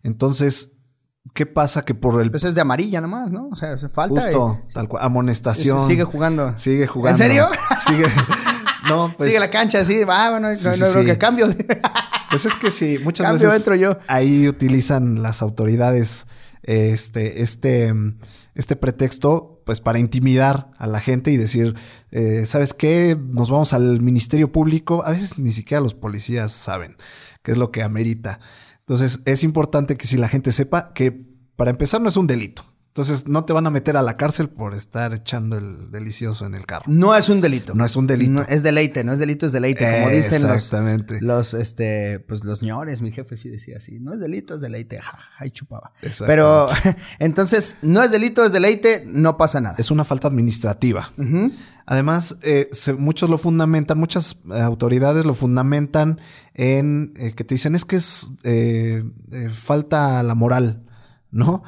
Entonces, 0.04 0.74
¿qué 1.34 1.46
pasa? 1.46 1.84
Que 1.84 1.96
por 1.96 2.22
el 2.22 2.32
Pues 2.32 2.44
es 2.44 2.56
de 2.56 2.62
amarilla 2.62 3.02
nomás, 3.02 3.32
¿no? 3.32 3.48
O 3.52 3.56
sea, 3.56 3.74
hace 3.74 3.90
falta. 3.90 4.22
justo, 4.22 4.62
y- 4.70 4.74
tal 4.74 4.88
cual, 4.88 5.04
amonestación. 5.04 5.86
sigue 5.86 6.04
jugando. 6.04 6.58
Sigue 6.58 6.88
jugando. 6.88 7.24
¿En 7.24 7.30
serio? 7.30 7.48
Sigue. 7.86 8.06
No, 8.88 9.12
pues, 9.18 9.30
sigue 9.30 9.40
la 9.40 9.50
cancha, 9.50 9.84
sí, 9.84 10.04
va, 10.04 10.30
bueno, 10.30 10.56
Sí, 10.56 10.64
no, 10.68 10.74
sí, 10.74 10.80
no, 10.82 10.86
sí. 10.86 11.06
que 11.06 11.18
cambio. 11.18 11.48
pues 12.30 12.46
es 12.46 12.56
que 12.56 12.70
sí, 12.70 13.00
muchas 13.04 13.26
Cambio, 13.26 13.48
veces 13.48 13.62
entro 13.62 13.74
yo. 13.74 13.98
ahí 14.08 14.48
utilizan 14.48 15.24
las 15.24 15.42
autoridades 15.42 16.28
este, 16.62 17.42
este, 17.42 17.92
este 18.54 18.76
pretexto 18.76 19.55
pues 19.66 19.82
para 19.82 20.00
intimidar 20.00 20.72
a 20.78 20.88
la 20.88 21.02
gente 21.02 21.32
y 21.32 21.38
decir, 21.38 21.76
eh, 22.12 22.46
¿sabes 22.46 22.74
qué? 22.74 23.18
Nos 23.20 23.50
vamos 23.50 23.74
al 23.74 24.00
Ministerio 24.00 24.52
Público. 24.52 25.04
A 25.04 25.12
veces 25.12 25.38
ni 25.38 25.52
siquiera 25.52 25.82
los 25.82 25.96
policías 25.96 26.54
saben 26.54 26.96
qué 27.44 27.52
es 27.52 27.58
lo 27.58 27.72
que 27.72 27.84
amerita. 27.84 28.40
Entonces 28.80 29.22
es 29.26 29.44
importante 29.44 29.98
que 29.98 30.08
si 30.08 30.18
la 30.18 30.30
gente 30.30 30.52
sepa 30.52 30.94
que 30.94 31.12
para 31.56 31.72
empezar 31.72 32.00
no 32.00 32.10
es 32.10 32.18
un 32.18 32.28
delito. 32.28 32.64
Entonces 32.96 33.28
no 33.28 33.44
te 33.44 33.52
van 33.52 33.68
a 33.68 33.70
meter 33.72 33.98
a 33.98 34.02
la 34.02 34.16
cárcel 34.16 34.48
por 34.48 34.74
estar 34.74 35.14
echando 35.14 35.58
el 35.58 35.92
delicioso 35.92 36.46
en 36.46 36.56
el 36.56 36.66
carro. 36.66 36.86
No 36.88 37.14
es 37.14 37.28
un 37.28 37.42
delito. 37.42 37.74
No 37.76 37.84
es 37.84 37.98
un 37.98 38.08
delito. 38.08 38.32
No, 38.32 38.42
es 38.44 38.64
deleite, 38.64 39.04
no 39.04 39.12
es 39.12 39.20
delito, 39.20 39.46
es 39.46 39.52
deleite. 39.52 39.84
Como 40.00 40.08
dicen 40.16 40.44
los, 40.44 40.56
Exactamente. 40.56 41.20
los, 41.20 41.54
este, 41.54 42.22
pues 42.22 42.46
los 42.46 42.62
ñores, 42.64 43.02
mi 43.02 43.12
jefe 43.12 43.36
sí 43.36 43.50
decía 43.50 43.80
así. 43.80 44.00
No 44.00 44.14
es 44.14 44.22
delito, 44.22 44.56
es 44.56 44.62
deleite. 44.62 45.02
Ja, 45.02 45.18
ja, 45.18 45.46
y 45.46 45.52
chupaba. 45.52 45.92
Pero, 46.26 46.68
entonces, 47.20 47.76
no 47.82 48.02
es 48.02 48.12
delito, 48.12 48.46
es 48.46 48.54
deleite, 48.54 49.04
no 49.06 49.36
pasa 49.36 49.60
nada. 49.60 49.76
Es 49.78 49.92
una 49.92 50.06
falta 50.06 50.30
administrativa. 50.30 51.12
Además, 51.86 52.38
eh, 52.44 52.70
se- 52.72 52.94
muchos 52.94 53.30
lo 53.30 53.38
fundamentan, 53.38 53.98
muchas 53.98 54.38
eh, 54.54 54.62
autoridades 54.62 55.26
lo 55.26 55.34
fundamentan 55.34 56.22
en 56.54 57.12
eh, 57.18 57.34
que 57.36 57.44
te 57.44 57.56
dicen 57.56 57.76
es 57.76 57.84
que 57.84 57.98
es 57.98 58.30
eh, 58.46 59.04
falta 59.52 60.24
la 60.24 60.34
moral, 60.34 60.86
¿no? 61.30 61.62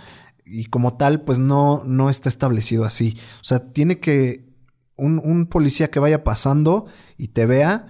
Y 0.49 0.65
como 0.65 0.97
tal, 0.97 1.21
pues 1.21 1.39
no, 1.39 1.83
no 1.85 2.09
está 2.09 2.29
establecido 2.29 2.85
así. 2.85 3.17
O 3.41 3.43
sea, 3.43 3.59
tiene 3.59 3.99
que 3.99 4.47
un, 4.95 5.21
un 5.23 5.45
policía 5.45 5.91
que 5.91 5.99
vaya 5.99 6.23
pasando 6.23 6.85
y 7.17 7.29
te 7.29 7.45
vea, 7.45 7.87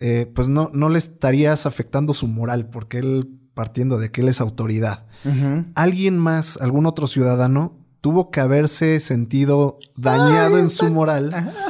eh, 0.00 0.30
pues 0.34 0.48
no, 0.48 0.70
no 0.72 0.88
le 0.88 0.98
estarías 0.98 1.66
afectando 1.66 2.14
su 2.14 2.28
moral, 2.28 2.68
porque 2.70 2.98
él, 2.98 3.28
partiendo 3.54 3.98
de 3.98 4.10
que 4.10 4.20
él 4.20 4.28
es 4.28 4.40
autoridad. 4.40 5.06
Alguien 5.74 6.18
más, 6.18 6.58
algún 6.58 6.86
otro 6.86 7.06
ciudadano, 7.06 7.76
tuvo 8.00 8.30
que 8.30 8.40
haberse 8.40 9.00
sentido 9.00 9.78
dañado 9.96 10.58
en 10.58 10.70
su 10.70 10.90
moral. 10.90 11.52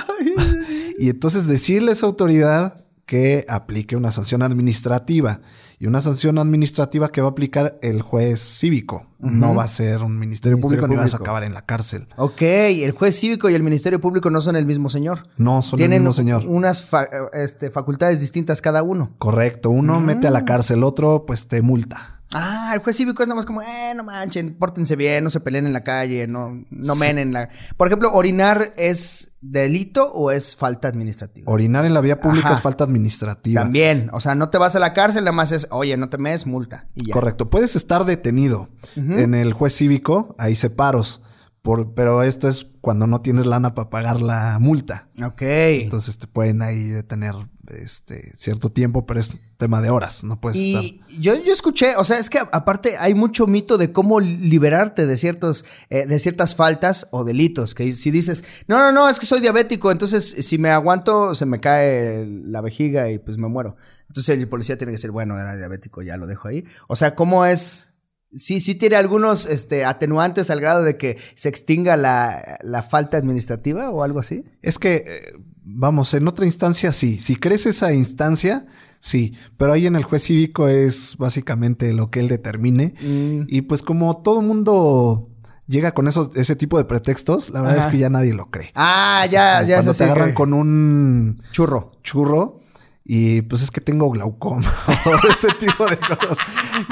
Y 1.00 1.10
entonces 1.10 1.46
decirle 1.46 1.90
a 1.90 1.92
esa 1.92 2.06
autoridad 2.06 2.84
que 3.06 3.46
aplique 3.48 3.94
una 3.94 4.10
sanción 4.10 4.42
administrativa. 4.42 5.40
Y 5.80 5.86
una 5.86 6.00
sanción 6.00 6.38
administrativa 6.38 7.08
que 7.10 7.20
va 7.20 7.28
a 7.28 7.30
aplicar 7.30 7.78
el 7.82 8.02
juez 8.02 8.40
cívico. 8.40 9.06
No 9.20 9.54
va 9.54 9.64
a 9.64 9.68
ser 9.68 10.02
un 10.02 10.18
ministerio, 10.18 10.56
Ministerio 10.56 10.80
público, 10.82 10.88
ni 10.88 10.96
vas 10.96 11.14
a 11.14 11.18
Público. 11.18 11.24
acabar 11.24 11.44
en 11.44 11.54
la 11.54 11.62
cárcel. 11.62 12.08
Ok, 12.16 12.42
el 12.42 12.90
juez 12.92 13.16
cívico 13.18 13.48
y 13.48 13.54
el 13.54 13.62
Ministerio 13.62 14.00
Público 14.00 14.28
no 14.30 14.40
son 14.40 14.56
el 14.56 14.66
mismo 14.66 14.90
señor. 14.90 15.20
No 15.36 15.62
son 15.62 15.76
Tienen 15.76 15.98
el 15.98 16.02
mismo 16.02 16.12
señor. 16.12 16.44
unas 16.46 16.82
fa- 16.84 17.06
este, 17.32 17.70
facultades 17.70 18.20
distintas 18.20 18.60
cada 18.60 18.82
uno. 18.82 19.12
Correcto. 19.18 19.70
Uno 19.70 20.00
mete 20.00 20.26
a 20.26 20.30
la 20.30 20.44
cárcel, 20.44 20.82
otro 20.84 21.24
pues 21.26 21.46
te 21.48 21.62
multa. 21.62 22.17
Ah, 22.32 22.72
el 22.74 22.80
juez 22.80 22.94
cívico 22.96 23.22
es 23.22 23.28
nada 23.28 23.36
más 23.36 23.46
como, 23.46 23.62
eh, 23.62 23.92
no 23.96 24.04
manchen, 24.04 24.54
pórtense 24.58 24.96
bien, 24.96 25.24
no 25.24 25.30
se 25.30 25.40
peleen 25.40 25.66
en 25.66 25.72
la 25.72 25.82
calle, 25.82 26.26
no, 26.26 26.62
no 26.70 26.94
Sí. 26.94 27.00
menen 27.00 27.32
la. 27.32 27.48
Por 27.78 27.86
ejemplo, 27.86 28.12
orinar 28.12 28.62
es 28.76 29.32
delito 29.40 30.12
o 30.12 30.30
es 30.30 30.54
falta 30.54 30.88
administrativa. 30.88 31.50
Orinar 31.50 31.86
en 31.86 31.94
la 31.94 32.02
vía 32.02 32.20
pública 32.20 32.48
Ajá. 32.48 32.56
es 32.56 32.60
falta 32.62 32.84
administrativa. 32.84 33.62
También, 33.62 34.10
o 34.12 34.20
sea, 34.20 34.34
no 34.34 34.50
te 34.50 34.58
vas 34.58 34.76
a 34.76 34.78
la 34.78 34.92
cárcel, 34.92 35.24
nada 35.24 35.32
más 35.32 35.52
es, 35.52 35.68
oye, 35.70 35.96
no 35.96 36.10
te 36.10 36.18
mes, 36.18 36.46
multa. 36.46 36.88
Y 36.94 37.06
ya. 37.06 37.14
Correcto. 37.14 37.48
Puedes 37.48 37.76
estar 37.76 38.04
detenido 38.04 38.68
en 38.96 39.34
el 39.34 39.54
juez 39.54 39.74
cívico, 39.74 40.34
hay 40.38 40.54
separos. 40.54 41.22
Por, 41.62 41.92
pero 41.94 42.22
esto 42.22 42.48
es 42.48 42.66
cuando 42.80 43.06
no 43.06 43.20
tienes 43.20 43.44
lana 43.46 43.74
para 43.74 43.90
pagar 43.90 44.20
la 44.20 44.58
multa. 44.60 45.08
Ok. 45.24 45.42
Entonces 45.42 46.16
te 46.18 46.26
pueden 46.26 46.62
ahí 46.62 46.84
detener 46.88 47.34
este, 47.70 48.32
cierto 48.36 48.70
tiempo, 48.70 49.06
pero 49.06 49.20
es 49.20 49.38
tema 49.56 49.82
de 49.82 49.90
horas, 49.90 50.24
no 50.24 50.40
puedes 50.40 50.58
estar. 50.58 50.82
Y 50.82 51.02
yo, 51.20 51.34
yo 51.34 51.52
escuché, 51.52 51.96
o 51.96 52.04
sea, 52.04 52.18
es 52.18 52.30
que 52.30 52.38
aparte 52.38 52.96
hay 52.98 53.14
mucho 53.14 53.46
mito 53.46 53.76
de 53.76 53.92
cómo 53.92 54.20
liberarte 54.20 55.06
de 55.06 55.16
ciertos, 55.16 55.64
eh, 55.90 56.06
de 56.06 56.18
ciertas 56.18 56.54
faltas 56.54 57.08
o 57.10 57.24
delitos. 57.24 57.74
Que 57.74 57.92
si 57.92 58.10
dices, 58.10 58.44
no, 58.68 58.78
no, 58.78 58.92
no, 58.92 59.08
es 59.08 59.18
que 59.18 59.26
soy 59.26 59.40
diabético, 59.40 59.90
entonces 59.90 60.24
si 60.46 60.58
me 60.58 60.70
aguanto, 60.70 61.34
se 61.34 61.46
me 61.46 61.60
cae 61.60 62.26
la 62.26 62.60
vejiga 62.60 63.10
y 63.10 63.18
pues 63.18 63.36
me 63.36 63.48
muero. 63.48 63.76
Entonces 64.08 64.36
el 64.36 64.48
policía 64.48 64.78
tiene 64.78 64.92
que 64.92 64.96
decir, 64.96 65.10
bueno, 65.10 65.38
era 65.38 65.56
diabético, 65.56 66.02
ya 66.02 66.16
lo 66.16 66.26
dejo 66.26 66.48
ahí. 66.48 66.64
O 66.88 66.96
sea, 66.96 67.14
¿cómo 67.14 67.44
es? 67.44 67.88
Sí, 68.30 68.60
sí 68.60 68.74
tiene 68.74 68.96
algunos 68.96 69.46
este, 69.46 69.84
atenuantes 69.84 70.50
al 70.50 70.60
grado 70.60 70.82
de 70.82 70.96
que 70.96 71.18
se 71.34 71.48
extinga 71.48 71.96
la, 71.96 72.58
la 72.62 72.82
falta 72.82 73.16
administrativa 73.16 73.90
o 73.90 74.02
algo 74.02 74.20
así. 74.20 74.44
Es 74.62 74.78
que, 74.78 75.04
eh, 75.06 75.32
vamos, 75.70 76.14
en 76.14 76.26
otra 76.28 76.46
instancia 76.46 76.92
sí. 76.92 77.18
Si 77.20 77.36
crees 77.36 77.66
esa 77.66 77.92
instancia, 77.92 78.66
sí. 79.00 79.34
Pero 79.56 79.72
ahí 79.72 79.86
en 79.86 79.96
el 79.96 80.04
juez 80.04 80.22
cívico 80.24 80.68
es 80.68 81.16
básicamente 81.18 81.92
lo 81.92 82.10
que 82.10 82.20
él 82.20 82.28
determine. 82.28 82.94
Mm. 83.00 83.46
Y 83.48 83.62
pues 83.62 83.82
como 83.82 84.22
todo 84.22 84.40
mundo 84.40 85.28
llega 85.66 85.92
con 85.92 86.08
esos, 86.08 86.30
ese 86.34 86.56
tipo 86.56 86.78
de 86.78 86.84
pretextos, 86.86 87.50
la 87.50 87.60
verdad 87.60 87.78
Ajá. 87.78 87.88
es 87.88 87.92
que 87.92 87.98
ya 87.98 88.08
nadie 88.08 88.32
lo 88.34 88.50
cree. 88.50 88.70
Ah, 88.74 89.22
Entonces, 89.24 89.32
ya, 89.32 89.62
ya 89.62 89.76
Cuando 89.76 89.94
te 89.94 90.04
agarran 90.04 90.28
que- 90.28 90.34
con 90.34 90.52
un 90.54 91.42
churro. 91.52 91.92
churro 92.02 92.60
y 93.10 93.40
pues 93.40 93.62
es 93.62 93.70
que 93.70 93.80
tengo 93.80 94.10
glaucoma 94.10 94.70
o 95.06 95.28
ese 95.30 95.48
tipo 95.58 95.86
de 95.86 95.96
cosas, 95.96 96.36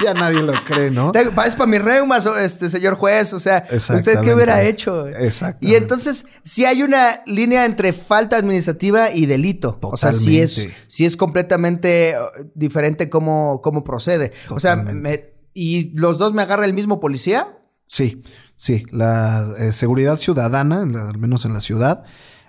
ya 0.03 0.15
nadie 0.15 0.43
lo 0.43 0.55
cree, 0.65 0.91
¿no? 0.91 1.13
Es 1.15 1.55
para 1.55 1.67
mis 1.67 1.83
reumas, 1.83 2.25
este 2.25 2.71
señor 2.71 2.95
juez. 2.95 3.35
O 3.35 3.39
sea, 3.39 3.63
¿usted 3.71 4.21
qué 4.23 4.35
hubiera 4.35 4.63
hecho? 4.63 5.07
Exactamente. 5.07 5.67
Y 5.69 5.75
entonces, 5.75 6.25
si 6.43 6.65
hay 6.65 6.83
una 6.83 7.21
línea 7.27 7.67
entre 7.67 7.93
falta 7.93 8.37
administrativa 8.39 9.11
y 9.13 9.27
delito. 9.27 9.79
O 9.83 9.99
sea, 9.99 10.15
si 10.15 10.41
es, 10.41 10.55
Totalmente. 10.55 10.85
si 10.89 11.05
es 11.05 11.19
completamente 11.19 12.11
eh, 12.13 12.17
diferente 12.55 13.11
cómo, 13.11 13.61
cómo 13.63 13.85
procede. 13.85 14.33
O 14.49 14.59
sea, 14.59 14.75
me- 14.77 15.35
¿y 15.53 15.91
los 15.99 16.17
dos 16.17 16.33
me 16.33 16.41
agarra 16.41 16.65
el 16.65 16.73
mismo 16.73 16.99
policía? 16.99 17.59
Sí, 17.89 18.23
sí. 18.57 18.87
La 18.91 19.55
eh, 19.59 19.71
seguridad 19.73 20.17
ciudadana, 20.17 20.81
al 20.81 21.19
menos 21.19 21.45
en 21.45 21.53
la 21.53 21.61
ciudad, 21.61 22.05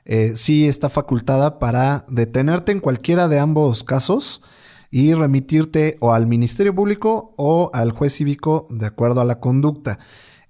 eh, 0.10 0.38
sí 0.38 0.70
está 0.70 0.88
facultada 0.88 1.60
para 1.60 2.06
detenerte 2.08 2.72
en 2.72 2.80
cualquiera 2.80 3.28
de 3.28 3.40
ambos 3.40 3.84
casos 3.84 4.42
y 4.90 5.14
remitirte 5.14 5.98
o 6.00 6.14
al 6.14 6.28
Ministerio 6.28 6.74
Público 6.74 7.34
o 7.36 7.70
al 7.74 7.92
juez 7.92 8.14
cívico 8.14 8.68
de 8.70 8.86
acuerdo 8.86 9.20
a 9.20 9.26
la 9.26 9.42
conducta. 9.42 10.00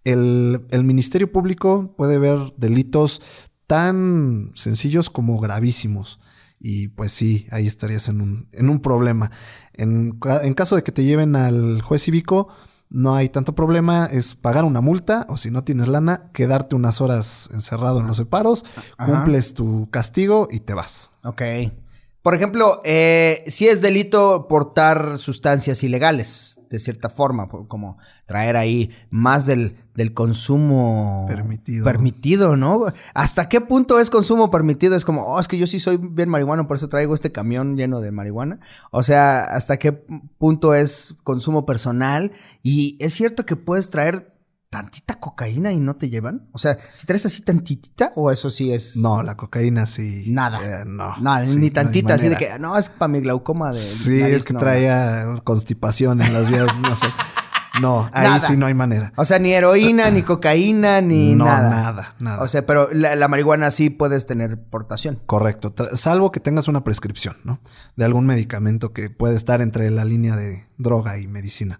El, 0.04 0.62
Ministerio 0.84 1.32
Público 1.32 1.96
puede 1.98 2.20
ver 2.20 2.38
delitos 2.58 3.24
tan 3.66 4.52
sencillos 4.54 5.10
como 5.10 5.40
gravísimos. 5.40 6.20
y 6.60 6.90
pues 6.90 7.12
sí, 7.12 7.48
ahí 7.50 7.66
estarías 7.66 8.10
en 8.10 8.22
un, 8.22 8.80
problema. 8.80 9.32
En 9.74 10.20
caso 10.56 10.76
de 10.76 10.84
que 10.84 10.92
te 10.92 11.04
lleven 11.04 11.36
al 11.36 11.82
juez 11.82 12.04
cívico, 12.04 12.50
no 12.90 13.16
hay 13.16 13.30
tanto 13.30 13.54
problema, 13.56 14.06
es 14.06 14.36
pagar 14.36 14.66
una 14.66 14.82
multa 14.82 15.26
o 15.30 15.38
si 15.38 15.52
no 15.52 15.64
tienes 15.64 15.88
lana, 15.88 16.30
quedarte 16.34 16.76
unas 16.76 17.02
horas 17.02 17.50
encerrado 17.54 18.00
en 18.00 18.08
los 18.08 18.18
separos, 18.18 18.66
Ajá. 18.98 19.12
cumples 19.12 19.54
tu 19.54 19.90
castigo 19.92 20.48
y 20.52 20.62
te 20.62 20.74
vas. 20.74 21.12
Ok. 21.24 21.42
Por 22.22 22.36
ejemplo, 22.36 22.82
eh, 22.84 23.44
si 23.48 23.68
es 23.68 23.82
delito 23.82 24.48
portar 24.48 25.18
sustancias 25.18 25.84
ilegales, 25.84 26.60
de 26.70 26.80
cierta 26.80 27.10
forma, 27.10 27.48
como 27.48 27.98
traer 28.26 28.58
ahí 28.58 28.92
más 29.10 29.46
del, 29.46 29.78
del 29.98 30.14
consumo 30.14 31.26
Permitido. 31.28 31.84
permitido, 31.84 32.56
¿no? 32.56 32.86
¿Hasta 33.16 33.50
qué 33.50 33.62
punto 33.62 34.00
es 34.00 34.12
consumo 34.12 34.52
permitido? 34.52 34.96
Es 34.96 35.04
como, 35.04 35.24
oh, 35.24 35.40
es 35.40 35.48
que 35.48 35.58
yo 35.58 35.66
sí 35.66 35.80
soy 35.80 35.98
bien 35.98 36.30
marihuano, 36.30 36.68
por 36.68 36.78
eso 36.78 36.88
traigo 36.88 37.16
este 37.16 37.32
camión 37.32 37.76
lleno 37.76 38.00
de 38.00 38.12
marihuana. 38.12 38.60
O 38.92 39.02
sea, 39.02 39.40
¿hasta 39.44 39.78
qué 39.78 39.92
punto 39.92 40.76
es 40.76 41.16
consumo 41.24 41.66
personal? 41.66 42.32
Y 42.62 42.96
es 43.00 43.14
cierto 43.16 43.44
que 43.46 43.56
puedes 43.56 43.90
traer 43.90 44.38
tantita 44.70 45.20
cocaína 45.20 45.72
y 45.72 45.78
no 45.78 45.96
te 45.96 46.10
llevan. 46.12 46.48
O 46.52 46.60
sea, 46.60 46.78
si 46.94 47.08
traes 47.08 47.26
así 47.26 47.42
tantitita, 47.42 48.12
o 48.16 48.30
eso 48.30 48.52
sí 48.52 48.72
es. 48.72 48.98
No, 48.98 49.24
la 49.24 49.36
cocaína 49.36 49.88
sí. 49.88 50.26
Nada. 50.28 50.82
eh, 50.82 50.86
no. 50.86 51.18
Nada, 51.18 51.46
Sí, 51.48 51.56
ni 51.58 51.68
no 51.70 51.74
tantita, 51.74 52.14
así 52.14 52.30
de 52.30 52.36
que 52.36 52.60
no, 52.60 52.78
es 52.78 52.90
para 52.90 53.08
mi 53.08 53.22
glaucoma 53.22 53.72
de. 53.72 53.80
Sí, 53.80 54.20
nariz", 54.20 54.38
es 54.38 54.44
que 54.44 54.54
no. 54.54 54.60
traía 54.60 55.42
constipación 55.44 56.22
en 56.22 56.34
las 56.34 56.50
vías, 56.50 56.68
no 56.82 56.96
sé. 56.96 57.08
No, 57.82 58.10
ahí 58.14 58.28
Nada. 58.28 58.40
sí 58.48 58.58
no 58.58 58.66
hay 58.66 58.74
manera. 58.74 59.14
O 59.16 59.26
sea, 59.26 59.40
ni 59.40 59.52
heroína, 59.54 60.10
ni 60.12 60.22
cocaína, 60.24 61.02
ni 61.02 61.36
No, 61.36 61.46
nada. 61.46 61.70
nada, 61.70 62.16
nada. 62.20 62.44
O 62.44 62.48
sea, 62.48 62.66
pero 62.66 62.90
la, 62.92 63.16
la 63.16 63.28
marihuana 63.28 63.70
sí 63.72 63.90
puedes 63.90 64.26
tener 64.26 64.60
portación. 64.62 65.20
Correcto, 65.26 65.74
Tra- 65.74 65.96
salvo 65.96 66.32
que 66.32 66.40
tengas 66.40 66.68
una 66.68 66.84
prescripción, 66.84 67.36
¿no? 67.44 67.60
De 67.96 68.06
algún 68.06 68.26
medicamento 68.26 68.94
que 68.94 69.10
puede 69.10 69.36
estar 69.36 69.62
entre 69.62 69.90
la 69.92 70.06
línea 70.06 70.36
de 70.36 70.66
droga 70.78 71.18
y 71.20 71.28
medicina. 71.28 71.80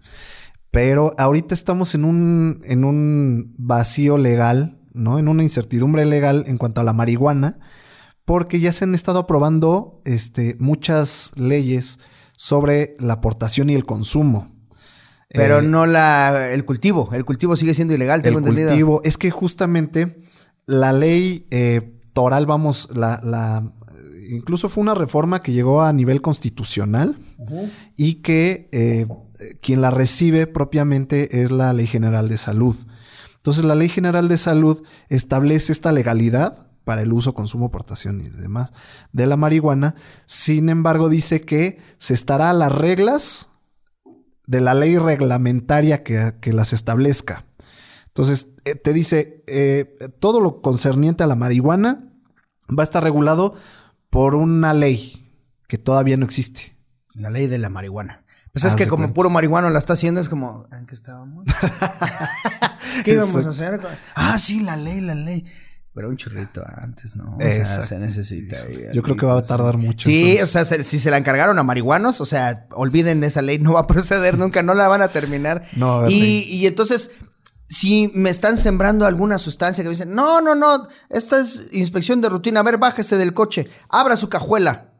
Pero 0.70 1.12
ahorita 1.18 1.54
estamos 1.54 1.94
en 1.94 2.04
un, 2.04 2.60
en 2.64 2.84
un 2.84 3.54
vacío 3.56 4.18
legal, 4.18 4.78
¿no? 4.92 5.18
En 5.18 5.28
una 5.28 5.42
incertidumbre 5.42 6.04
legal 6.04 6.44
en 6.46 6.58
cuanto 6.58 6.80
a 6.80 6.84
la 6.84 6.92
marihuana, 6.92 7.58
porque 8.24 8.60
ya 8.60 8.72
se 8.72 8.84
han 8.84 8.94
estado 8.94 9.20
aprobando 9.20 10.02
este, 10.04 10.56
muchas 10.60 11.32
leyes 11.36 12.00
sobre 12.36 12.96
la 13.00 13.14
aportación 13.14 13.70
y 13.70 13.74
el 13.74 13.86
consumo. 13.86 14.52
Pero 15.30 15.58
Eh, 15.58 15.62
no 15.62 15.86
la 15.86 16.50
el 16.52 16.64
cultivo. 16.64 17.10
El 17.12 17.24
cultivo 17.24 17.54
sigue 17.56 17.74
siendo 17.74 17.94
ilegal, 17.94 18.22
tengo 18.22 18.38
el 18.38 18.44
entendido. 18.46 18.68
cultivo. 18.70 19.00
Es 19.04 19.18
que 19.18 19.30
justamente 19.30 20.18
la 20.66 20.92
ley 20.92 21.46
eh, 21.50 21.94
toral, 22.14 22.46
vamos, 22.46 22.88
la, 22.94 23.20
la- 23.22 23.72
incluso 24.30 24.68
fue 24.68 24.82
una 24.82 24.94
reforma 24.94 25.42
que 25.42 25.52
llegó 25.52 25.82
a 25.82 25.92
nivel 25.92 26.20
constitucional 26.22 27.16
y 27.96 28.14
que 28.16 28.68
eh, 28.72 29.06
quien 29.62 29.80
la 29.80 29.90
recibe 29.90 30.46
propiamente 30.46 31.40
es 31.42 31.50
la 31.50 31.72
Ley 31.72 31.86
General 31.86 32.28
de 32.28 32.36
Salud. 32.38 32.76
Entonces 33.36 33.64
la 33.64 33.74
Ley 33.74 33.88
General 33.88 34.28
de 34.28 34.36
Salud 34.36 34.82
establece 35.08 35.72
esta 35.72 35.92
legalidad 35.92 36.66
para 36.84 37.02
el 37.02 37.12
uso, 37.12 37.34
consumo, 37.34 37.70
portación 37.70 38.20
y 38.20 38.28
demás 38.28 38.72
de 39.12 39.26
la 39.26 39.36
marihuana. 39.36 39.94
Sin 40.26 40.68
embargo, 40.68 41.08
dice 41.08 41.40
que 41.42 41.78
se 41.98 42.12
estará 42.14 42.50
a 42.50 42.54
las 42.54 42.72
reglas 42.72 43.48
de 44.48 44.62
la 44.62 44.72
ley 44.72 44.96
reglamentaria 44.96 46.02
que, 46.02 46.34
que 46.40 46.54
las 46.54 46.72
establezca. 46.72 47.44
Entonces, 48.06 48.48
eh, 48.64 48.74
te 48.74 48.94
dice, 48.94 49.44
eh, 49.46 49.96
todo 50.18 50.40
lo 50.40 50.62
concerniente 50.62 51.22
a 51.22 51.26
la 51.26 51.36
marihuana 51.36 52.10
va 52.76 52.82
a 52.82 52.84
estar 52.84 53.04
regulado 53.04 53.54
por 54.08 54.34
una 54.34 54.72
ley 54.72 55.30
que 55.68 55.76
todavía 55.76 56.16
no 56.16 56.24
existe. 56.24 56.76
La 57.14 57.28
ley 57.28 57.46
de 57.46 57.58
la 57.58 57.68
marihuana. 57.68 58.24
Pues 58.50 58.64
es 58.64 58.74
que 58.74 58.88
como 58.88 59.02
cuenta. 59.02 59.14
puro 59.14 59.30
marihuano 59.30 59.68
la 59.68 59.78
está 59.78 59.92
haciendo, 59.92 60.20
es 60.20 60.30
como, 60.30 60.66
¿en 60.72 60.86
qué 60.86 60.94
estábamos? 60.94 61.44
¿Qué 63.04 63.12
íbamos 63.12 63.44
a 63.44 63.50
hacer? 63.50 63.80
Ah, 64.14 64.38
sí, 64.38 64.60
la 64.60 64.76
ley, 64.76 65.02
la 65.02 65.14
ley. 65.14 65.44
Pero 65.98 66.10
un 66.10 66.16
churrito 66.16 66.62
antes, 66.76 67.16
¿no? 67.16 67.34
O 67.34 67.40
sea, 67.40 67.82
se 67.82 67.98
necesita. 67.98 68.58
Yo 68.94 69.02
creo 69.02 69.16
que 69.16 69.26
va 69.26 69.36
a 69.36 69.42
tardar 69.42 69.76
mucho, 69.78 70.08
Sí, 70.08 70.36
entonces. 70.36 70.44
o 70.44 70.46
sea, 70.46 70.64
se- 70.64 70.84
si 70.84 71.00
se 71.00 71.10
la 71.10 71.16
encargaron 71.16 71.58
a 71.58 71.64
marihuanos, 71.64 72.20
o 72.20 72.24
sea, 72.24 72.68
olviden 72.70 73.24
esa 73.24 73.42
ley, 73.42 73.58
no 73.58 73.72
va 73.72 73.80
a 73.80 73.86
proceder 73.88 74.38
nunca, 74.38 74.62
no 74.62 74.74
la 74.74 74.86
van 74.86 75.02
a 75.02 75.08
terminar. 75.08 75.64
No 75.74 75.94
a 75.94 75.98
haber 75.98 76.12
y, 76.12 76.44
y 76.44 76.66
entonces, 76.68 77.10
si 77.66 78.12
me 78.14 78.30
están 78.30 78.56
sembrando 78.56 79.06
alguna 79.06 79.38
sustancia 79.38 79.82
que 79.82 79.88
me 79.88 79.94
dicen, 79.94 80.14
no, 80.14 80.40
no, 80.40 80.54
no, 80.54 80.86
esta 81.10 81.40
es 81.40 81.70
inspección 81.74 82.20
de 82.20 82.28
rutina, 82.28 82.60
a 82.60 82.62
ver, 82.62 82.78
bájese 82.78 83.16
del 83.16 83.34
coche, 83.34 83.66
abra 83.88 84.14
su 84.14 84.28
cajuela. 84.28 84.92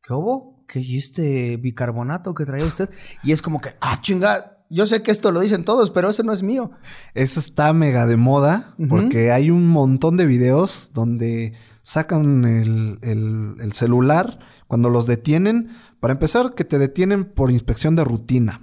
¿Qué 0.00 0.12
hubo? 0.12 0.64
¿Qué 0.68 0.78
y 0.78 0.96
este 0.98 1.56
bicarbonato 1.56 2.34
que 2.34 2.44
traía 2.46 2.64
usted? 2.66 2.88
Y 3.24 3.32
es 3.32 3.42
como 3.42 3.60
que, 3.60 3.74
ah, 3.80 3.98
chinga, 4.00 4.55
yo 4.70 4.86
sé 4.86 5.02
que 5.02 5.10
esto 5.10 5.32
lo 5.32 5.40
dicen 5.40 5.64
todos, 5.64 5.90
pero 5.90 6.10
ese 6.10 6.22
no 6.22 6.32
es 6.32 6.42
mío. 6.42 6.70
Eso 7.14 7.40
está 7.40 7.72
mega 7.72 8.06
de 8.06 8.16
moda 8.16 8.74
porque 8.88 9.30
hay 9.32 9.50
un 9.50 9.68
montón 9.68 10.16
de 10.16 10.26
videos 10.26 10.90
donde 10.94 11.52
sacan 11.82 12.44
el, 12.44 12.98
el- 13.02 13.54
el 13.60 13.72
celular 13.72 14.38
cuando 14.66 14.88
los 14.90 15.06
detienen. 15.06 15.70
Para 16.00 16.12
empezar, 16.12 16.54
que 16.54 16.64
te 16.64 16.78
detienen 16.78 17.24
por 17.24 17.50
inspección 17.50 17.96
de 17.96 18.04
rutina. 18.04 18.60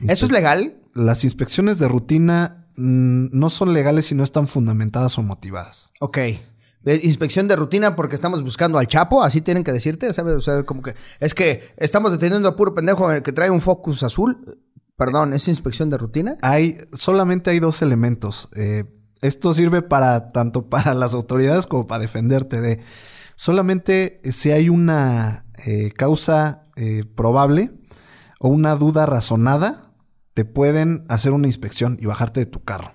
¿Eso 0.00 0.26
es 0.26 0.32
legal? 0.32 0.76
Las 0.94 1.24
inspecciones 1.24 1.78
de 1.78 1.88
rutina 1.88 2.66
mm, 2.76 3.28
no 3.32 3.48
son 3.50 3.72
legales 3.72 4.06
si 4.06 4.14
no 4.14 4.24
están 4.24 4.48
fundamentadas 4.48 5.16
o 5.18 5.22
motivadas. 5.22 5.92
Ok. 6.00 6.18
Eh, 6.18 7.00
Inspección 7.04 7.46
de 7.48 7.54
rutina 7.56 7.94
porque 7.94 8.16
estamos 8.16 8.42
buscando 8.42 8.78
al 8.78 8.88
Chapo, 8.88 9.22
así 9.22 9.40
tienen 9.40 9.62
que 9.62 9.72
decirte, 9.72 10.12
¿sabes? 10.12 10.34
O 10.34 10.40
sea, 10.40 10.64
como 10.64 10.82
que 10.82 10.94
es 11.20 11.32
que 11.32 11.62
estamos 11.76 12.10
deteniendo 12.10 12.48
a 12.48 12.56
puro 12.56 12.74
pendejo 12.74 13.08
que 13.22 13.32
trae 13.32 13.50
un 13.50 13.60
Focus 13.60 14.02
azul. 14.02 14.44
Perdón, 14.96 15.32
¿es 15.32 15.48
inspección 15.48 15.90
de 15.90 15.98
rutina? 15.98 16.36
Hay, 16.42 16.76
solamente 16.92 17.50
hay 17.50 17.60
dos 17.60 17.82
elementos. 17.82 18.48
Eh, 18.54 18.84
esto 19.20 19.54
sirve 19.54 19.82
para 19.82 20.28
tanto 20.30 20.68
para 20.68 20.94
las 20.94 21.14
autoridades 21.14 21.66
como 21.66 21.86
para 21.86 22.02
defenderte 22.02 22.60
de. 22.60 22.80
Solamente 23.34 24.20
si 24.30 24.50
hay 24.50 24.68
una 24.68 25.46
eh, 25.64 25.90
causa 25.92 26.66
eh, 26.76 27.04
probable 27.14 27.72
o 28.38 28.48
una 28.48 28.76
duda 28.76 29.06
razonada, 29.06 29.92
te 30.34 30.44
pueden 30.44 31.04
hacer 31.08 31.32
una 31.32 31.46
inspección 31.46 31.96
y 32.00 32.06
bajarte 32.06 32.40
de 32.40 32.46
tu 32.46 32.62
carro. 32.62 32.94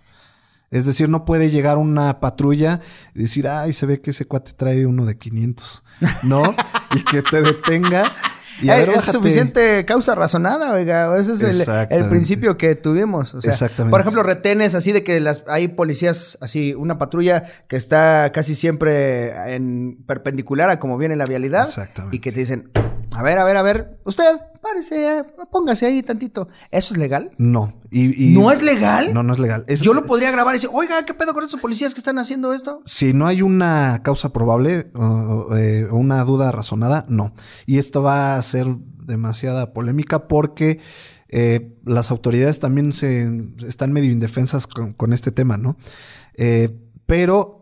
Es 0.70 0.86
decir, 0.86 1.08
no 1.08 1.24
puede 1.24 1.50
llegar 1.50 1.78
una 1.78 2.20
patrulla 2.20 2.82
y 3.16 3.22
decir, 3.22 3.48
ay, 3.48 3.72
se 3.72 3.86
ve 3.86 4.02
que 4.02 4.12
ese 4.12 4.26
cuate 4.26 4.52
trae 4.52 4.86
uno 4.86 5.06
de 5.06 5.18
500, 5.18 5.84
¿no? 6.24 6.44
y 6.96 7.04
que 7.04 7.22
te 7.22 7.42
detenga. 7.42 8.14
Y 8.62 8.70
a 8.70 8.76
ver, 8.76 8.90
es 8.90 9.04
suficiente 9.04 9.86
causa 9.86 10.16
razonada, 10.16 10.74
oiga. 10.74 11.16
Ese 11.18 11.34
es 11.34 11.68
el, 11.90 12.10
principio 12.10 12.58
que 12.58 12.76
tuvimos. 12.76 13.34
O 13.36 13.42
sea, 13.42 13.52
Exactamente. 13.52 13.92
Por 13.92 14.02
ejemplo, 14.02 14.24
retenes 14.24 14.76
así 14.76 14.92
de 14.92 15.04
que 15.04 15.20
las, 15.20 15.44
hay 15.48 15.68
policías, 15.68 16.38
así, 16.42 16.74
una 16.74 16.98
patrulla 16.98 17.44
que 17.68 17.76
está 17.76 18.32
casi 18.34 18.56
siempre 18.56 19.54
en 19.54 20.04
perpendicular 20.08 20.70
a 20.70 20.80
como 20.80 20.98
viene 20.98 21.16
la 21.16 21.26
vialidad. 21.26 21.68
Exactamente. 21.68 22.16
Y 22.16 22.20
que 22.20 22.32
te 22.32 22.40
dicen, 22.40 22.72
a 23.16 23.24
ver, 23.24 23.38
a 23.38 23.44
ver, 23.44 23.58
a 23.58 23.62
ver, 23.62 23.98
usted, 24.04 24.24
párese, 24.68 25.24
póngase 25.52 25.86
ahí 25.86 26.04
tantito. 26.04 26.48
¿Eso 26.72 26.94
es 26.94 27.00
legal? 27.00 27.32
No. 27.38 27.74
Y, 27.90 28.32
y- 28.32 28.34
¿No 28.34 28.52
es 28.52 28.62
legal? 28.62 29.14
No, 29.14 29.24
no 29.24 29.34
es 29.34 29.40
legal. 29.40 29.64
Es- 29.68 29.82
Yo 29.82 29.94
lo 29.94 30.04
podría 30.04 30.32
grabar 30.32 30.54
y 30.56 30.58
decir, 30.58 30.70
oiga, 30.74 31.06
¿qué 31.06 31.14
pedo 31.14 31.34
con 31.34 31.44
esos 31.44 31.60
policías 31.62 31.94
que 31.94 32.00
están 32.00 32.18
haciendo 32.20 32.54
esto? 32.54 32.80
Si 32.86 33.14
no 33.14 33.28
hay 33.28 33.42
una 33.42 34.02
causa 34.04 34.34
probable 34.34 34.92
o 34.96 35.56
eh, 35.56 35.88
una 35.92 36.24
duda 36.24 36.52
razonada, 36.52 37.06
no. 37.08 37.34
Y 37.66 37.78
esto 37.78 38.02
va 38.02 38.36
a 38.38 38.42
ser 38.42 38.68
demasiada 39.06 39.74
polémica 39.74 40.28
porque 40.28 40.80
eh, 41.30 41.78
las 41.86 42.12
autoridades 42.12 42.60
también 42.60 42.92
se 42.94 43.30
están 43.66 43.92
medio 43.94 44.12
indefensas 44.12 44.68
con, 44.68 44.94
con 44.94 45.14
este 45.14 45.32
tema, 45.32 45.58
¿no? 45.58 45.78
Eh, 46.36 46.78
pero 47.06 47.62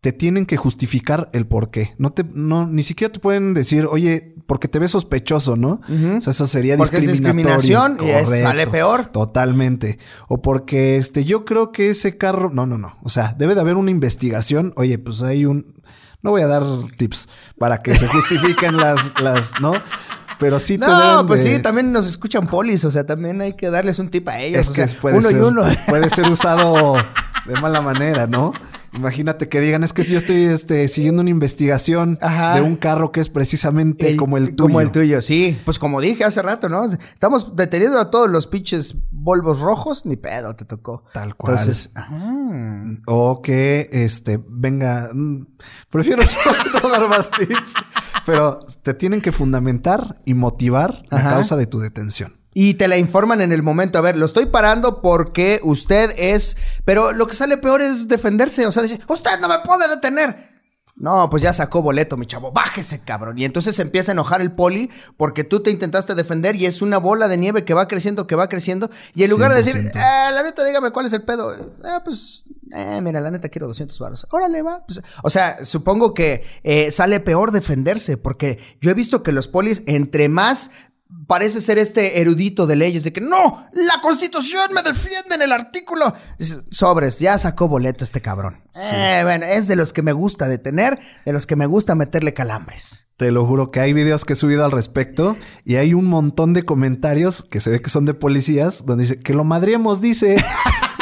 te 0.00 0.12
tienen 0.12 0.44
que 0.46 0.56
justificar 0.56 1.30
el 1.32 1.46
por 1.46 1.70
qué. 1.70 1.94
No 1.98 2.12
te, 2.12 2.24
no, 2.24 2.66
ni 2.68 2.82
siquiera 2.82 3.12
te 3.12 3.20
pueden 3.20 3.54
decir, 3.54 3.86
oye, 3.86 4.33
porque 4.46 4.68
te 4.68 4.78
ves 4.78 4.90
sospechoso, 4.90 5.56
¿no? 5.56 5.80
O 6.16 6.20
sea, 6.20 6.30
eso 6.32 6.46
sería 6.46 6.76
Porque 6.76 6.98
es 6.98 7.06
discriminación 7.06 7.98
y 8.00 8.10
es- 8.10 8.28
sale 8.28 8.66
peor. 8.66 9.06
Totalmente. 9.06 9.98
O 10.28 10.42
porque 10.42 10.96
este, 10.96 11.24
yo 11.24 11.44
creo 11.44 11.72
que 11.72 11.90
ese 11.90 12.16
carro. 12.18 12.50
No, 12.52 12.66
no, 12.66 12.78
no. 12.78 12.96
O 13.02 13.08
sea, 13.08 13.34
debe 13.38 13.54
de 13.54 13.60
haber 13.62 13.76
una 13.76 13.90
investigación. 13.90 14.72
Oye, 14.76 14.98
pues 14.98 15.22
hay 15.22 15.46
un. 15.46 15.74
No 16.22 16.30
voy 16.30 16.42
a 16.42 16.46
dar 16.46 16.62
tips 16.96 17.28
para 17.58 17.78
que 17.78 17.94
se 17.94 18.08
justifiquen 18.08 18.76
las, 18.78 18.98
las, 19.20 19.52
¿no? 19.60 19.74
Pero 20.38 20.58
sí 20.58 20.78
te 20.78 20.86
No, 20.86 21.24
pues 21.26 21.44
de- 21.44 21.56
sí, 21.56 21.62
también 21.62 21.92
nos 21.92 22.06
escuchan 22.06 22.46
polis, 22.46 22.84
o 22.84 22.90
sea, 22.90 23.04
también 23.06 23.40
hay 23.40 23.52
que 23.54 23.70
darles 23.70 23.98
un 23.98 24.08
tip 24.08 24.28
a 24.28 24.40
ellos. 24.40 24.62
Es 24.62 24.68
o 24.68 24.72
que 24.72 24.88
sea, 24.88 25.00
puede 25.00 25.18
uno 25.18 25.28
ser, 25.28 25.38
y 25.38 25.40
uno. 25.42 25.64
puede 25.88 26.10
ser 26.10 26.28
usado 26.28 26.94
de 27.46 27.60
mala 27.60 27.80
manera, 27.82 28.26
¿no? 28.26 28.52
Imagínate 28.94 29.48
que 29.48 29.60
digan, 29.60 29.82
es 29.84 29.92
que 29.92 30.04
si 30.04 30.12
yo 30.12 30.18
estoy 30.18 30.44
este, 30.44 30.86
siguiendo 30.88 31.20
una 31.22 31.30
investigación 31.30 32.18
Ajá. 32.20 32.54
de 32.54 32.60
un 32.62 32.76
carro 32.76 33.10
que 33.12 33.20
es 33.20 33.28
precisamente 33.28 34.10
El- 34.10 34.16
como 34.16 34.36
el 34.36 34.54
tuyo. 34.54 34.68
Como 34.68 34.80
el 34.80 34.92
tuyo, 34.92 35.20
sí. 35.20 35.58
Pues 35.64 35.78
como 35.78 36.00
dije 36.00 36.24
hace 36.24 36.42
rato, 36.42 36.68
¿no? 36.68 36.84
Estamos 36.84 37.56
deteniendo 37.56 37.98
a 37.98 38.10
todos 38.10 38.30
los 38.30 38.46
pinches 38.46 38.94
Volvos 39.10 39.60
rojos, 39.60 40.04
ni 40.04 40.16
pedo, 40.16 40.54
te 40.54 40.64
tocó. 40.66 41.02
Tal 41.12 41.34
cual. 41.34 41.56
Entonces, 41.58 41.90
ah, 41.96 42.84
O 43.06 43.40
que 43.42 43.88
este 43.92 44.38
venga. 44.48 45.10
mm, 45.12 45.46
Prefiero 45.90 46.22
no 46.82 46.88
dar 46.90 47.08
más 47.08 47.30
tips. 47.30 47.74
Pero 48.26 48.60
te 48.82 48.94
tienen 48.94 49.20
que 49.22 49.32
fundamentar 49.32 50.20
y 50.24 50.34
motivar 50.34 51.04
la 51.10 51.18
Ajá. 51.18 51.30
causa 51.30 51.56
de 51.56 51.66
tu 51.66 51.78
detención. 51.78 52.36
Y 52.54 52.74
te 52.74 52.86
la 52.88 52.96
informan 52.96 53.40
en 53.40 53.50
el 53.52 53.62
momento. 53.62 53.98
A 53.98 54.02
ver, 54.02 54.16
lo 54.16 54.24
estoy 54.24 54.46
parando 54.46 55.02
porque 55.02 55.60
usted 55.64 56.12
es. 56.16 56.56
Pero 56.84 57.12
lo 57.12 57.26
que 57.26 57.34
sale 57.34 57.58
peor 57.58 57.82
es 57.82 58.06
defenderse. 58.08 58.64
O 58.66 58.72
sea, 58.72 58.82
decir, 58.84 59.00
usted 59.08 59.40
no 59.40 59.48
me 59.48 59.58
puede 59.58 59.88
detener. 59.88 60.54
No, 60.96 61.28
pues 61.28 61.42
ya 61.42 61.52
sacó 61.52 61.82
boleto, 61.82 62.16
mi 62.16 62.24
chavo. 62.26 62.52
Bájese, 62.52 63.00
cabrón. 63.00 63.36
Y 63.36 63.44
entonces 63.44 63.74
se 63.74 63.82
empieza 63.82 64.12
a 64.12 64.14
enojar 64.14 64.40
el 64.40 64.52
poli 64.52 64.88
porque 65.16 65.42
tú 65.42 65.60
te 65.60 65.72
intentaste 65.72 66.14
defender 66.14 66.54
y 66.54 66.66
es 66.66 66.82
una 66.82 66.98
bola 66.98 67.26
de 67.26 67.36
nieve 67.36 67.64
que 67.64 67.74
va 67.74 67.88
creciendo, 67.88 68.28
que 68.28 68.36
va 68.36 68.48
creciendo. 68.48 68.88
Y 69.12 69.24
en 69.24 69.30
lugar 69.30 69.50
de 69.50 69.56
decir, 69.58 69.72
100%. 69.74 69.98
"Eh, 69.98 70.32
la 70.32 70.42
neta, 70.44 70.64
dígame 70.64 70.92
cuál 70.92 71.06
es 71.06 71.12
el 71.12 71.22
pedo. 71.24 71.52
Ah, 71.84 72.02
pues, 72.04 72.44
eh, 72.72 73.00
mira, 73.02 73.20
la 73.20 73.32
neta 73.32 73.48
quiero 73.48 73.66
200 73.66 73.98
baros. 73.98 74.24
Órale, 74.30 74.62
va. 74.62 74.84
Pues, 74.86 75.02
o 75.24 75.30
sea, 75.30 75.64
supongo 75.64 76.14
que 76.14 76.44
eh, 76.62 76.92
sale 76.92 77.18
peor 77.18 77.50
defenderse 77.50 78.16
porque 78.16 78.60
yo 78.80 78.92
he 78.92 78.94
visto 78.94 79.24
que 79.24 79.32
los 79.32 79.48
polis, 79.48 79.82
entre 79.86 80.28
más 80.28 80.70
parece 81.26 81.60
ser 81.60 81.78
este 81.78 82.20
erudito 82.20 82.66
de 82.66 82.76
leyes 82.76 83.04
de 83.04 83.12
que 83.12 83.20
no, 83.20 83.68
la 83.72 84.00
constitución 84.02 84.72
me 84.74 84.82
defiende 84.82 85.34
en 85.34 85.42
el 85.42 85.52
artículo. 85.52 86.14
Sobres, 86.70 87.18
ya 87.18 87.38
sacó 87.38 87.68
boleto 87.68 88.04
este 88.04 88.20
cabrón. 88.20 88.62
Eh, 88.74 89.20
bueno, 89.22 89.46
es 89.46 89.68
de 89.68 89.76
los 89.76 89.92
que 89.92 90.02
me 90.02 90.12
gusta 90.12 90.48
detener, 90.48 90.98
de 91.24 91.32
los 91.32 91.46
que 91.46 91.56
me 91.56 91.66
gusta 91.66 91.94
meterle 91.94 92.34
calambres. 92.34 93.06
Te 93.16 93.30
lo 93.30 93.46
juro 93.46 93.70
que 93.70 93.80
hay 93.80 93.92
videos 93.92 94.24
que 94.24 94.32
he 94.32 94.36
subido 94.36 94.64
al 94.64 94.72
respecto 94.72 95.36
y 95.64 95.76
hay 95.76 95.94
un 95.94 96.06
montón 96.06 96.52
de 96.52 96.64
comentarios 96.64 97.44
que 97.44 97.60
se 97.60 97.70
ve 97.70 97.80
que 97.80 97.90
son 97.90 98.06
de 98.06 98.14
policías 98.14 98.84
donde 98.84 99.04
dice 99.04 99.20
que 99.20 99.34
lo 99.34 99.44
madriemos, 99.44 100.00
dice. 100.00 100.36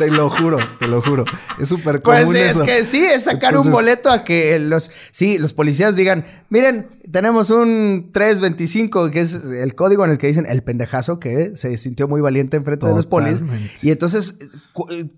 te 0.00 0.10
lo 0.10 0.30
juro, 0.30 0.56
te 0.78 0.88
lo 0.88 1.02
juro. 1.02 1.26
Es 1.58 1.68
súper 1.68 2.00
común 2.00 2.24
Pues 2.24 2.34
es 2.36 2.50
eso. 2.52 2.64
que 2.64 2.86
sí, 2.86 3.04
es 3.04 3.24
sacar 3.24 3.54
un 3.58 3.70
boleto 3.70 4.10
a 4.10 4.24
que 4.24 4.58
los, 4.58 4.90
sí, 5.10 5.36
los 5.38 5.52
policías 5.52 5.94
digan, 5.94 6.24
miren, 6.48 6.88
tenemos 7.12 7.50
un 7.50 8.08
325, 8.14 9.10
que 9.10 9.20
es 9.20 9.34
el 9.44 9.74
código 9.74 10.02
en 10.06 10.12
el 10.12 10.16
que 10.18 10.28
dicen 10.28 10.46
el 10.48 10.62
pendejazo 10.62 11.20
que 11.20 11.54
se 11.54 11.76
sintió 11.76 12.08
muy 12.08 12.22
valiente 12.22 12.56
enfrente 12.56 12.86
de 12.86 12.94
los 12.94 13.04
polis. 13.04 13.40
Totalmente. 13.40 13.74
Y 13.82 13.90
entonces, 13.90 14.36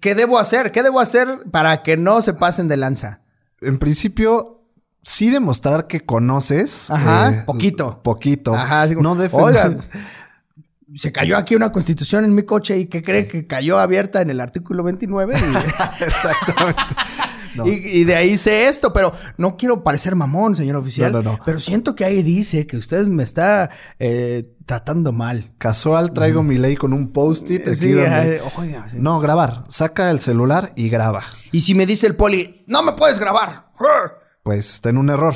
¿qué 0.00 0.16
debo 0.16 0.40
hacer? 0.40 0.72
¿Qué 0.72 0.82
debo 0.82 0.98
hacer 0.98 1.28
para 1.52 1.84
que 1.84 1.96
no 1.96 2.20
se 2.22 2.34
pasen 2.34 2.66
de 2.66 2.76
lanza? 2.76 3.20
En 3.60 3.78
principio, 3.78 4.64
sí 5.04 5.30
demostrar 5.30 5.86
que 5.86 6.00
conoces. 6.00 6.90
Ajá, 6.90 7.30
eh, 7.30 7.42
poquito. 7.46 8.02
Poquito. 8.02 8.52
Ajá, 8.52 8.82
así 8.82 8.94
como, 8.96 9.08
no 9.10 9.14
defender. 9.14 9.46
"Oigan, 9.46 9.78
se 10.98 11.12
cayó 11.12 11.36
aquí 11.36 11.54
una 11.54 11.72
constitución 11.72 12.24
en 12.24 12.34
mi 12.34 12.42
coche 12.44 12.76
y 12.78 12.86
¿qué 12.86 13.02
cree 13.02 13.26
que 13.26 13.46
cayó 13.46 13.78
abierta 13.78 14.20
en 14.22 14.30
el 14.30 14.40
artículo 14.40 14.82
29? 14.84 15.34
Y- 15.38 15.42
Exactamente. 16.04 16.82
No. 17.54 17.66
Y, 17.66 17.70
y 17.84 18.04
de 18.04 18.16
ahí 18.16 18.36
sé 18.38 18.66
esto, 18.68 18.94
pero 18.94 19.12
no 19.36 19.56
quiero 19.58 19.84
parecer 19.84 20.14
mamón, 20.16 20.56
señor 20.56 20.76
oficial. 20.76 21.12
No, 21.12 21.22
no, 21.22 21.32
no. 21.32 21.38
Pero 21.44 21.60
siento 21.60 21.94
que 21.94 22.04
ahí 22.06 22.22
dice 22.22 22.66
que 22.66 22.78
usted 22.78 23.06
me 23.08 23.22
está 23.22 23.68
eh, 23.98 24.54
tratando 24.64 25.12
mal. 25.12 25.52
Casual, 25.58 26.12
traigo 26.14 26.42
mi 26.42 26.56
ley 26.56 26.76
con 26.76 26.94
un 26.94 27.12
post-it. 27.12 27.60
aquí 27.68 27.74
Sí, 27.74 27.92
donde- 27.92 28.08
ay, 28.10 28.38
oiga, 28.56 28.88
sí. 28.90 28.96
No, 28.98 29.20
grabar. 29.20 29.64
Saca 29.68 30.10
el 30.10 30.20
celular 30.20 30.72
y 30.76 30.88
graba. 30.88 31.22
Y 31.52 31.60
si 31.60 31.74
me 31.74 31.84
dice 31.84 32.06
el 32.06 32.16
poli, 32.16 32.64
no 32.68 32.82
me 32.82 32.92
puedes 32.92 33.18
grabar. 33.18 33.66
Pues 34.42 34.72
está 34.72 34.88
en 34.88 34.96
un 34.96 35.10
error. 35.10 35.34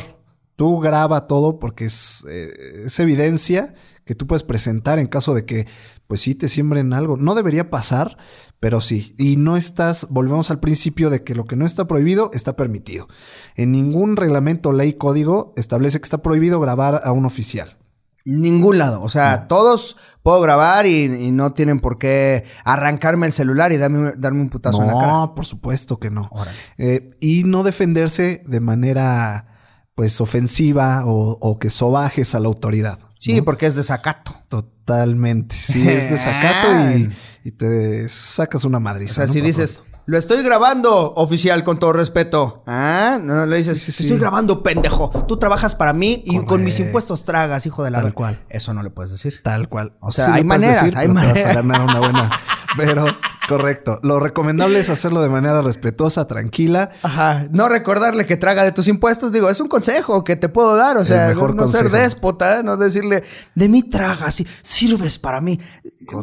Tú 0.57 0.81
graba 0.81 1.27
todo 1.27 1.59
porque 1.59 1.85
es, 1.85 2.25
eh, 2.31 2.85
es 2.87 2.99
evidencia 2.99 3.75
que 4.07 4.15
tú 4.15 4.29
puedes 4.29 4.45
presentar 4.45 5.01
en 5.01 5.09
caso 5.09 5.35
de 5.35 5.45
que, 5.45 5.67
pues 6.07 6.21
sí, 6.21 6.37
te 6.37 6.49
siembren 6.49 6.93
algo. 6.93 7.17
No 7.17 7.35
debería 7.35 7.71
pasar, 7.71 8.17
pero 8.61 8.81
sí. 8.81 9.17
Y 9.19 9.37
no 9.37 9.57
estás, 9.57 10.07
volvemos 10.11 10.51
al 10.53 10.61
principio 10.61 11.11
de 11.11 11.25
que 11.25 11.35
lo 11.35 11.45
que 11.45 11.57
no 11.57 11.67
está 11.67 11.89
prohibido 11.89 12.31
está 12.33 12.55
permitido. 12.55 13.09
En 13.57 13.73
ningún 13.73 14.17
reglamento, 14.17 14.71
ley, 14.71 14.93
código 14.93 15.53
establece 15.57 15.99
que 15.99 16.05
está 16.05 16.23
prohibido 16.23 16.61
grabar 16.61 17.01
a 17.03 17.11
un 17.11 17.27
oficial. 17.27 17.79
Ningún 18.25 18.79
lado. 18.79 19.03
O 19.03 19.09
sea, 19.09 19.49
todos 19.49 19.97
puedo 20.23 20.41
grabar 20.41 20.87
y, 20.87 21.05
y 21.05 21.33
no 21.33 21.53
tienen 21.53 21.81
por 21.81 21.99
qué 21.99 22.45
arrancarme 22.65 23.27
el 23.27 23.33
celular 23.33 23.73
y 23.73 23.77
darme, 23.77 24.13
darme 24.17 24.41
un 24.41 24.51
putazo 24.51 24.83
en 24.83 24.89
la 24.89 24.95
cara. 24.95 25.13
No, 25.13 25.35
por 25.35 25.47
supuesto 25.47 25.99
que 25.99 26.11
no. 26.11 26.31
Eh, 26.79 27.11
y 27.19 27.43
no 27.43 27.65
defenderse 27.65 28.45
de 28.47 28.61
manera, 28.61 29.49
pues, 29.97 30.21
ofensiva 30.21 31.07
o, 31.07 31.39
o 31.41 31.59
que 31.59 31.71
sobajes 31.71 32.37
a 32.37 32.41
la 32.41 32.47
autoridad. 32.47 33.01
Sí, 33.19 33.41
porque 33.43 33.67
es 33.67 33.75
desacato. 33.75 34.33
Totalmente. 34.49 35.57
Sí, 35.57 35.89
es 35.89 36.11
desacato 36.11 36.69
y, 36.97 37.11
y 37.45 37.51
te 37.53 38.09
sacas 38.09 38.65
una 38.65 38.79
O 38.79 38.81
madriza. 38.81 39.15
sea, 39.15 39.27
¿no? 39.27 39.33
si 39.33 39.41
dices, 39.41 39.85
lo 40.07 40.17
estoy 40.17 40.45
grabando, 40.45 41.15
oficial, 41.15 41.65
con 41.65 41.79
todo 41.81 41.93
respeto. 41.93 42.63
Ah, 42.67 43.19
no, 43.21 43.45
le 43.47 43.57
dices, 43.57 43.79
Sí, 43.79 43.87
sí, 43.87 43.93
sí. 43.93 44.03
estoy 44.05 44.19
grabando, 44.21 44.63
pendejo. 44.63 45.11
Tú 45.27 45.37
trabajas 45.39 45.75
para 45.75 45.93
mí 45.93 46.23
y 46.25 46.45
con 46.45 46.63
mis 46.63 46.79
impuestos 46.79 47.25
tragas, 47.25 47.67
hijo 47.67 47.83
de 47.83 47.91
la 47.91 47.99
Tal 47.99 48.05
ver-". 48.05 48.15
cual. 48.15 48.39
Eso 48.49 48.73
no 48.75 48.83
le 48.85 48.91
puedes 48.91 49.11
decir. 49.11 49.41
Tal 49.43 49.69
cual. 49.69 49.97
O 50.01 50.13
sea, 50.13 50.33
hay 50.35 50.45
maneras, 50.45 50.83
hay 50.95 51.09
pero 51.09 51.09
te 51.09 51.15
maneras. 51.15 51.45
vas 51.45 51.47
a 51.47 51.55
ganar 51.55 51.81
una 51.83 51.99
buena. 51.99 52.41
Pero, 52.77 53.07
correcto. 53.49 53.99
Lo 54.03 54.21
recomendable 54.21 54.79
es 54.79 54.91
hacerlo 54.91 55.23
de 55.23 55.29
manera 55.29 55.63
respetuosa, 55.63 56.27
tranquila. 56.27 56.91
Ajá, 57.03 57.47
no 57.51 57.69
recordarle 57.69 58.27
que 58.27 58.37
traga 58.37 58.65
de 58.65 58.73
tus 58.73 58.89
impuestos, 58.89 59.33
digo, 59.33 59.49
es 59.51 59.61
un 59.61 59.69
consejo 59.69 60.25
que 60.25 60.37
te 60.37 60.49
puedo 60.49 60.77
dar, 60.77 60.97
o 60.97 61.05
sea, 61.05 61.29
mejor 61.29 61.55
no, 61.55 61.63
no 61.63 61.69
ser 61.69 61.91
déspota, 61.91 62.63
no 62.63 62.77
decirle, 62.77 63.23
de 63.55 63.69
mí 63.69 63.83
tragas 63.83 64.41
y 64.41 64.47
sirves 64.63 65.19
para 65.19 65.41
mí. 65.41 65.59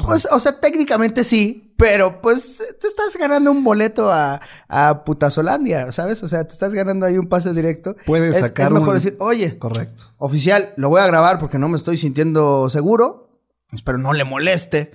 Pues, 0.05 0.27
o 0.31 0.39
sea, 0.39 0.59
técnicamente 0.59 1.23
sí, 1.23 1.73
pero 1.77 2.21
pues 2.21 2.61
te 2.79 2.87
estás 2.87 3.17
ganando 3.17 3.51
un 3.51 3.63
boleto 3.63 4.11
a, 4.11 4.39
a 4.69 5.03
Putazolandia, 5.03 5.91
¿sabes? 5.91 6.21
O 6.23 6.27
sea, 6.27 6.45
te 6.47 6.53
estás 6.53 6.73
ganando 6.73 7.05
ahí 7.05 7.17
un 7.17 7.27
pase 7.27 7.51
directo. 7.53 7.95
Puedes 8.05 8.35
Es- 8.35 8.41
sacar 8.41 8.67
Es 8.67 8.71
mejor 8.73 8.89
un- 8.89 8.93
decir, 8.95 9.15
oye, 9.19 9.57
Correcto. 9.57 10.03
oficial, 10.17 10.73
lo 10.77 10.89
voy 10.89 11.01
a 11.01 11.07
grabar 11.07 11.39
porque 11.39 11.57
no 11.59 11.67
me 11.69 11.77
estoy 11.77 11.97
sintiendo 11.97 12.69
seguro. 12.69 13.41
Espero 13.71 13.97
no 13.97 14.13
le 14.13 14.23
moleste. 14.23 14.93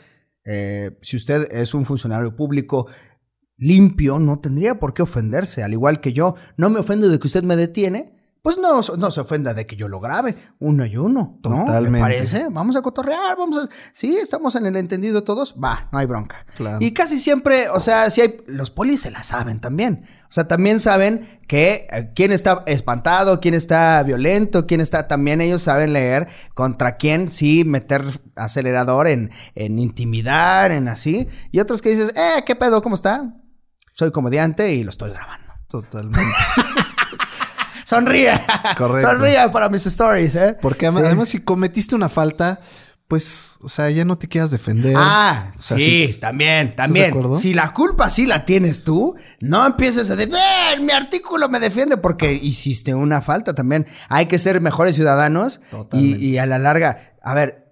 Eh, 0.51 0.97
si 1.03 1.17
usted 1.17 1.47
es 1.53 1.75
un 1.75 1.85
funcionario 1.85 2.35
público 2.35 2.87
limpio, 3.59 4.19
no 4.19 4.41
tendría 4.41 4.79
por 4.79 4.95
qué 4.95 5.03
ofenderse. 5.03 5.63
Al 5.63 5.73
igual 5.73 6.01
que 6.01 6.15
yo, 6.15 6.35
no 6.57 6.71
me 6.71 6.79
ofendo 6.79 7.09
de 7.09 7.19
que 7.19 7.27
usted 7.27 7.43
me 7.43 7.57
detiene. 7.57 8.18
Pues 8.49 8.57
no, 8.57 8.81
no 8.97 9.11
se 9.11 9.21
ofenda 9.21 9.53
de 9.53 9.67
que 9.67 9.77
yo 9.77 9.89
lo 9.89 10.01
grabe, 10.01 10.35
uno 10.59 10.87
y 10.87 10.97
uno. 10.97 11.39
¿no? 11.45 11.51
¿Me 11.51 11.65
Totalmente. 11.67 12.01
parece? 12.01 12.47
Vamos 12.51 12.77
a 12.77 12.81
cotorrear, 12.81 13.37
vamos 13.37 13.63
a... 13.63 13.69
Sí, 13.93 14.17
estamos 14.17 14.55
en 14.55 14.65
el 14.65 14.77
entendido 14.77 15.23
todos. 15.23 15.55
Va, 15.63 15.91
no 15.93 15.99
hay 15.99 16.07
bronca. 16.07 16.47
Claro. 16.57 16.79
Y 16.81 16.93
casi 16.93 17.19
siempre, 17.19 17.69
o 17.69 17.79
sea, 17.79 18.09
si 18.09 18.23
hay... 18.23 18.39
Los 18.47 18.71
polis 18.71 19.03
se 19.03 19.11
la 19.11 19.23
saben 19.23 19.61
también. 19.61 20.07
O 20.23 20.33
sea, 20.33 20.49
también 20.49 20.81
saben 20.81 21.43
que 21.47 21.89
eh, 21.93 22.11
quién 22.15 22.33
está 22.33 22.63
espantado, 22.65 23.39
quién 23.39 23.53
está 23.53 24.03
violento, 24.03 24.67
quién 24.67 24.81
está... 24.81 25.09
También 25.09 25.43
ellos 25.43 25.61
saben 25.61 25.93
leer 25.93 26.27
contra 26.55 26.97
quién 26.97 27.29
sí 27.29 27.65
meter 27.67 28.03
acelerador 28.35 29.09
en, 29.09 29.31
en 29.57 29.79
intimidar, 29.79 30.71
en 30.71 30.89
así. 30.89 31.29
Y 31.53 31.61
otros 31.61 31.83
que 31.83 31.91
dices, 31.91 32.15
eh, 32.17 32.43
¿qué 32.47 32.57
pedo? 32.57 32.81
¿Cómo 32.81 32.95
está? 32.95 33.31
Soy 33.93 34.11
comediante 34.11 34.73
y 34.73 34.85
lo 34.85 34.89
estoy 34.91 35.11
grabando. 35.11 35.49
Totalmente. 35.69 36.23
Sonríe. 37.89 38.33
Correcto. 38.77 39.11
Sonríe 39.11 39.49
para 39.51 39.69
mis 39.69 39.87
stories, 39.87 40.35
¿eh? 40.35 40.57
Porque 40.61 40.91
Sí. 40.91 40.97
además, 40.99 41.29
si 41.29 41.41
cometiste 41.41 41.95
una 41.95 42.09
falta, 42.09 42.61
pues, 43.07 43.57
o 43.63 43.69
sea, 43.71 43.89
ya 43.89 44.05
no 44.05 44.19
te 44.19 44.29
quieras 44.29 44.51
defender. 44.51 44.95
Ah, 44.97 45.51
O 45.59 45.63
sea, 45.63 45.79
sí, 45.79 46.07
si- 46.07 46.21
también, 46.21 46.77
también. 46.77 47.15
Si 47.41 47.55
la 47.55 47.73
culpa 47.73 48.11
sí 48.11 48.27
la 48.27 48.45
tienes 48.45 48.85
tú, 48.85 49.15
no 49.41 49.65
empieces 49.65 50.11
a 50.11 50.17
decir, 50.17 50.35
"Eh, 50.35 50.81
mi 50.81 50.93
artículo 50.93 51.49
me 51.49 51.59
defiende 51.59 51.97
porque 51.97 52.35
hiciste 52.35 52.95
una 52.95 53.23
falta 53.23 53.55
también. 53.55 53.87
Hay 54.11 54.27
que 54.27 54.39
ser 54.39 54.61
mejores 54.61 54.95
ciudadanos 54.95 55.61
y, 55.65 55.71
Totalmente. 55.71 56.25
y 56.25 56.37
a 56.39 56.45
la 56.45 56.59
larga, 56.59 57.15
a 57.23 57.33
ver, 57.33 57.68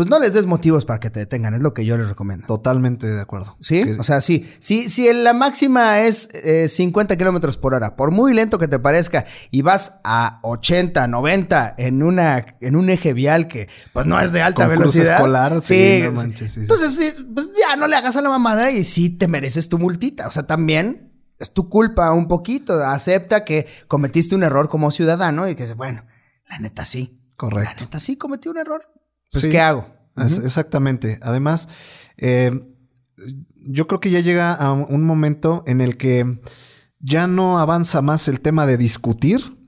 pues 0.00 0.08
no 0.08 0.18
les 0.18 0.32
des 0.32 0.46
motivos 0.46 0.86
para 0.86 0.98
que 0.98 1.10
te 1.10 1.20
detengan, 1.20 1.52
es 1.52 1.60
lo 1.60 1.74
que 1.74 1.84
yo 1.84 1.98
les 1.98 2.08
recomiendo. 2.08 2.46
Totalmente 2.46 3.06
de 3.06 3.20
acuerdo. 3.20 3.58
¿Sí? 3.60 3.84
Que- 3.84 3.96
O 3.98 4.02
sea, 4.02 4.22
sí. 4.22 4.50
Si, 4.58 4.88
si 4.88 5.12
la 5.12 5.34
máxima 5.34 6.00
es 6.00 6.30
eh, 6.32 6.68
50 6.70 7.18
kilómetros 7.18 7.58
por 7.58 7.74
hora, 7.74 7.96
por 7.96 8.10
muy 8.10 8.32
lento 8.32 8.58
que 8.58 8.66
te 8.66 8.78
parezca, 8.78 9.26
y 9.50 9.60
vas 9.60 9.98
a 10.02 10.38
80, 10.42 11.06
90 11.06 11.74
en, 11.76 12.02
una, 12.02 12.56
en 12.62 12.76
un 12.76 12.88
eje 12.88 13.12
vial 13.12 13.46
que 13.46 13.68
pues 13.92 14.06
no 14.06 14.18
es 14.18 14.32
de 14.32 14.40
alta 14.40 14.62
Con 14.66 14.70
velocidad. 14.78 15.16
escolar, 15.16 15.60
sí, 15.60 16.00
no 16.04 16.12
manches, 16.12 16.48
sí, 16.50 16.54
sí. 16.54 16.60
Entonces, 16.60 16.94
sí, 16.94 17.26
pues 17.34 17.50
ya 17.68 17.76
no 17.76 17.86
le 17.86 17.94
hagas 17.96 18.16
a 18.16 18.22
la 18.22 18.30
mamada 18.30 18.70
y 18.70 18.84
sí 18.84 19.10
te 19.10 19.28
mereces 19.28 19.68
tu 19.68 19.78
multita. 19.78 20.28
O 20.28 20.30
sea, 20.30 20.44
también 20.46 21.12
es 21.38 21.52
tu 21.52 21.68
culpa 21.68 22.10
un 22.12 22.26
poquito. 22.26 22.72
Acepta 22.86 23.44
que 23.44 23.66
cometiste 23.86 24.34
un 24.34 24.44
error 24.44 24.70
como 24.70 24.90
ciudadano 24.92 25.46
y 25.46 25.54
que 25.54 25.64
dices, 25.64 25.76
bueno, 25.76 26.06
la 26.48 26.58
neta 26.58 26.86
sí. 26.86 27.20
La 27.28 27.36
Correcto. 27.36 27.84
neta 27.84 28.00
sí 28.00 28.16
cometí 28.16 28.48
un 28.48 28.56
error. 28.56 28.86
Pues, 29.30 29.44
Sí. 29.44 29.50
¿qué 29.50 29.60
hago? 29.60 29.86
Es- 30.16 30.38
Exactamente. 30.38 31.18
Además, 31.22 31.68
eh, 32.16 32.50
yo 33.56 33.86
creo 33.86 34.00
que 34.00 34.10
ya 34.10 34.20
llega 34.20 34.52
a 34.54 34.72
un 34.72 35.04
momento 35.04 35.62
en 35.66 35.80
el 35.80 35.96
que 35.96 36.40
ya 36.98 37.26
no 37.26 37.58
avanza 37.58 38.02
más 38.02 38.28
el 38.28 38.40
tema 38.40 38.66
de 38.66 38.76
discutir 38.76 39.58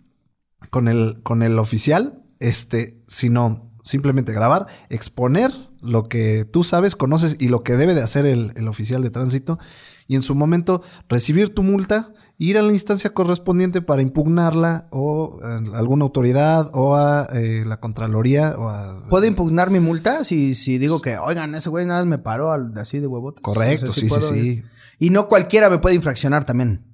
con 0.71 0.89
el, 0.89 1.21
con 1.23 1.43
el 1.43 1.59
oficial, 1.59 2.23
este, 2.41 3.03
sino 3.09 3.71
simplemente 3.85 4.33
grabar, 4.33 4.67
exponer 4.91 5.51
lo 5.81 6.09
que 6.09 6.45
tú 6.45 6.63
sabes, 6.65 6.95
conoces 6.97 7.37
y 7.41 7.49
lo 7.49 7.63
que 7.63 7.75
debe 7.77 7.95
de 7.95 8.03
hacer 8.03 8.27
el, 8.27 8.53
el 8.57 8.69
oficial 8.69 9.03
de 9.03 9.11
tránsito 9.11 9.59
y 10.07 10.15
en 10.17 10.23
su 10.23 10.35
momento 10.35 10.83
recibir 11.09 11.53
tu 11.55 11.63
multa 11.63 12.13
ir 12.45 12.59
a 12.59 12.63
la 12.63 12.73
instancia 12.73 13.11
correspondiente 13.15 13.83
para 13.83 14.03
impugnarla 14.03 14.89
o 14.91 15.39
a 15.43 15.79
alguna 15.79 16.05
autoridad 16.05 16.71
o 16.75 16.97
a 16.97 17.29
eh, 17.33 17.63
la 17.65 17.79
Contraloría 17.79 18.55
o 18.59 18.69
a... 18.69 19.07
¿Puedo 19.09 19.27
impugnar 19.27 19.71
mi 19.71 19.79
multa 19.79 20.25
si, 20.25 20.55
si 20.57 20.79
digo 20.79 21.01
que, 21.01 21.19
oigan, 21.19 21.55
ese 21.55 21.71
güey 21.71 21.87
nada 21.87 22.01
más 22.01 22.07
me 22.09 22.19
paró 22.19 22.51
al- 22.51 22.77
así 22.79 22.99
de 22.99 23.07
huevotes? 23.07 23.43
Correcto, 23.43 23.93
sí, 23.93 24.09
sí, 24.09 24.21
sí. 24.21 24.63
Y 24.99 25.11
no 25.11 25.29
cualquiera 25.29 25.71
me 25.71 25.79
puede 25.79 25.95
infraccionar 25.95 26.45
también. 26.45 26.93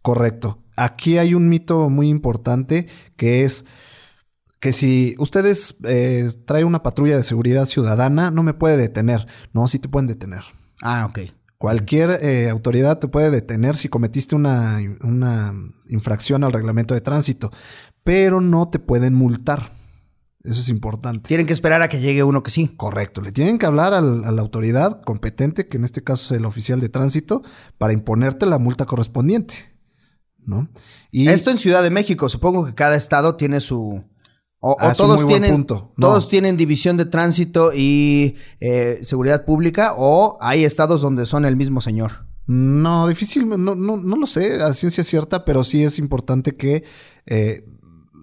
Correcto. 0.00 0.62
Aquí 0.76 1.18
hay 1.18 1.34
un 1.34 1.48
mito 1.48 1.88
muy 1.90 2.08
importante 2.08 2.86
que 3.16 3.42
es 3.44 3.64
que 4.60 4.72
si 4.72 5.14
ustedes 5.18 5.76
eh, 5.84 6.30
traen 6.46 6.66
una 6.66 6.82
patrulla 6.82 7.16
de 7.16 7.24
seguridad 7.24 7.66
ciudadana, 7.66 8.30
no 8.30 8.42
me 8.42 8.54
puede 8.54 8.76
detener. 8.76 9.26
No, 9.52 9.66
sí 9.66 9.78
te 9.78 9.88
pueden 9.88 10.06
detener. 10.06 10.42
Ah, 10.82 11.06
ok. 11.10 11.18
Cualquier 11.64 12.10
eh, 12.22 12.50
autoridad 12.50 12.98
te 12.98 13.08
puede 13.08 13.30
detener 13.30 13.74
si 13.74 13.88
cometiste 13.88 14.36
una, 14.36 14.78
una 15.00 15.54
infracción 15.88 16.44
al 16.44 16.52
reglamento 16.52 16.92
de 16.92 17.00
tránsito, 17.00 17.50
pero 18.02 18.42
no 18.42 18.68
te 18.68 18.78
pueden 18.78 19.14
multar. 19.14 19.70
Eso 20.42 20.60
es 20.60 20.68
importante. 20.68 21.26
Tienen 21.26 21.46
que 21.46 21.54
esperar 21.54 21.80
a 21.80 21.88
que 21.88 22.00
llegue 22.00 22.22
uno 22.22 22.42
que 22.42 22.50
sí. 22.50 22.74
Correcto. 22.76 23.22
Le 23.22 23.32
tienen 23.32 23.56
que 23.56 23.64
hablar 23.64 23.94
al- 23.94 24.24
a 24.26 24.30
la 24.30 24.42
autoridad 24.42 25.00
competente, 25.06 25.66
que 25.66 25.78
en 25.78 25.84
este 25.84 26.04
caso 26.04 26.34
es 26.34 26.38
el 26.38 26.44
oficial 26.44 26.80
de 26.80 26.90
tránsito, 26.90 27.42
para 27.78 27.94
imponerte 27.94 28.44
la 28.44 28.58
multa 28.58 28.84
correspondiente. 28.84 29.54
¿No? 30.44 30.68
Y 31.10 31.28
Esto 31.28 31.50
en 31.50 31.56
Ciudad 31.56 31.82
de 31.82 31.88
México, 31.88 32.28
supongo 32.28 32.66
que 32.66 32.74
cada 32.74 32.94
estado 32.96 33.36
tiene 33.36 33.60
su... 33.60 34.04
O, 34.66 34.76
Ah, 34.80 34.94
todos 34.96 35.26
tienen, 35.26 35.52
punto. 35.52 35.92
No. 35.98 36.06
todos 36.08 36.28
tienen 36.30 36.56
división 36.56 36.96
de 36.96 37.04
tránsito 37.04 37.72
y 37.74 38.36
eh, 38.60 39.00
seguridad 39.02 39.44
pública, 39.44 39.92
o 39.96 40.38
hay 40.40 40.64
estados 40.64 41.02
donde 41.02 41.26
son 41.26 41.44
el 41.44 41.54
mismo 41.56 41.82
señor. 41.82 42.24
No, 42.46 43.06
difícil, 43.06 43.46
no, 43.48 43.56
no, 43.74 43.96
no 43.98 44.16
lo 44.16 44.26
sé 44.26 44.62
a 44.62 44.72
ciencia 44.72 45.04
cierta, 45.04 45.44
pero 45.44 45.64
sí 45.64 45.84
es 45.84 45.98
importante 45.98 46.56
que 46.56 46.84
eh, 47.26 47.66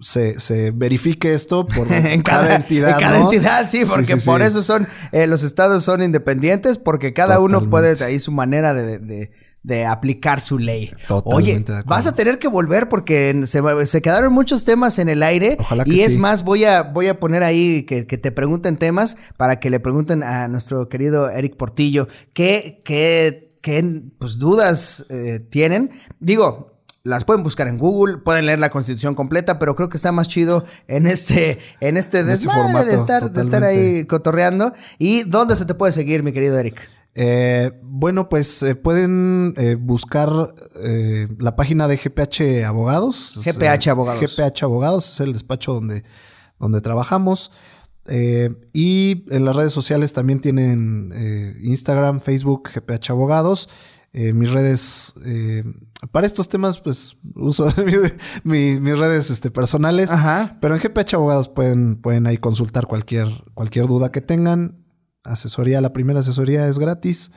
se, 0.00 0.40
se 0.40 0.72
verifique 0.72 1.32
esto 1.32 1.66
por 1.66 1.92
en 1.92 2.22
cada, 2.22 2.56
entidad. 2.56 2.90
en 2.90 2.98
cada 2.98 3.18
¿no? 3.20 3.24
entidad, 3.32 3.68
sí, 3.68 3.82
porque 3.88 4.18
sí, 4.18 4.26
por 4.26 4.40
sí. 4.40 4.48
eso 4.48 4.62
son 4.64 4.88
eh, 5.12 5.28
los 5.28 5.44
estados 5.44 5.84
son 5.84 6.02
independientes, 6.02 6.76
porque 6.78 7.12
cada 7.12 7.38
uno 7.38 7.68
puede 7.68 8.02
ahí 8.04 8.18
su 8.18 8.32
manera 8.32 8.74
de, 8.74 8.98
de- 8.98 9.30
de 9.62 9.86
aplicar 9.86 10.40
su 10.40 10.58
ley. 10.58 10.90
Totalmente 11.06 11.72
Oye, 11.72 11.82
vas 11.86 12.06
a 12.06 12.14
tener 12.14 12.38
que 12.38 12.48
volver 12.48 12.88
porque 12.88 13.42
se, 13.46 13.86
se 13.86 14.02
quedaron 14.02 14.32
muchos 14.32 14.64
temas 14.64 14.98
en 14.98 15.08
el 15.08 15.22
aire. 15.22 15.56
Ojalá 15.60 15.84
que 15.84 15.94
y 15.94 16.00
es 16.00 16.14
sí. 16.14 16.18
más, 16.18 16.42
voy 16.44 16.64
a, 16.64 16.82
voy 16.82 17.08
a 17.08 17.20
poner 17.20 17.42
ahí 17.42 17.84
que, 17.84 18.06
que 18.06 18.18
te 18.18 18.32
pregunten 18.32 18.76
temas 18.76 19.16
para 19.36 19.60
que 19.60 19.70
le 19.70 19.80
pregunten 19.80 20.22
a 20.22 20.48
nuestro 20.48 20.88
querido 20.88 21.30
Eric 21.30 21.56
Portillo 21.56 22.08
qué, 22.32 22.82
qué, 22.84 23.56
qué 23.60 24.02
pues, 24.18 24.38
dudas 24.38 25.06
eh, 25.10 25.38
tienen. 25.38 25.90
Digo, 26.18 26.72
las 27.04 27.24
pueden 27.24 27.42
buscar 27.42 27.68
en 27.68 27.78
Google, 27.78 28.18
pueden 28.18 28.46
leer 28.46 28.60
la 28.60 28.70
Constitución 28.70 29.14
completa, 29.14 29.58
pero 29.58 29.74
creo 29.74 29.88
que 29.88 29.96
está 29.96 30.12
más 30.12 30.28
chido 30.28 30.64
en 30.86 31.06
este, 31.06 31.58
en 31.80 31.96
este 31.96 32.20
En 32.20 32.30
este 32.30 32.48
formato, 32.48 32.86
de 32.86 32.94
estar, 32.94 33.30
de 33.30 33.40
estar 33.40 33.64
ahí 33.64 34.04
cotorreando. 34.06 34.72
¿Y 34.98 35.22
dónde 35.24 35.56
se 35.56 35.64
te 35.64 35.74
puede 35.74 35.92
seguir, 35.92 36.22
mi 36.22 36.32
querido 36.32 36.58
Eric? 36.58 36.88
Eh, 37.14 37.78
bueno, 37.82 38.28
pues 38.30 38.62
eh, 38.62 38.74
pueden 38.74 39.52
eh, 39.58 39.74
buscar 39.78 40.54
la 41.38 41.56
página 41.56 41.86
de 41.88 41.96
GPH 41.96 42.64
Abogados. 42.66 43.38
GPH 43.44 43.88
Abogados. 43.88 44.20
GPH 44.36 44.62
Abogados 44.64 45.12
es 45.14 45.20
el 45.20 45.32
despacho 45.32 45.74
donde, 45.74 46.04
donde 46.58 46.80
trabajamos. 46.80 47.50
Y 48.72 49.24
en 49.30 49.44
las 49.44 49.54
redes 49.56 49.72
sociales 49.72 50.12
también 50.12 50.40
tienen 50.40 51.54
Instagram, 51.62 52.20
Facebook, 52.20 52.68
GPH 52.74 53.10
Abogados. 53.10 53.68
Mis 54.12 54.50
redes, 54.50 55.14
para 56.10 56.26
estos 56.26 56.48
temas, 56.48 56.80
pues 56.80 57.16
uso 57.36 57.72
mi- 58.44 58.80
mis 58.80 58.98
redes 58.98 59.30
este, 59.30 59.50
personales. 59.50 60.10
Ajá. 60.10 60.58
Pero 60.60 60.74
en 60.74 60.80
GPH 60.82 61.14
Abogados 61.14 61.48
pueden, 61.48 61.96
pueden 61.96 62.26
ahí 62.26 62.38
consultar 62.38 62.86
cualquier, 62.86 63.28
cualquier 63.54 63.86
duda 63.86 64.10
que 64.10 64.20
tengan. 64.20 64.81
Asesoría, 65.24 65.80
la 65.80 65.92
primera 65.92 66.20
asesoría 66.20 66.66
es 66.66 66.78
gratis 66.78 67.30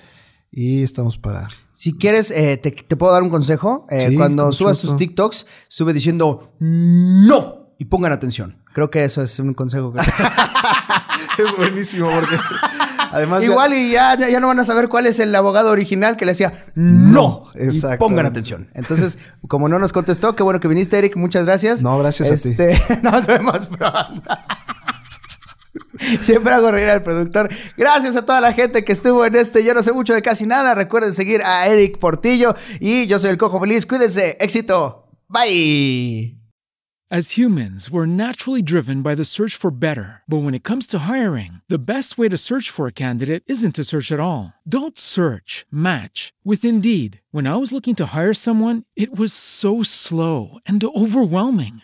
y 0.51 0.81
estamos 0.83 1.17
para... 1.17 1.47
Si 1.73 1.93
quieres, 1.97 2.31
eh, 2.31 2.57
te, 2.57 2.71
te 2.71 2.95
puedo 2.95 3.11
dar 3.11 3.21
un 3.21 3.29
consejo. 3.29 3.85
Eh, 3.89 4.07
Sí, 4.09 4.15
cuando 4.15 4.51
subas 4.53 4.79
tus 4.79 4.95
TikToks, 4.97 5.45
sube 5.67 5.93
diciendo 5.93 6.53
no 6.59 7.73
y 7.77 7.85
pongan 7.85 8.11
atención. 8.13 8.57
Creo 8.73 8.89
que 8.89 9.03
eso 9.03 9.21
es 9.21 9.37
un 9.39 9.53
consejo. 9.53 9.91
que- 9.93 9.99
es 11.43 11.57
buenísimo 11.57 12.09
porque... 12.09 12.35
Además, 13.11 13.41
ya- 13.41 13.47
Igual 13.47 13.73
y 13.73 13.91
ya, 13.91 14.17
ya 14.17 14.39
no 14.39 14.47
van 14.47 14.59
a 14.59 14.65
saber 14.65 14.87
cuál 14.89 15.05
es 15.05 15.19
el 15.19 15.33
abogado 15.35 15.69
original 15.71 16.17
que 16.17 16.25
le 16.25 16.31
decía 16.31 16.65
no. 16.75 17.45
Exactamente. 17.53 17.97
pongan 17.99 18.25
atención. 18.25 18.69
Entonces, 18.73 19.17
como 19.47 19.69
no 19.69 19.77
nos 19.79 19.93
contestó, 19.93 20.35
qué 20.35 20.43
bueno 20.43 20.59
que 20.59 20.67
viniste, 20.67 20.97
Eric. 20.97 21.15
Muchas 21.17 21.45
gracias. 21.45 21.81
No, 21.83 21.97
gracias 21.99 22.31
a 22.31 22.35
ti. 22.37 22.49
Este, 22.49 22.81
Nos 23.03 23.27
vemos 23.27 23.67
pronto. 23.67 24.21
Siempre 26.21 26.53
hago 26.53 26.71
reír 26.71 26.89
al 26.89 27.03
productor. 27.03 27.49
Gracias 27.77 28.15
a 28.15 28.25
toda 28.25 28.41
la 28.41 28.53
gente 28.53 28.83
que 28.83 28.91
estuvo 28.91 29.25
en 29.25 29.35
este 29.35 29.63
Yo 29.63 29.73
no 29.73 29.83
sé 29.83 29.93
mucho 29.93 30.13
de 30.13 30.21
casi 30.21 30.45
nada. 30.45 30.75
Recuerden 30.75 31.13
seguir 31.13 31.41
a 31.43 31.67
Eric 31.67 31.99
Portillo 31.99 32.55
y 32.79 33.07
yo 33.07 33.19
soy 33.19 33.31
el 33.31 33.37
Cojo 33.37 33.59
Feliz. 33.59 33.85
Cuídense. 33.85 34.37
Éxito. 34.39 35.09
Bye. 35.27 36.37
As 37.11 37.37
humans, 37.37 37.91
we're 37.91 38.07
naturally 38.07 38.63
driven 38.63 39.03
by 39.03 39.13
the 39.13 39.23
search 39.23 39.55
for 39.55 39.69
better. 39.69 40.23
But 40.27 40.39
when 40.39 40.55
it 40.55 40.63
comes 40.63 40.87
to 40.87 41.05
hiring, 41.07 41.61
the 41.69 41.77
best 41.77 42.17
way 42.17 42.29
to 42.29 42.35
search 42.35 42.71
for 42.71 42.87
a 42.87 42.91
candidate 42.91 43.43
isn't 43.45 43.75
to 43.75 43.83
search 43.83 44.11
at 44.11 44.19
all. 44.19 44.53
Don't 44.67 44.97
search, 44.97 45.67
match 45.71 46.33
with 46.43 46.65
Indeed. 46.65 47.21
When 47.29 47.45
I 47.45 47.57
was 47.57 47.71
looking 47.71 47.93
to 47.97 48.07
hire 48.07 48.33
someone, 48.33 48.85
it 48.95 49.15
was 49.15 49.33
so 49.33 49.83
slow 49.83 50.57
and 50.65 50.83
overwhelming. 50.83 51.83